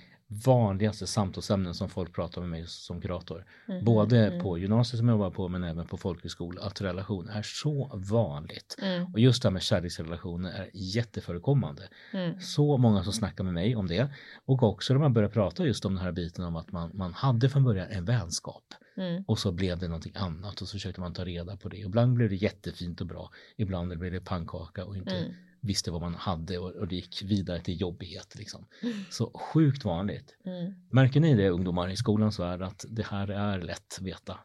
vanligaste 0.47 1.07
samtalsämnen 1.07 1.75
som 1.75 1.89
folk 1.89 2.15
pratar 2.15 2.41
med 2.41 2.51
mig 2.51 2.65
som 2.67 3.01
kurator. 3.01 3.45
Mm. 3.69 3.85
Både 3.85 4.27
Mm. 4.27 4.43
på 4.43 4.59
gymnasiet 4.59 4.99
som 4.99 5.09
jag 5.09 5.17
var 5.19 5.31
på 5.31 5.49
men 5.49 5.65
även 5.65 5.87
på 5.87 5.97
folkhögskola, 5.97 6.63
att 6.63 6.81
relation 6.81 7.29
är 7.29 7.43
så 7.43 7.91
vanligt. 7.95 8.77
Mm. 8.83 9.13
Och 9.13 9.21
just 9.21 9.43
det 9.43 9.49
här 9.49 9.53
med 9.53 9.63
kärleksrelationer 9.63 10.51
är 10.53 10.71
jätteförekommande. 10.73 11.83
Mm. 12.13 12.41
Så 12.41 12.77
många 12.77 13.05
som 13.05 13.13
snackar 13.13 13.45
med 13.45 13.55
mig 13.55 13.77
om 13.77 13.87
det. 13.87 14.09
Och 14.45 14.63
också 14.63 14.93
när 14.93 15.01
man 15.01 15.13
börjar 15.13 15.29
prata 15.29 15.67
just 15.67 15.85
om 15.85 15.95
den 15.95 16.05
här 16.05 16.13
biten 16.13 16.45
om 16.45 16.57
att 16.57 16.73
man, 16.73 16.91
man 16.95 17.13
hade 17.13 17.49
från 17.49 17.65
början 17.65 17.89
en 17.91 18.05
vänskap. 18.05 18.65
Mm. 18.97 19.25
Och 19.27 19.39
så 19.39 19.53
blev 19.53 19.79
det 19.79 19.89
någonting 19.89 20.13
annat 20.17 20.63
och 20.63 20.69
så 20.69 20.73
försökte 20.73 21.01
man 21.01 21.13
ta 21.13 21.25
reda 21.25 21.57
på 21.57 21.69
det. 21.69 21.77
Ibland 21.77 22.15
blev 22.15 22.29
det 22.29 22.37
jättefint 22.37 23.01
och 23.01 23.07
bra. 23.07 23.31
Ibland 23.57 23.99
blev 23.99 24.13
det 24.13 24.21
pannkaka 24.21 24.85
och 24.85 24.97
inte 24.97 25.17
Mm. 25.17 25.33
Visste 25.65 25.91
vad 25.91 26.01
man 26.01 26.15
hade 26.15 26.59
och, 26.59 26.71
och 26.71 26.89
det 26.89 26.95
gick 26.95 27.23
vidare 27.23 27.61
till 27.61 27.81
jobbighet. 27.81 28.35
Liksom. 28.35 28.67
Så 29.11 29.31
sjukt 29.31 29.85
vanligt. 29.85 30.37
Mm. 30.47 30.75
Märker 30.91 31.21
ni 31.21 31.35
det 31.35 31.49
ungdomar 31.49 31.89
i 31.89 31.97
skolans 31.97 32.39
värld 32.39 32.63
att 32.63 32.85
det 32.89 33.07
här 33.07 33.29
är 33.29 33.59
lätt 33.59 33.99
veta? 34.01 34.39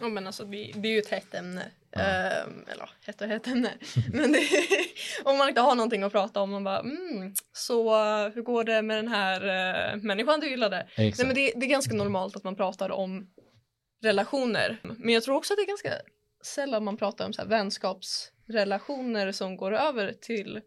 Ja 0.00 0.08
men 0.08 0.26
alltså 0.26 0.44
det, 0.44 0.72
det 0.74 0.88
är 0.88 0.92
ju 0.92 0.98
ett 0.98 1.10
hett 1.10 1.34
ämne 1.34 1.64
Ja. 1.92 2.00
Ehm, 2.00 2.64
eller 2.68 2.90
hett 3.06 3.20
och 3.20 3.26
hett 3.26 3.46
ämne. 3.46 3.72
Men 4.12 4.32
det, 4.32 4.48
om 5.24 5.38
man 5.38 5.48
inte 5.48 5.60
har 5.60 5.74
någonting 5.74 6.02
att 6.02 6.12
prata 6.12 6.40
om, 6.40 6.50
man 6.50 6.64
bara 6.64 6.78
mm, 6.80 7.34
så 7.52 7.88
eh, 7.88 8.32
hur 8.34 8.42
går 8.42 8.64
det 8.64 8.82
med 8.82 8.96
den 8.96 9.08
här 9.08 9.40
uh, 9.94 10.02
människan 10.02 10.40
du 10.40 10.50
gillade? 10.50 10.86
Nej, 10.98 11.14
men 11.18 11.34
det, 11.34 11.52
det 11.56 11.66
är 11.66 11.70
ganska 11.70 11.94
normalt 11.94 12.36
att 12.36 12.44
man 12.44 12.56
pratar 12.56 12.90
om 12.90 13.26
relationer. 14.02 14.80
Men 14.82 15.14
jag 15.14 15.22
tror 15.22 15.36
också 15.36 15.52
att 15.52 15.56
det 15.58 15.62
är 15.62 15.66
ganska 15.66 15.92
sällan 16.44 16.84
man 16.84 16.96
pratar 16.96 17.26
om 17.26 17.32
så 17.32 17.42
här 17.42 17.48
vänskapsrelationer 18.50 19.32
som 19.32 19.56
går 19.56 19.72
över 19.72 20.12
till 20.12 20.60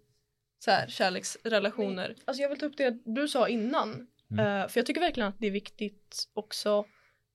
så 0.59 0.71
här 0.71 0.87
kärleksrelationer. 0.87 2.15
Alltså 2.25 2.41
jag 2.41 2.49
vill 2.49 2.59
ta 2.59 2.65
upp 2.65 2.77
det 2.77 2.97
du 3.05 3.27
sa 3.27 3.47
innan. 3.47 4.07
Mm. 4.31 4.45
Eh, 4.45 4.67
för 4.67 4.79
jag 4.79 4.85
tycker 4.85 5.01
verkligen 5.01 5.29
att 5.29 5.39
det 5.39 5.47
är 5.47 5.51
viktigt 5.51 6.23
också 6.33 6.85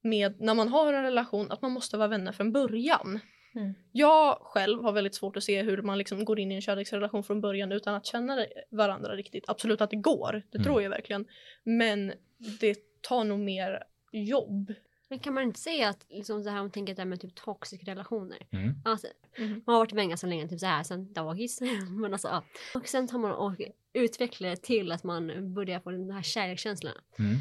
med 0.03 0.41
när 0.41 0.55
man 0.55 0.69
har 0.69 0.93
en 0.93 1.03
relation 1.03 1.51
att 1.53 1.63
man 1.63 1.73
måste 1.73 1.97
vara 1.97 2.09
vänner 2.09 2.33
från 2.33 2.53
början. 2.53 3.21
Mm. 3.55 3.75
Jag 3.93 4.39
själv 4.41 4.83
har 4.83 4.93
väldigt 4.93 5.15
svårt 5.15 5.37
att 5.37 5.45
se 5.45 5.63
hur 5.63 5.83
man 5.83 5.99
liksom 5.99 6.25
går 6.25 6.39
in 6.39 6.53
i 6.53 6.55
en 6.55 6.63
kärleksrelation 6.63 7.25
från 7.25 7.41
början 7.41 7.73
utan 7.73 7.95
att 7.95 8.07
känna 8.07 8.47
varandra 8.71 9.17
riktigt. 9.17 9.45
Absolut 9.49 9.81
att 9.81 9.91
det 9.91 9.97
går, 9.97 10.43
det 10.51 10.59
Mm. 10.59 10.65
tror 10.65 10.83
jag 10.83 10.91
verkligen. 10.91 11.27
Men 11.65 12.13
det 12.61 12.77
tar 13.01 13.25
nog 13.25 13.39
mer 13.39 13.83
jobb. 14.13 14.75
Men 15.11 15.19
kan 15.19 15.35
man 15.35 15.43
inte 15.43 15.61
säga 15.61 15.89
att 15.89 16.07
liksom 16.09 16.43
så 16.43 16.51
här 16.51 16.57
om 16.59 16.65
man 16.65 16.71
tänker 16.71 16.95
det 16.95 17.01
här 17.03 17.07
med 17.07 17.21
typ 17.21 17.35
toxic 17.35 17.83
relationer. 17.83 18.39
Mm. 18.51 18.75
Alltså, 18.85 19.07
Mhm. 19.39 19.63
man 19.67 19.75
har 19.75 19.81
varit 19.81 19.93
med 19.93 20.09
ganska 20.09 20.27
länge, 20.27 20.49
typ 20.49 20.61
så 20.61 20.67
här 20.67 20.83
sen 20.83 21.13
dagis. 21.13 21.61
Men 21.91 22.13
alltså, 22.13 22.29
ja. 22.29 22.45
Och 22.75 22.89
sen 22.89 23.09
tar 23.09 23.19
man 23.19 23.33
och 23.33 23.55
utvecklar 23.93 24.49
det 24.51 24.57
till 24.57 24.93
att 24.93 25.05
man 25.05 25.55
börjar 25.55 25.81
få 25.81 25.91
den 25.91 26.11
här 26.11 26.23
kärlekskänslorna. 26.23 26.97
Mm. 27.19 27.37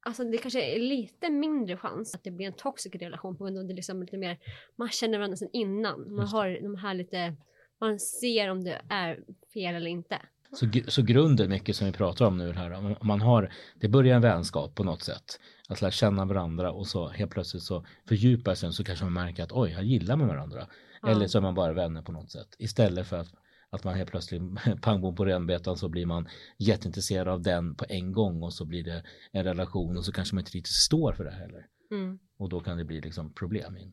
Alltså 0.00 0.24
det 0.24 0.38
kanske 0.38 0.62
är 0.76 0.80
lite 0.80 1.30
mindre 1.30 1.76
chans 1.76 2.14
att 2.14 2.24
det 2.24 2.30
blir 2.30 2.46
en 2.46 2.52
toxic 2.52 2.94
relation 2.94 3.36
på 3.36 3.44
grund 3.44 3.56
av 3.56 3.62
att 3.62 3.68
det 3.68 3.74
liksom 3.74 4.00
lite 4.02 4.16
mer, 4.16 4.38
man 4.76 4.88
känner 4.88 5.18
varandra 5.18 5.36
sedan 5.36 5.48
innan. 5.52 6.14
Man 6.14 6.26
har 6.26 6.58
de 6.62 6.74
här 6.74 6.94
lite, 6.94 7.36
man 7.80 7.98
ser 8.00 8.50
om 8.50 8.64
det 8.64 8.82
är 8.88 9.20
fel 9.54 9.74
eller 9.74 9.90
inte. 9.90 10.18
Så, 10.52 10.66
så 10.88 11.02
grunden 11.02 11.50
mycket 11.50 11.76
som 11.76 11.86
vi 11.86 11.92
pratar 11.92 12.24
om 12.26 12.38
nu 12.38 12.52
här, 12.52 13.04
man 13.04 13.20
har, 13.20 13.52
det 13.74 13.88
börjar 13.88 14.16
en 14.16 14.22
vänskap 14.22 14.74
på 14.74 14.84
något 14.84 15.02
sätt, 15.02 15.40
att 15.68 15.82
lära 15.82 15.90
känna 15.90 16.24
varandra 16.24 16.72
och 16.72 16.86
så 16.86 17.08
helt 17.08 17.30
plötsligt 17.30 17.62
så 17.62 17.84
fördjupar 18.08 18.54
sig 18.54 18.72
så 18.72 18.84
kanske 18.84 19.04
man 19.04 19.12
märker 19.12 19.42
att 19.42 19.52
oj, 19.52 19.70
jag 19.70 19.84
gillar 19.84 20.16
med 20.16 20.26
varandra. 20.26 20.66
Ja. 21.02 21.08
Eller 21.08 21.26
så 21.26 21.38
är 21.38 21.42
man 21.42 21.54
bara 21.54 21.72
vänner 21.72 22.02
på 22.02 22.12
något 22.12 22.30
sätt. 22.30 22.56
Istället 22.58 23.06
för 23.06 23.16
att, 23.16 23.28
att 23.70 23.84
man 23.84 23.94
helt 23.94 24.10
plötsligt, 24.10 24.42
pang 24.82 25.00
bom 25.00 25.14
på 25.14 25.24
renbetan 25.24 25.76
så 25.76 25.88
blir 25.88 26.06
man 26.06 26.28
jätteintresserad 26.58 27.28
av 27.28 27.42
den 27.42 27.74
på 27.74 27.84
en 27.88 28.12
gång 28.12 28.42
och 28.42 28.52
så 28.52 28.64
blir 28.64 28.84
det 28.84 29.02
en 29.32 29.44
relation 29.44 29.96
och 29.96 30.04
så 30.04 30.12
kanske 30.12 30.34
man 30.34 30.40
inte 30.40 30.52
riktigt 30.52 30.74
står 30.74 31.12
för 31.12 31.24
det 31.24 31.30
heller. 31.30 31.66
Mm. 31.90 32.18
Och 32.38 32.48
då 32.48 32.60
kan 32.60 32.76
det 32.76 32.84
bli 32.84 33.00
liksom 33.00 33.32
problem. 33.32 33.76
In. 33.76 33.92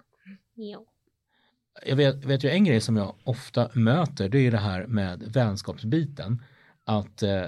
Ja. 0.53 0.85
Jag 1.85 1.95
vet, 1.95 2.25
vet 2.25 2.43
ju 2.43 2.49
en 2.49 2.63
grej 2.63 2.81
som 2.81 2.97
jag 2.97 3.15
ofta 3.23 3.69
möter, 3.73 4.29
det 4.29 4.37
är 4.37 4.41
ju 4.41 4.51
det 4.51 4.57
här 4.57 4.87
med 4.87 5.19
vänskapsbiten. 5.19 6.43
Att 6.83 7.23
eh, 7.23 7.45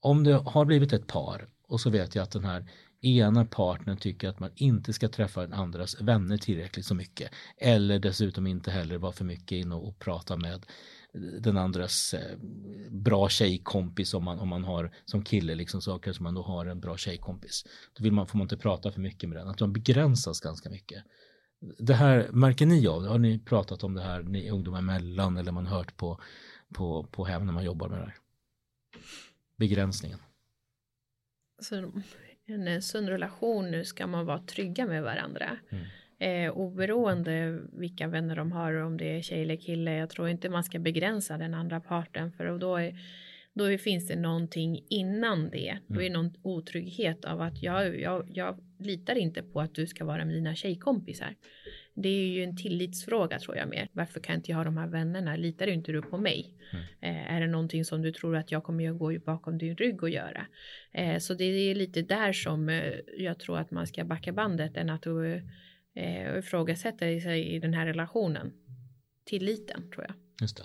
om 0.00 0.24
det 0.24 0.32
har 0.32 0.64
blivit 0.64 0.92
ett 0.92 1.06
par 1.06 1.48
och 1.68 1.80
så 1.80 1.90
vet 1.90 2.14
jag 2.14 2.22
att 2.22 2.30
den 2.30 2.44
här 2.44 2.70
ena 3.04 3.44
partnern 3.44 3.96
tycker 3.96 4.28
att 4.28 4.40
man 4.40 4.50
inte 4.54 4.92
ska 4.92 5.08
träffa 5.08 5.40
den 5.40 5.52
andras 5.52 6.00
vänner 6.00 6.36
tillräckligt 6.36 6.86
så 6.86 6.94
mycket. 6.94 7.30
Eller 7.56 7.98
dessutom 7.98 8.46
inte 8.46 8.70
heller 8.70 8.98
vara 8.98 9.12
för 9.12 9.24
mycket 9.24 9.52
inne 9.52 9.74
och 9.74 9.98
prata 9.98 10.36
med 10.36 10.66
den 11.40 11.56
andras 11.56 12.14
eh, 12.14 12.38
bra 12.90 13.28
tjejkompis 13.28 14.14
om 14.14 14.24
man, 14.24 14.38
om 14.38 14.48
man 14.48 14.64
har 14.64 14.94
som 15.04 15.24
kille 15.24 15.54
liksom 15.54 15.82
saker 15.82 16.12
som 16.12 16.22
man 16.24 16.34
då 16.34 16.42
har 16.42 16.66
en 16.66 16.80
bra 16.80 16.96
tjejkompis. 16.96 17.64
Då 17.92 18.04
vill 18.04 18.12
man, 18.12 18.26
får 18.26 18.38
man 18.38 18.44
inte 18.44 18.56
prata 18.56 18.92
för 18.92 19.00
mycket 19.00 19.28
med 19.28 19.38
den, 19.38 19.48
att 19.48 19.58
de 19.58 19.72
begränsas 19.72 20.40
ganska 20.40 20.70
mycket. 20.70 21.04
Det 21.78 21.94
här 21.94 22.28
märker 22.32 22.66
ni 22.66 22.86
av, 22.86 23.06
har 23.06 23.18
ni 23.18 23.38
pratat 23.38 23.84
om 23.84 23.94
det 23.94 24.02
här 24.02 24.22
ni 24.22 24.50
ungdomar 24.50 24.78
emellan 24.78 25.36
eller 25.36 25.52
man 25.52 25.66
hört 25.66 25.96
på, 25.96 26.20
på, 26.74 27.04
på 27.04 27.24
hem 27.24 27.46
när 27.46 27.52
man 27.52 27.64
jobbar 27.64 27.88
med 27.88 27.98
det 27.98 28.04
här? 28.04 28.16
Begränsningen. 29.56 30.18
Så 31.62 31.92
en 32.46 32.82
sund 32.82 33.08
relation 33.08 33.70
nu 33.70 33.84
ska 33.84 34.06
man 34.06 34.26
vara 34.26 34.38
trygga 34.38 34.86
med 34.86 35.02
varandra. 35.02 35.56
Mm. 35.70 35.84
Eh, 36.18 36.52
oberoende 36.52 37.60
vilka 37.72 38.08
vänner 38.08 38.36
de 38.36 38.52
har, 38.52 38.74
om 38.74 38.96
det 38.96 39.16
är 39.16 39.22
tjej 39.22 39.42
eller 39.42 39.56
kille. 39.56 39.94
Jag 39.94 40.10
tror 40.10 40.28
inte 40.28 40.48
man 40.48 40.64
ska 40.64 40.78
begränsa 40.78 41.38
den 41.38 41.54
andra 41.54 41.80
parten 41.80 42.32
för 42.32 42.58
då, 42.58 42.76
är, 42.76 42.98
då 43.52 43.78
finns 43.78 44.08
det 44.08 44.16
någonting 44.16 44.84
innan 44.88 45.50
det. 45.50 45.78
Då 45.86 46.00
är 46.00 46.04
det 46.04 46.14
någon 46.14 46.34
otrygghet 46.42 47.24
av 47.24 47.40
att 47.40 47.62
jag, 47.62 48.00
jag, 48.00 48.28
jag 48.32 48.58
litar 48.78 49.14
inte 49.14 49.42
på 49.42 49.60
att 49.60 49.74
du 49.74 49.86
ska 49.86 50.04
vara 50.04 50.24
mina 50.24 50.54
tjejkompisar. 50.54 51.34
Det 51.96 52.08
är 52.08 52.26
ju 52.26 52.44
en 52.44 52.56
tillitsfråga 52.56 53.38
tror 53.38 53.56
jag 53.56 53.68
mer. 53.68 53.88
Varför 53.92 54.20
kan 54.20 54.34
inte 54.34 54.50
jag 54.50 54.56
ha 54.56 54.64
de 54.64 54.76
här 54.76 54.86
vännerna? 54.86 55.36
Litar 55.36 55.66
inte 55.66 55.92
du 55.92 56.02
på 56.02 56.18
mig? 56.18 56.54
Mm. 56.72 56.84
Eh, 57.00 57.32
är 57.34 57.40
det 57.40 57.46
någonting 57.46 57.84
som 57.84 58.02
du 58.02 58.12
tror 58.12 58.36
att 58.36 58.52
jag 58.52 58.64
kommer 58.64 58.90
att 58.90 58.98
gå 58.98 59.18
bakom 59.18 59.58
din 59.58 59.76
rygg 59.76 60.02
och 60.02 60.10
göra? 60.10 60.46
Eh, 60.92 61.18
så 61.18 61.34
det 61.34 61.44
är 61.44 61.74
lite 61.74 62.02
där 62.02 62.32
som 62.32 62.68
eh, 62.68 62.92
jag 63.18 63.38
tror 63.38 63.58
att 63.58 63.70
man 63.70 63.86
ska 63.86 64.04
backa 64.04 64.32
bandet 64.32 64.76
än 64.76 64.90
att 64.90 65.06
eh, 65.06 66.38
ifrågasätta 66.38 66.98
sig 66.98 67.54
i 67.54 67.58
den 67.58 67.74
här 67.74 67.86
relationen. 67.86 68.52
Tilliten 69.24 69.90
tror 69.90 70.04
jag. 70.04 70.14
Just 70.40 70.56
det. 70.56 70.64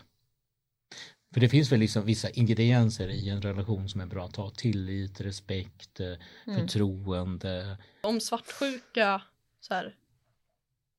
För 1.33 1.39
det 1.41 1.49
finns 1.49 1.71
väl 1.71 1.79
liksom 1.79 2.05
vissa 2.05 2.29
ingredienser 2.29 3.09
i 3.09 3.29
en 3.29 3.41
relation 3.41 3.89
som 3.89 4.01
är 4.01 4.05
bra 4.05 4.25
att 4.25 4.35
ha. 4.35 4.49
Tillit, 4.49 5.21
respekt, 5.21 5.99
eh, 5.99 6.05
Mm. 6.47 6.59
förtroende. 6.59 7.77
Om 8.01 8.19
svartsjuka 8.19 9.21
så 9.59 9.73
här, 9.73 9.95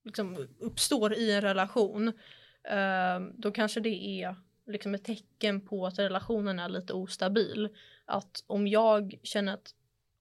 liksom 0.05 0.49
uppstår 0.59 1.15
i 1.15 1.33
en 1.33 1.41
relation 1.41 2.09
eh, 2.65 3.21
då 3.35 3.51
kanske 3.51 3.81
det 3.81 4.23
är 4.23 4.37
liksom 4.67 4.95
ett 4.95 5.05
tecken 5.05 5.61
på 5.61 5.87
att 5.87 5.99
relationen 5.99 6.59
är 6.59 6.69
lite 6.69 6.93
ostabil. 6.93 7.69
Att 8.05 8.45
om 8.47 8.67
jag 8.67 9.19
känner 9.23 9.55
att 9.55 9.75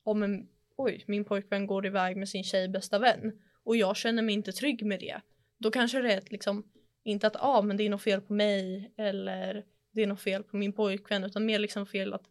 om 0.04 0.24
en, 0.24 0.48
oj, 0.76 1.04
min 1.08 1.26
pojkvän 1.26 1.68
går 1.68 1.86
iväg 1.86 2.18
med 2.18 2.30
sin 2.30 2.44
tjej 2.44 2.68
bästa 2.68 3.00
vän 3.00 3.42
och 3.64 3.76
jag 3.76 3.98
känner 3.98 4.24
mig 4.24 4.36
inte 4.36 4.52
trygg 4.52 4.86
med 4.86 5.00
det. 5.00 5.22
Då 5.58 5.72
kanske 5.72 6.02
det 6.02 6.14
är 6.14 6.18
ett, 6.18 6.32
liksom, 6.32 6.64
inte 7.04 7.28
att 7.28 7.36
ah, 7.40 7.62
men 7.62 7.78
det 7.78 7.84
är 7.84 7.90
något 7.90 8.02
fel 8.02 8.22
på 8.22 8.34
mig 8.34 8.92
eller 8.98 9.66
det 9.92 10.04
är 10.04 10.08
något 10.08 10.22
fel 10.22 10.44
på 10.44 10.58
min 10.58 10.74
pojkvän 10.74 11.24
utan 11.24 11.46
mer 11.46 11.60
liksom 11.60 11.86
fel 11.86 12.14
att 12.14 12.26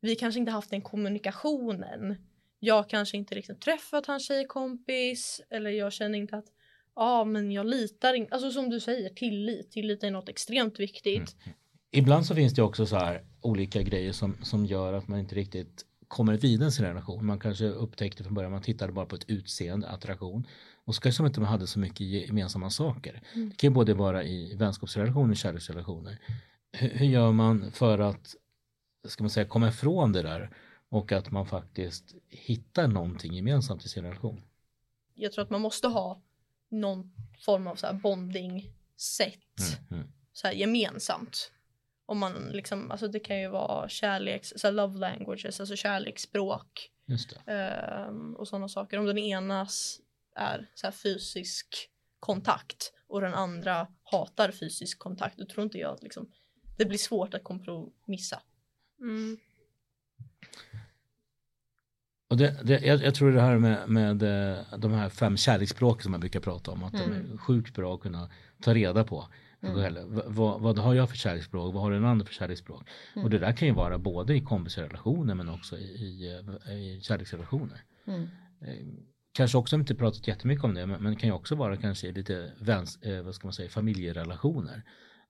vi 0.00 0.16
kanske 0.16 0.40
inte 0.40 0.52
haft 0.52 0.70
den 0.70 0.82
kommunikationen. 0.82 2.16
Jag 2.58 2.88
kanske 2.88 3.16
inte 3.16 3.34
riktigt 3.34 3.60
träffat 3.60 4.06
hans 4.06 4.26
tjejkompis 4.26 5.40
eller 5.50 5.70
jag 5.70 5.92
känner 5.92 6.18
inte 6.18 6.36
att 6.36 6.52
ja 6.96 7.24
men 7.24 7.52
jag 7.52 7.66
litar 7.66 8.14
inte, 8.14 8.34
alltså 8.34 8.50
som 8.50 8.70
du 8.70 8.80
säger 8.80 9.08
tillit, 9.10 9.70
tillit 9.70 10.04
är 10.04 10.10
något 10.10 10.28
extremt 10.28 10.80
viktigt. 10.80 11.36
Ibland 11.90 12.26
så 12.26 12.34
finns 12.34 12.54
det 12.54 12.62
också 12.62 12.86
så 12.86 12.96
här 12.96 13.24
olika 13.40 13.82
grejer 13.82 14.12
som, 14.12 14.36
som 14.42 14.66
gör 14.66 14.92
att 14.92 15.08
man 15.08 15.18
inte 15.18 15.34
riktigt 15.34 15.86
kommer 16.08 16.36
vidare 16.36 16.68
i 16.68 16.72
sin 16.72 16.84
relation. 16.84 17.26
Man 17.26 17.40
kanske 17.40 17.64
upptäckte 17.64 18.24
från 18.24 18.34
början, 18.34 18.52
man 18.52 18.62
tittade 18.62 18.92
bara 18.92 19.06
på 19.06 19.16
ett 19.16 19.30
utseende, 19.30 19.88
attraktion. 19.88 20.46
Och 20.84 20.94
så 20.94 21.00
kanske 21.00 21.22
man 21.22 21.30
inte 21.30 21.40
hade 21.40 21.66
så 21.66 21.78
mycket 21.78 22.00
gemensamma 22.00 22.70
saker. 22.70 23.22
Det 23.34 23.56
kan 23.56 23.70
ju 23.70 23.74
både 23.74 23.94
vara 23.94 24.24
i 24.24 24.54
vänskapsrelationer 24.54 25.30
och 25.30 25.36
kärleksrelationer. 25.36 26.18
Hur, 26.72 26.88
hur 26.88 27.06
gör 27.06 27.32
man 27.32 27.72
för 27.72 27.98
att, 27.98 28.34
ska 29.08 29.22
man 29.22 29.30
säga, 29.30 29.46
komma 29.46 29.68
ifrån 29.68 30.12
det 30.12 30.22
där 30.22 30.50
och 30.88 31.12
att 31.12 31.30
man 31.30 31.46
faktiskt 31.46 32.14
hittar 32.28 32.88
någonting 32.88 33.32
gemensamt 33.32 33.84
i 33.84 33.88
sin 33.88 34.04
relation? 34.04 34.42
Jag 35.14 35.32
tror 35.32 35.44
att 35.44 35.50
man 35.50 35.60
måste 35.60 35.88
ha 35.88 36.22
någon 36.72 37.12
form 37.44 37.66
av 37.66 37.76
så 37.76 37.86
här 37.86 37.94
bonding 37.94 38.72
sätt 38.96 39.38
Mm, 39.90 40.00
mm. 40.00 40.12
så 40.32 40.46
här 40.46 40.54
gemensamt. 40.54 41.52
Om 42.06 42.18
man 42.18 42.32
liksom, 42.34 42.90
alltså 42.90 43.08
det 43.08 43.20
kan 43.20 43.40
ju 43.40 43.48
vara 43.48 43.88
kärleks, 43.88 44.52
så 44.56 44.66
här 44.66 44.72
love 44.72 44.98
languages, 44.98 45.60
alltså 45.60 45.76
kärleksspråk 45.76 46.90
Just 47.06 47.36
det. 47.46 47.52
ehm, 47.52 48.34
och 48.36 48.48
sådana 48.48 48.68
saker. 48.68 48.98
Om 48.98 49.06
den 49.06 49.18
enas 49.18 50.00
är 50.36 50.70
så 50.74 50.86
här 50.86 50.92
fysisk 50.92 51.90
kontakt 52.20 52.92
och 53.06 53.20
den 53.20 53.34
andra 53.34 53.88
hatar 54.02 54.50
fysisk 54.50 54.98
kontakt, 54.98 55.38
då 55.38 55.46
tror 55.46 55.64
inte 55.64 55.78
jag 55.78 55.94
att 55.94 56.02
liksom, 56.02 56.32
det 56.78 56.84
blir 56.84 56.98
svårt 56.98 57.34
att 57.34 57.44
kompromissa. 57.44 58.42
Mm. 59.00 59.38
Och 62.32 62.38
det, 62.38 62.56
det, 62.64 62.80
jag, 62.86 63.02
jag 63.02 63.14
tror 63.14 63.32
det 63.32 63.40
här 63.40 63.58
med, 63.58 63.88
med 63.88 64.22
eh, 64.22 64.78
de 64.78 64.92
här 64.92 65.08
fem 65.08 65.36
kärleksspråken 65.36 66.02
som 66.02 66.10
man 66.10 66.20
brukar 66.20 66.40
prata 66.40 66.70
om, 66.70 66.82
att 66.84 66.92
de 66.92 66.98
är 67.12 67.38
sjukt 67.38 67.74
bra 67.74 67.94
att 67.94 68.00
kunna 68.00 68.28
ta 68.62 68.74
reda 68.74 69.04
på. 69.04 69.28
V- 70.04 70.22
vad, 70.26 70.60
vad 70.60 70.78
har 70.78 70.94
jag 70.94 71.10
för 71.10 71.16
kärleksspråk? 71.16 71.74
Vad 71.74 71.82
har 71.82 71.90
den 71.90 72.04
andra 72.04 72.26
för 72.26 72.34
kärleksspråk? 72.34 72.88
Och 73.24 73.30
det 73.30 73.38
där 73.38 73.52
kan 73.52 73.68
ju 73.68 73.74
vara 73.74 73.98
både 73.98 74.34
i 74.36 74.40
kompisrelationer 74.40 75.34
men 75.34 75.48
också 75.48 75.78
i, 75.78 75.82
i, 75.82 76.40
eh, 76.66 76.72
i 76.74 77.00
kärleksrelationer. 77.02 77.82
Mm. 78.06 78.22
Eh, 78.62 78.86
Kanske 79.34 79.58
också 79.58 79.76
inte 79.76 79.94
pratat 79.94 80.28
jättemycket 80.28 80.64
om 80.64 80.74
det 80.74 80.86
men, 80.86 81.02
men 81.02 81.16
kan 81.16 81.28
ju 81.28 81.34
också 81.34 81.54
vara 81.54 81.76
kanske 81.76 82.06
i 82.08 82.12
lite 82.12 82.52
väns, 82.60 82.98
vad 83.24 83.34
ska 83.34 83.46
man 83.46 83.52
säga, 83.52 83.68
familjerelationer. 83.70 84.82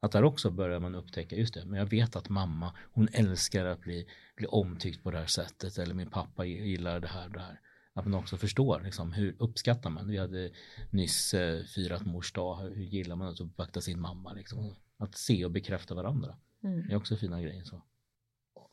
Att 0.02 0.12
där 0.12 0.24
också 0.24 0.50
börjar 0.50 0.80
man 0.80 0.94
upptäcka, 0.94 1.36
just 1.36 1.54
det, 1.54 1.64
men 1.64 1.78
jag 1.78 1.86
vet 1.86 2.16
att 2.16 2.28
mamma, 2.28 2.72
hon 2.92 3.08
älskar 3.12 3.64
att 3.64 3.80
bli, 3.80 4.06
bli 4.36 4.46
omtyckt 4.46 5.02
på 5.02 5.10
det 5.10 5.18
här 5.18 5.26
sättet 5.26 5.78
eller 5.78 5.94
min 5.94 6.10
pappa 6.10 6.44
gillar 6.44 7.00
det 7.00 7.08
här 7.08 7.26
och 7.26 7.32
det 7.32 7.40
här. 7.40 7.60
att 7.94 8.04
man 8.04 8.20
också 8.20 8.36
förstår 8.36 8.80
liksom, 8.80 9.12
hur 9.12 9.36
uppskattar 9.38 9.90
man. 9.90 10.08
Vi 10.08 10.18
hade 10.18 10.50
nyss 10.90 11.34
eh, 11.34 11.64
firat 11.64 12.06
mors 12.06 12.32
dag, 12.32 12.56
hur 12.56 12.84
gillar 12.84 13.16
man 13.16 13.28
att 13.28 13.40
uppvakta 13.40 13.80
sin 13.80 14.00
mamma? 14.00 14.32
Liksom. 14.32 14.74
Att 14.98 15.16
se 15.16 15.44
och 15.44 15.50
bekräfta 15.50 15.94
varandra. 15.94 16.36
Mm. 16.64 16.86
Det 16.86 16.92
är 16.92 16.96
också 16.96 17.16
fina 17.16 17.42
grejer. 17.42 17.64
Så. 17.64 17.82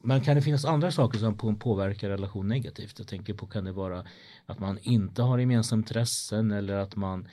Men 0.04 0.22
kan 0.22 0.36
det 0.36 0.42
finnas 0.42 0.66
andra 0.66 0.92
saker 0.92 1.20
som 1.20 1.60
påverkar 1.60 2.10
relation 2.10 2.48
negativt? 2.48 3.00
Jag 3.00 3.08
tänker 3.08 3.34
på 3.34 3.48
kan 3.48 3.66
det 3.66 3.72
vara 3.72 4.06
att 4.46 4.60
man 4.60 4.80
inte 4.82 5.22
har 5.22 5.40
gemensamma 5.40 5.80
intressen 5.80 6.52
eller 6.52 6.76
att 6.76 6.96
man 6.96 7.28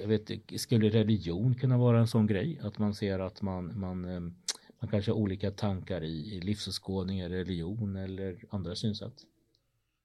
jag 0.00 0.06
vet, 0.06 0.30
skulle 0.60 0.88
religion 0.88 1.54
kunna 1.54 1.78
vara 1.78 1.98
en 1.98 2.08
sån 2.08 2.26
grej? 2.26 2.60
Att 2.62 2.78
man 2.78 2.94
ser 2.94 3.18
att 3.18 3.42
man, 3.42 3.80
man, 3.80 4.04
eh, 4.04 4.20
man 4.80 4.90
kanske 4.90 5.10
har 5.10 5.18
olika 5.18 5.50
tankar 5.50 6.04
i, 6.04 6.34
i 6.34 6.40
livsåskådning, 6.40 7.28
religion 7.28 7.96
eller 7.96 8.44
andra 8.50 8.74
synsätt? 8.74 9.14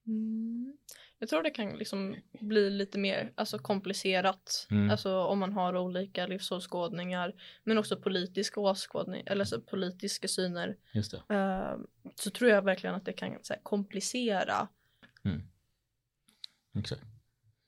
Mm. 0.07 0.77
Jag 1.19 1.29
tror 1.29 1.43
det 1.43 1.49
kan 1.49 1.77
liksom 1.77 2.15
bli 2.39 2.69
lite 2.69 2.97
mer 2.97 3.31
alltså, 3.35 3.59
komplicerat. 3.59 4.67
Mm. 4.71 4.89
Alltså 4.89 5.23
om 5.23 5.39
man 5.39 5.53
har 5.53 5.77
olika 5.77 6.27
livsåskådningar 6.27 7.33
men 7.63 7.77
också 7.77 7.97
politiska 7.97 8.59
åskådningar 8.59 9.31
eller 9.31 9.45
så, 9.45 9.61
politiska 9.61 10.27
syner. 10.27 10.77
Just 10.91 11.11
det. 11.11 11.35
Eh, 11.35 11.77
så 12.15 12.29
tror 12.29 12.49
jag 12.49 12.61
verkligen 12.61 12.95
att 12.95 13.05
det 13.05 13.13
kan 13.13 13.37
så 13.41 13.53
här, 13.53 13.61
komplicera. 13.63 14.67
Exakt. 16.79 17.18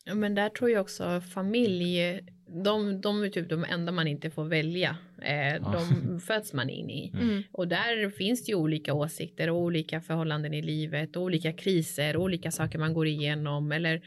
Ja, 0.05 0.15
men 0.15 0.35
där 0.35 0.49
tror 0.49 0.69
jag 0.69 0.81
också 0.81 1.21
familj, 1.21 2.19
de, 2.63 3.01
de 3.01 3.23
är 3.23 3.29
typ 3.29 3.49
de 3.49 3.63
enda 3.63 3.91
man 3.91 4.07
inte 4.07 4.29
får 4.29 4.45
välja. 4.45 4.97
Eh. 5.21 5.71
De 5.71 6.19
föds 6.27 6.53
man 6.53 6.69
in 6.69 6.89
i. 6.89 7.11
Mm. 7.13 7.43
Och 7.51 7.67
där 7.67 8.09
finns 8.09 8.45
det 8.45 8.51
ju 8.51 8.55
olika 8.55 8.93
åsikter 8.93 9.49
och 9.49 9.57
olika 9.57 10.01
förhållanden 10.01 10.53
i 10.53 10.61
livet, 10.61 11.15
och 11.15 11.23
olika 11.23 11.53
kriser, 11.53 12.17
och 12.17 12.23
olika 12.23 12.51
saker 12.51 12.79
man 12.79 12.93
går 12.93 13.07
igenom 13.07 13.71
eller 13.71 14.01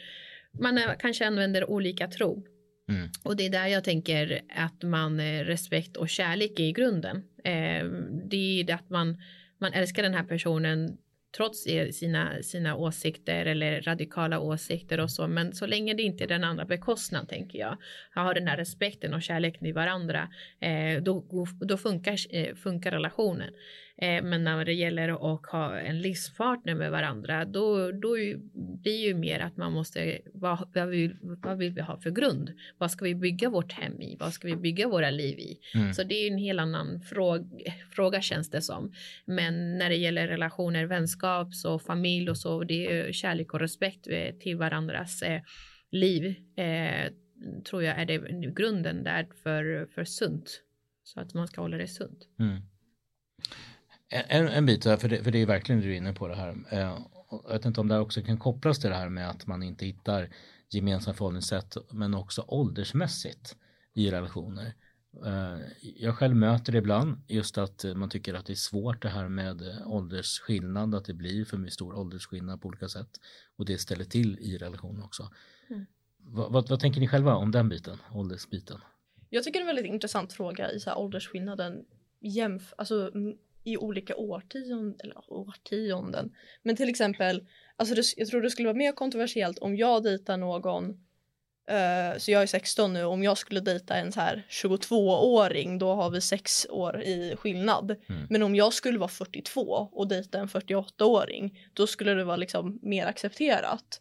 man 0.61 0.79
är, 0.79 0.95
kanske 0.95 1.27
använder 1.27 1.71
olika 1.71 2.09
tro. 2.09 2.47
Mm. 2.89 3.09
Och 3.25 3.37
det 3.37 3.47
är 3.47 3.51
där 3.51 3.67
jag 3.67 3.85
tänker 3.85 4.41
att 4.57 4.83
man 4.83 5.21
eh, 5.21 5.45
respekt 5.45 5.97
och 5.97 6.09
kärlek 6.09 6.61
är 6.61 6.65
i 6.65 6.73
grunden. 6.73 7.17
Eh, 7.45 7.85
det 8.31 8.61
är 8.61 8.65
det 8.65 8.73
att 8.73 8.91
man, 8.91 9.23
man 9.61 9.73
älskar 9.73 10.03
den 10.03 10.15
här 10.15 10.25
personen 10.25 10.97
trots 11.37 11.66
sina, 11.93 12.43
sina 12.43 12.76
åsikter 12.76 13.47
eller 13.47 13.82
radikala 13.82 14.41
åsikter 14.41 15.01
och 15.01 15.11
så. 15.11 15.26
Men 15.26 15.55
så 15.55 15.66
länge 15.66 15.95
det 15.95 16.03
inte 16.03 16.24
är 16.24 16.28
den 16.28 16.45
andra 16.45 16.64
bekostnad 16.64 17.28
tänker 17.28 17.59
jag. 17.59 17.76
Har 18.14 18.35
den 18.35 18.47
här 18.47 18.57
respekten 18.57 19.14
och 19.14 19.22
kärleken 19.22 19.66
i 19.66 19.72
varandra. 19.72 20.28
Eh, 20.61 21.03
då, 21.03 21.24
då 21.61 21.76
funkar, 21.76 22.16
eh, 22.30 22.55
funkar 22.55 22.91
relationen. 22.91 23.51
Eh, 23.97 24.23
men 24.23 24.45
när 24.45 24.65
det 24.65 24.73
gäller 24.73 25.35
att 25.35 25.47
ha 25.47 25.79
en 25.79 26.01
livspartner 26.01 26.75
med 26.75 26.91
varandra. 26.91 27.45
Då, 27.45 27.93
då 27.93 28.17
blir 28.83 29.07
ju 29.07 29.15
mer 29.15 29.41
att 29.41 29.57
man 29.57 29.73
måste. 29.73 30.19
Vad, 30.35 30.69
vad, 30.75 30.89
vill, 30.89 31.17
vad 31.21 31.59
vill 31.59 31.73
vi 31.73 31.81
ha 31.81 32.01
för 32.01 32.11
grund? 32.11 32.53
Vad 32.79 32.91
ska 32.91 33.05
vi 33.05 33.15
bygga 33.15 33.51
vårt 33.51 33.73
hem 33.73 34.03
i? 34.03 34.17
Vad 34.21 34.33
ska 34.33 34.49
vi 34.49 34.57
bygga 34.57 34.89
våra 34.89 35.11
liv 35.11 35.39
i? 35.39 35.59
Mm. 35.75 35.95
Så 35.95 36.03
det 36.03 36.15
är 36.15 36.33
en 36.33 36.39
helt 36.39 36.61
annan 36.61 37.01
fråga, 37.01 37.73
fråga 37.91 38.21
känns 38.21 38.51
det 38.51 38.63
som. 38.63 38.93
Men 39.25 39.79
när 39.79 39.89
det 39.89 39.97
gäller 39.97 40.29
relationer, 40.29 40.85
vänskap, 40.85 41.55
så 41.55 41.79
familj 41.79 42.31
och 42.31 42.39
så, 42.39 42.65
det 42.65 42.87
är 42.87 43.13
kärlek 43.13 43.55
och 43.55 43.61
respekt 43.61 44.07
eh, 44.07 44.35
till 44.35 44.57
varandras 44.57 45.23
eh, 45.23 45.43
liv. 45.91 46.35
Eh, 46.57 47.13
tror 47.65 47.83
jag 47.83 48.01
är 48.01 48.05
det 48.05 48.19
grunden 48.55 49.05
där 49.05 49.29
för, 49.43 49.87
för 49.95 50.05
sunt. 50.05 50.63
Så 51.05 51.21
att 51.21 51.35
man 51.35 51.49
ska 51.49 51.61
hålla 51.61 51.77
det 51.77 51.89
sunt. 51.89 52.29
Mm. 52.39 52.63
En, 54.09 54.49
en 54.49 54.67
bit 54.67 54.85
för 54.85 55.09
det, 55.09 55.25
för 55.25 55.31
det 55.31 55.39
är 55.39 55.47
verkligen 55.47 55.81
det 55.81 55.87
du 55.87 55.93
är 55.93 55.97
inne 55.97 56.13
på 56.13 56.29
det 56.29 56.35
här. 56.35 56.55
Eh, 56.71 56.99
jag 57.31 57.53
vet 57.53 57.65
inte 57.65 57.81
om 57.81 57.89
det 57.89 57.99
också 57.99 58.23
kan 58.23 58.39
kopplas 58.39 58.79
till 58.79 58.91
det 58.91 58.97
här 58.97 59.09
med 59.09 59.31
att 59.31 59.47
man 59.47 59.63
inte 59.63 59.87
hittar 59.87 60.31
gemensamma 60.71 61.15
förhållningssätt 61.15 61.77
men 61.91 62.15
också 62.15 62.45
åldersmässigt 62.49 63.57
i 63.95 64.11
relationer. 64.11 64.75
Eh, 65.27 65.59
jag 65.81 66.15
själv 66.15 66.37
möter 66.37 66.73
det 66.73 66.79
ibland 66.79 67.23
just 67.29 67.59
att 67.59 67.85
man 67.97 68.11
tycker 68.11 68.35
att 68.35 68.47
det 68.47 68.53
är 68.53 68.55
svårt 68.55 69.03
det 69.03 69.09
här 69.09 69.29
med 69.29 69.83
åldersskillnad, 69.87 70.95
att 70.95 71.05
det 71.05 71.15
blir 71.15 71.45
för 71.45 71.57
mycket 71.57 71.75
stor 71.75 71.99
åldersskillnad 71.99 72.61
på 72.61 72.69
olika 72.69 72.89
sätt 72.89 73.11
och 73.57 73.65
det 73.65 73.79
ställer 73.79 74.05
till 74.05 74.39
i 74.39 74.59
relationen 74.59 75.03
också. 75.03 75.31
Mm. 75.71 75.87
Vad, 76.19 76.53
vad, 76.53 76.69
vad 76.69 76.81
tänker 76.81 77.01
ni 77.01 77.09
själva 77.09 77.35
om 77.35 77.51
den 77.51 77.69
biten, 77.69 77.99
åldersbiten? 78.13 78.81
Jag 79.31 79.45
tycker 79.45 79.59
det 79.59 79.63
är 79.63 79.69
en 79.69 79.77
väldigt 79.77 79.95
intressant 79.95 80.33
fråga 80.33 80.73
i 80.73 80.81
så 80.81 80.91
här 80.91 80.99
åldersskillnaden 80.99 81.85
jämf 82.21 82.73
alltså, 82.79 83.11
i 83.65 83.77
olika 83.77 84.17
årtionden, 84.17 85.01
eller 85.05 85.33
årtionden. 85.33 86.35
Men 86.62 86.77
till 86.77 86.89
exempel, 86.89 87.47
alltså 87.77 87.95
det, 87.95 88.03
jag 88.17 88.29
tror 88.29 88.43
det 88.43 88.51
skulle 88.51 88.69
vara 88.69 88.77
mer 88.77 88.93
kontroversiellt 88.93 89.59
om 89.59 89.77
jag 89.77 90.03
dejtar 90.03 90.37
någon, 90.37 90.85
eh, 91.69 92.19
så 92.19 92.31
jag 92.31 92.43
är 92.43 92.47
16 92.47 92.93
nu, 92.93 93.05
om 93.05 93.23
jag 93.23 93.39
skulle 93.39 93.61
dejta 93.61 93.97
en 93.97 94.12
så 94.12 94.21
här 94.21 94.47
22-åring, 94.51 95.79
då 95.79 95.95
har 95.95 96.11
vi 96.11 96.21
sex 96.21 96.67
år 96.71 97.03
i 97.03 97.37
skillnad. 97.37 97.91
Mm. 97.91 98.27
Men 98.31 98.43
om 98.43 98.55
jag 98.55 98.73
skulle 98.73 98.99
vara 98.99 99.09
42 99.09 99.89
och 99.93 100.09
dejta 100.09 100.39
en 100.39 100.49
48-åring, 100.49 101.69
då 101.73 101.87
skulle 101.87 102.15
det 102.15 102.25
vara 102.25 102.37
liksom 102.37 102.79
mer 102.83 103.07
accepterat. 103.07 104.01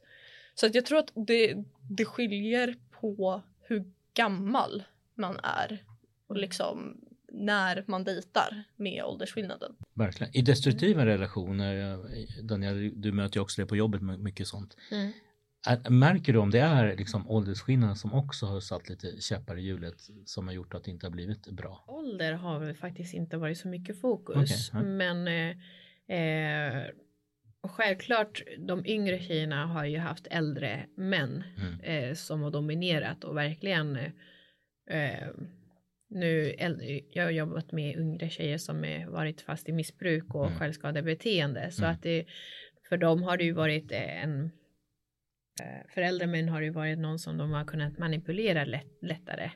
Så 0.56 0.66
att 0.66 0.76
jag 0.76 0.86
tror 0.86 1.00
att 1.00 1.12
det, 1.16 1.56
det 1.90 2.06
skiljer 2.06 2.76
på 3.02 3.42
hur 3.62 3.84
gammal 4.14 4.84
man 5.16 5.40
är 5.44 5.84
och 6.28 6.38
liksom 6.38 6.98
när 7.34 7.84
man 7.88 8.04
dejtar 8.04 8.64
med 8.76 9.04
åldersskillnaden. 9.04 9.76
Verkligen. 9.94 10.36
I 10.36 10.42
destruktiva 10.42 11.06
relationer, 11.06 11.92
eh, 11.94 12.44
Daniel, 12.44 13.02
du 13.02 13.12
möter 13.12 13.38
ju 13.38 13.42
också 13.42 13.62
det 13.62 13.66
på 13.68 13.76
jobbet 13.76 14.02
med 14.02 14.20
mycket 14.20 14.48
sånt. 14.48 14.78
Är, 15.68 15.90
märker 15.90 16.34
du 16.34 16.40
om 16.40 16.50
det 16.50 16.60
är 16.60 16.98
liksom 16.98 17.30
åldersskillnaden 17.30 17.96
som 17.96 18.14
också 18.14 18.46
har 18.46 18.60
satt 18.60 18.90
lite 18.90 19.22
käppar 19.22 19.58
i 19.58 19.62
hjulet 19.62 19.96
som 20.26 20.48
har 20.48 20.54
gjort 20.54 20.74
att 20.74 20.84
det 20.84 20.92
inte 20.92 21.06
har 21.06 21.12
blivit 21.12 21.48
bra? 21.52 21.84
Ålder 21.88 22.34
har 22.34 22.60
väl 22.60 22.76
faktiskt 22.76 23.14
inte 23.14 23.38
varit 23.38 23.58
så 23.58 23.68
mycket 23.68 24.02
fokus. 24.02 24.70
Ja. 24.74 24.82
Men 24.84 25.28
eh, 25.28 26.18
eh, 26.18 26.84
självklart 27.68 28.42
de 28.58 28.86
yngre 28.86 29.20
tjejerna 29.20 29.66
har 29.66 29.86
ju 29.86 29.98
haft 29.98 30.28
äldre 30.32 30.86
män 30.96 31.44
Mm. 31.58 31.80
eh, 31.80 32.14
som 32.16 32.42
har 32.42 32.52
dominerat 32.52 33.24
och 33.24 33.38
verkligen 33.38 33.96
eh, 34.90 35.28
nu, 36.14 36.56
jag 37.12 37.24
har 37.24 37.32
jobbat 37.32 37.72
med 37.72 37.98
yngre 37.98 38.30
tjejer 38.30 38.58
som 38.58 38.86
är 38.86 39.06
varit 39.08 39.42
fast 39.42 39.70
i 39.70 39.72
missbruk 39.72 40.36
och 40.36 40.46
Mm. 40.48 40.60
självskadebeteende 40.60 41.72
så 41.72 41.84
Mm. 41.84 41.94
att 41.94 42.02
det, 42.04 42.26
för 42.90 42.98
dem 42.98 43.24
har 43.24 43.38
det 43.38 43.44
ju 43.44 43.52
varit 43.52 43.92
en 43.92 44.44
eh, 45.62 45.92
för 45.94 46.02
äldre 46.02 46.28
män 46.28 46.50
har 46.50 46.60
det 46.60 46.66
ju 46.66 46.72
varit 46.74 47.00
någon 47.00 47.20
som 47.20 47.38
de 47.38 47.52
har 47.52 47.66
kunnat 47.66 47.98
manipulera 47.98 48.66
lätt, 48.66 48.98
lättare. 49.02 49.52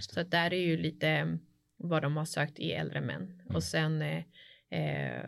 Så 0.00 0.20
att 0.20 0.30
där 0.30 0.52
är 0.54 0.60
ju 0.60 0.76
lite 0.76 1.08
mm, 1.08 1.38
vad 1.76 2.02
de 2.02 2.16
har 2.16 2.24
sökt 2.24 2.58
i 2.58 2.72
äldre 2.72 3.00
män. 3.00 3.22
Mm. 3.22 3.56
Och 3.56 3.62
sen 3.62 4.02
eh, 4.02 4.22
eh, 4.70 5.22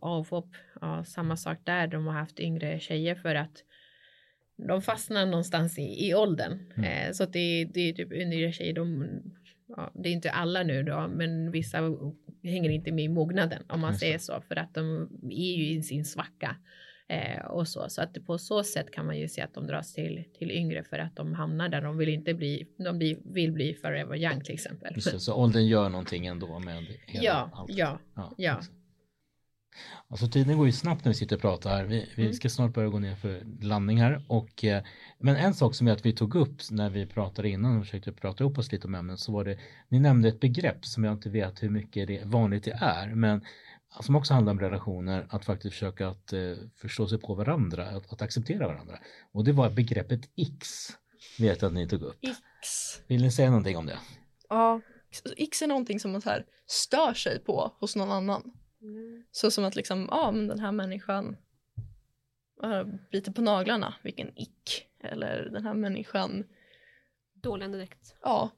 avhopp, 0.00 0.48
ja, 0.80 1.04
samma 1.04 1.36
sak 1.36 1.58
där. 1.64 1.86
De 1.86 2.06
har 2.06 2.14
haft 2.14 2.40
yngre 2.40 2.80
tjejer 2.80 3.14
för 3.14 3.34
att 3.34 3.64
de 4.68 4.82
fastnar 4.82 5.26
någonstans 5.26 5.78
i, 5.78 6.06
i 6.08 6.14
åldern. 6.14 6.72
Mm. 6.76 6.84
Eh, 6.84 7.12
så 7.12 7.24
att 7.24 7.32
det, 7.32 7.64
det 7.74 7.80
är 7.80 7.92
typ 7.92 8.12
yngre 8.12 8.52
tjejer, 8.52 8.72
de, 8.74 9.08
ja, 9.76 9.90
det 9.94 10.08
är 10.08 10.12
inte 10.12 10.30
alla 10.30 10.62
nu 10.62 10.82
då, 10.82 11.08
men 11.08 11.50
vissa 11.50 11.78
hänger 12.42 12.70
inte 12.70 12.92
med 12.92 13.04
i 13.04 13.08
mognaden 13.08 13.62
om 13.68 13.80
man 13.80 13.90
Just 13.90 14.00
säger 14.00 14.18
så, 14.18 14.40
för 14.48 14.56
att 14.56 14.74
de 14.74 15.08
är 15.30 15.56
ju 15.56 15.66
i 15.70 15.82
sin 15.82 16.04
svacka. 16.04 16.56
Eh, 17.08 17.44
och 17.44 17.68
så, 17.68 17.88
så 17.88 18.02
att 18.02 18.26
på 18.26 18.38
så 18.38 18.64
sätt 18.64 18.90
kan 18.90 19.06
man 19.06 19.18
ju 19.18 19.28
se 19.28 19.42
att 19.42 19.54
de 19.54 19.66
dras 19.66 19.94
till, 19.94 20.24
till 20.38 20.50
yngre 20.50 20.84
för 20.84 20.98
att 20.98 21.16
de 21.16 21.34
hamnar 21.34 21.68
där 21.68 21.82
de 21.82 21.96
vill 21.96 22.08
inte 22.08 22.34
bli, 22.34 22.66
de 22.76 22.98
blir, 22.98 23.18
vill 23.24 23.52
bli 23.52 23.74
forever 23.74 24.16
young 24.16 24.40
till 24.40 24.54
exempel. 24.54 24.92
Just 24.94 25.12
det, 25.12 25.20
så 25.20 25.34
åldern 25.34 25.66
gör 25.66 25.88
någonting 25.88 26.26
ändå 26.26 26.58
med 26.58 26.86
hela 27.06 27.24
Ja, 27.24 27.50
allt. 27.52 27.70
ja, 27.70 27.98
ja. 28.14 28.34
ja. 28.36 28.60
Alltså 30.08 30.26
tiden 30.28 30.56
går 30.56 30.66
ju 30.66 30.72
snabbt 30.72 31.04
när 31.04 31.12
vi 31.12 31.18
sitter 31.18 31.36
och 31.36 31.42
pratar 31.42 31.70
här. 31.70 31.84
Vi, 31.84 32.08
vi 32.16 32.22
Mm. 32.22 32.34
ska 32.34 32.48
snart 32.48 32.74
börja 32.74 32.88
gå 32.88 32.98
ner 32.98 33.16
för 33.16 33.42
landning 33.62 34.00
här. 34.00 34.24
Och, 34.28 34.64
eh, 34.64 34.82
men 35.18 35.36
en 35.36 35.54
sak 35.54 35.74
som 35.74 35.88
är 35.88 35.92
att 35.92 36.06
vi 36.06 36.12
tog 36.12 36.34
upp 36.34 36.56
när 36.70 36.90
vi 36.90 37.06
pratade 37.06 37.48
innan 37.48 37.78
och 37.78 37.84
försökte 37.84 38.12
prata 38.12 38.44
ihop 38.44 38.58
oss 38.58 38.72
lite 38.72 38.86
om 38.86 38.94
ämnet 38.94 39.18
så 39.20 39.32
var 39.32 39.44
det, 39.44 39.58
ni 39.88 39.98
nämnde 40.00 40.28
ett 40.28 40.40
begrepp 40.40 40.84
som 40.86 41.04
jag 41.04 41.12
inte 41.14 41.30
vet 41.30 41.62
hur 41.62 41.70
mycket 41.70 42.06
det, 42.08 42.24
vanligt 42.24 42.64
det 42.64 42.78
är, 42.80 43.14
men 43.14 43.44
som 44.00 44.16
också 44.16 44.34
handlar 44.34 44.52
om 44.52 44.60
relationer, 44.60 45.26
att 45.30 45.44
faktiskt 45.44 45.74
försöka 45.74 46.08
att 46.08 46.32
eh, 46.32 46.40
förstå 46.76 47.06
sig 47.08 47.18
på 47.20 47.34
varandra, 47.34 47.86
att, 47.86 48.12
att 48.12 48.22
acceptera 48.22 48.66
varandra. 48.68 48.98
Och 49.32 49.44
det 49.44 49.52
var 49.52 49.70
begreppet 49.70 50.20
X, 50.36 50.68
vet 51.38 51.62
jag 51.62 51.68
att 51.68 51.74
ni 51.74 51.88
tog 51.88 52.02
upp. 52.02 52.18
X. 52.22 52.38
Vill 53.06 53.22
ni 53.22 53.30
säga 53.30 53.50
någonting 53.50 53.76
om 53.76 53.86
det? 53.86 53.98
Ja, 54.48 54.80
X 55.36 55.62
är 55.62 55.66
någonting 55.66 56.00
som 56.00 56.12
man 56.12 56.20
så 56.20 56.30
här 56.30 56.44
stör 56.66 57.14
sig 57.14 57.38
på 57.38 57.72
hos 57.80 57.96
någon 57.96 58.10
annan. 58.10 58.52
Så 59.30 59.50
som 59.50 59.64
att 59.64 59.76
liksom, 59.76 60.08
ja 60.10 60.30
men 60.30 60.46
den 60.46 60.58
här 60.58 60.72
människan 60.72 61.36
uh, 62.64 62.84
biter 63.12 63.32
på 63.32 63.42
naglarna, 63.42 63.94
vilken 64.02 64.38
ick. 64.38 64.86
Eller 65.02 65.48
den 65.52 65.64
här 65.64 65.74
människan, 65.74 66.44
Dålig 67.34 67.64
andedräkt. 67.64 68.14
ja, 68.22 68.50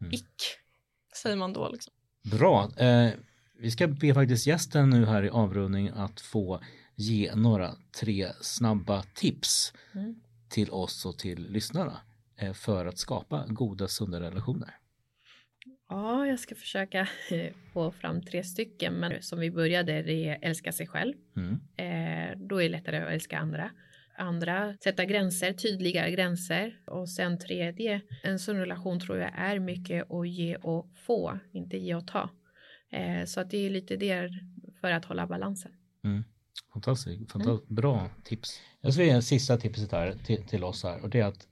Mm. 0.00 0.12
ick. 0.12 0.42
Säger 1.22 1.36
man 1.36 1.52
då 1.52 1.68
liksom. 1.68 1.92
Bra. 2.30 2.70
Eh, 2.76 3.10
vi 3.58 3.70
ska 3.70 3.86
be 3.88 4.14
faktiskt 4.14 4.46
gästen 4.46 4.90
nu 4.90 5.04
här 5.06 5.22
i 5.22 5.30
avrundning 5.30 5.88
att 5.88 6.20
få 6.20 6.60
ge 6.94 7.34
några 7.34 7.74
tre 8.00 8.32
snabba 8.40 9.02
tips 9.14 9.72
Mm. 9.94 10.20
till 10.48 10.70
oss 10.70 11.06
och 11.06 11.18
till 11.18 11.48
lyssnarna 11.52 12.00
eh, 12.36 12.52
för 12.52 12.86
att 12.86 12.98
skapa 12.98 13.46
goda, 13.48 13.88
sunda 13.88 14.20
relationer. 14.20 14.74
Ja, 15.90 16.26
jag 16.26 16.40
ska 16.40 16.54
försöka 16.54 17.08
eh, 17.30 17.52
få 17.72 17.90
fram 17.90 18.22
tre 18.22 18.44
stycken, 18.44 18.94
men 18.94 19.22
som 19.22 19.40
vi 19.40 19.50
började, 19.50 20.02
det 20.02 20.28
är 20.28 20.38
älska 20.42 20.72
sig 20.72 20.86
själv. 20.86 21.14
Mm. 21.36 21.52
Eh, 21.76 22.38
då 22.38 22.58
är 22.58 22.62
det 22.62 22.68
lättare 22.68 22.98
att 23.02 23.10
älska 23.10 23.38
andra. 23.38 23.70
Andra, 24.18 24.76
sätta 24.84 25.04
gränser, 25.04 25.52
tydliga 25.52 26.10
gränser. 26.10 26.80
Och 26.86 27.08
sen 27.08 27.38
tredje, 27.38 28.00
en 28.22 28.38
sån 28.38 28.56
relation 28.56 29.00
tror 29.00 29.18
jag 29.18 29.32
är 29.36 29.58
mycket 29.58 30.10
att 30.10 30.28
ge 30.28 30.56
och 30.56 30.86
få, 31.06 31.38
inte 31.52 31.76
ge 31.76 31.94
och 31.94 32.06
ta. 32.06 32.30
Eh, 32.92 33.24
så 33.24 33.40
att 33.40 33.50
det 33.50 33.66
är 33.66 33.70
lite 33.70 33.96
det 33.96 34.30
för 34.80 34.90
att 34.90 35.04
hålla 35.04 35.26
balansen. 35.26 35.72
Mm. 36.04 36.24
Fantastiskt, 36.72 37.32
fantastiskt. 37.32 37.68
bra 37.68 38.10
tips. 38.24 38.62
Jag 38.80 38.92
skulle 38.92 39.06
ge 39.06 39.22
sista 39.22 39.56
tipset 39.56 39.92
här 39.92 40.14
till, 40.26 40.46
till 40.46 40.64
oss 40.64 40.84
här 40.84 41.02
och 41.02 41.10
det 41.10 41.20
är 41.20 41.26
att 41.26 41.46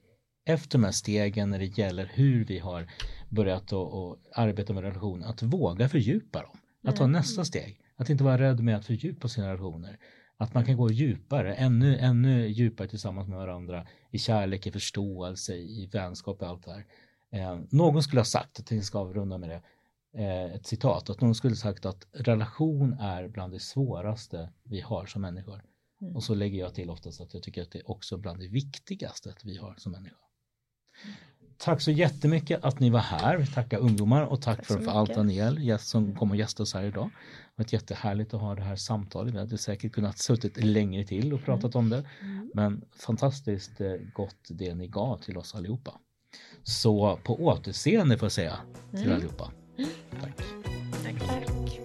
efter 0.49 0.77
de 0.77 0.83
här 0.83 0.91
stegen 0.91 1.49
när 1.49 1.59
det 1.59 1.77
gäller 1.77 2.11
hur 2.13 2.45
vi 2.45 2.59
har 2.59 2.87
börjat 3.29 3.73
att 3.73 3.93
att 3.93 4.19
arbeta 4.35 4.73
med 4.73 4.83
relationer, 4.83 5.27
att 5.27 5.43
våga 5.43 5.89
fördjupa 5.89 6.41
dem. 6.41 6.57
Att 6.83 6.95
ta 6.95 7.07
nästa 7.07 7.45
steg, 7.45 7.79
att 7.95 8.09
inte 8.09 8.23
vara 8.23 8.37
rädd 8.37 8.59
med 8.59 8.75
att 8.75 8.85
fördjupa 8.85 9.27
sina 9.27 9.47
relationer. 9.47 9.99
Att 10.37 10.53
man 10.53 10.65
kan 10.65 10.77
gå 10.77 10.91
djupare, 10.91 11.53
ännu, 11.53 11.97
ännu 11.97 12.47
djupare 12.47 12.87
tillsammans 12.87 13.27
med 13.27 13.37
varandra 13.37 13.87
i 14.11 14.19
kärlek, 14.19 14.67
i 14.67 14.71
förståelse, 14.71 15.55
i 15.55 15.89
vänskap 15.93 16.41
och 16.41 16.47
allt 16.47 16.65
det 16.65 16.71
här. 16.71 16.85
Eh, 17.31 17.59
någon 17.69 18.03
skulle 18.03 18.19
ha 18.19 18.25
sagt, 18.25 18.49
jag 18.57 18.65
tänkte 18.65 18.85
ska 18.85 18.99
avrunda 18.99 19.37
med 19.37 19.49
det, 19.49 19.61
eh, 20.23 20.55
ett 20.55 20.67
citat, 20.67 21.09
att 21.09 21.21
någon 21.21 21.35
skulle 21.35 21.51
ha 21.51 21.55
sagt 21.55 21.85
att 21.85 22.07
relation 22.11 22.93
är 22.93 23.27
bland 23.27 23.53
det 23.53 23.59
svåraste 23.59 24.49
vi 24.63 24.81
har 24.81 25.05
som 25.05 25.21
människor. 25.21 25.63
Mm. 26.01 26.15
Och 26.15 26.23
så 26.23 26.35
lägger 26.35 26.59
jag 26.59 26.73
till 26.75 26.89
oftast 26.89 27.21
att 27.21 27.33
jag 27.33 27.43
tycker 27.43 27.61
att 27.61 27.71
det 27.71 27.79
är 27.79 27.91
också 27.91 28.17
bland 28.17 28.39
det 28.39 28.47
viktigaste 28.47 29.29
att 29.29 29.45
vi 29.45 29.57
har 29.57 29.75
som 29.77 29.91
människor. 29.91 30.28
Tack 31.57 31.81
så 31.81 31.91
jättemycket 31.91 32.63
att 32.63 32.79
ni 32.79 32.89
var 32.89 32.99
här. 32.99 33.37
Vi 33.37 33.47
tackar 33.47 33.77
ungdomar 33.77 34.21
och 34.23 34.41
tack, 34.41 34.57
Tack 34.57 34.83
för, 34.83 34.91
allt. 34.91 35.15
Daniel 35.15 35.63
gäst, 35.63 35.87
som 35.87 36.15
kom 36.15 36.31
och 36.31 36.37
gästade 36.37 36.63
oss 36.63 36.73
här 36.73 36.83
idag. 36.83 37.09
Det 37.55 37.63
var 37.63 37.73
jättehärligt 37.73 38.33
att 38.33 38.41
ha 38.41 38.55
det 38.55 38.61
här 38.61 38.75
samtalet. 38.75 39.33
Vi 39.33 39.37
hade 39.39 39.57
säkert 39.57 39.91
kunnat 39.91 40.17
suttit 40.17 40.63
längre 40.63 41.03
till 41.03 41.33
och 41.33 41.43
pratat 41.43 41.75
om 41.75 41.89
det. 41.89 42.03
Men 42.53 42.81
fantastiskt 42.91 43.81
eh, 43.81 43.93
gott 44.13 44.35
det 44.49 44.75
ni 44.75 44.87
gav 44.87 45.17
till 45.17 45.37
oss 45.37 45.55
allihopa. 45.55 45.93
Så 46.63 47.19
på 47.23 47.35
återseende 47.45 48.17
får 48.17 48.25
jag 48.25 48.31
säga 48.31 48.55
till 48.91 48.99
Mm. 49.03 49.15
allihopa. 49.15 49.51
Tack. 50.21 50.37
Tack. 51.03 51.78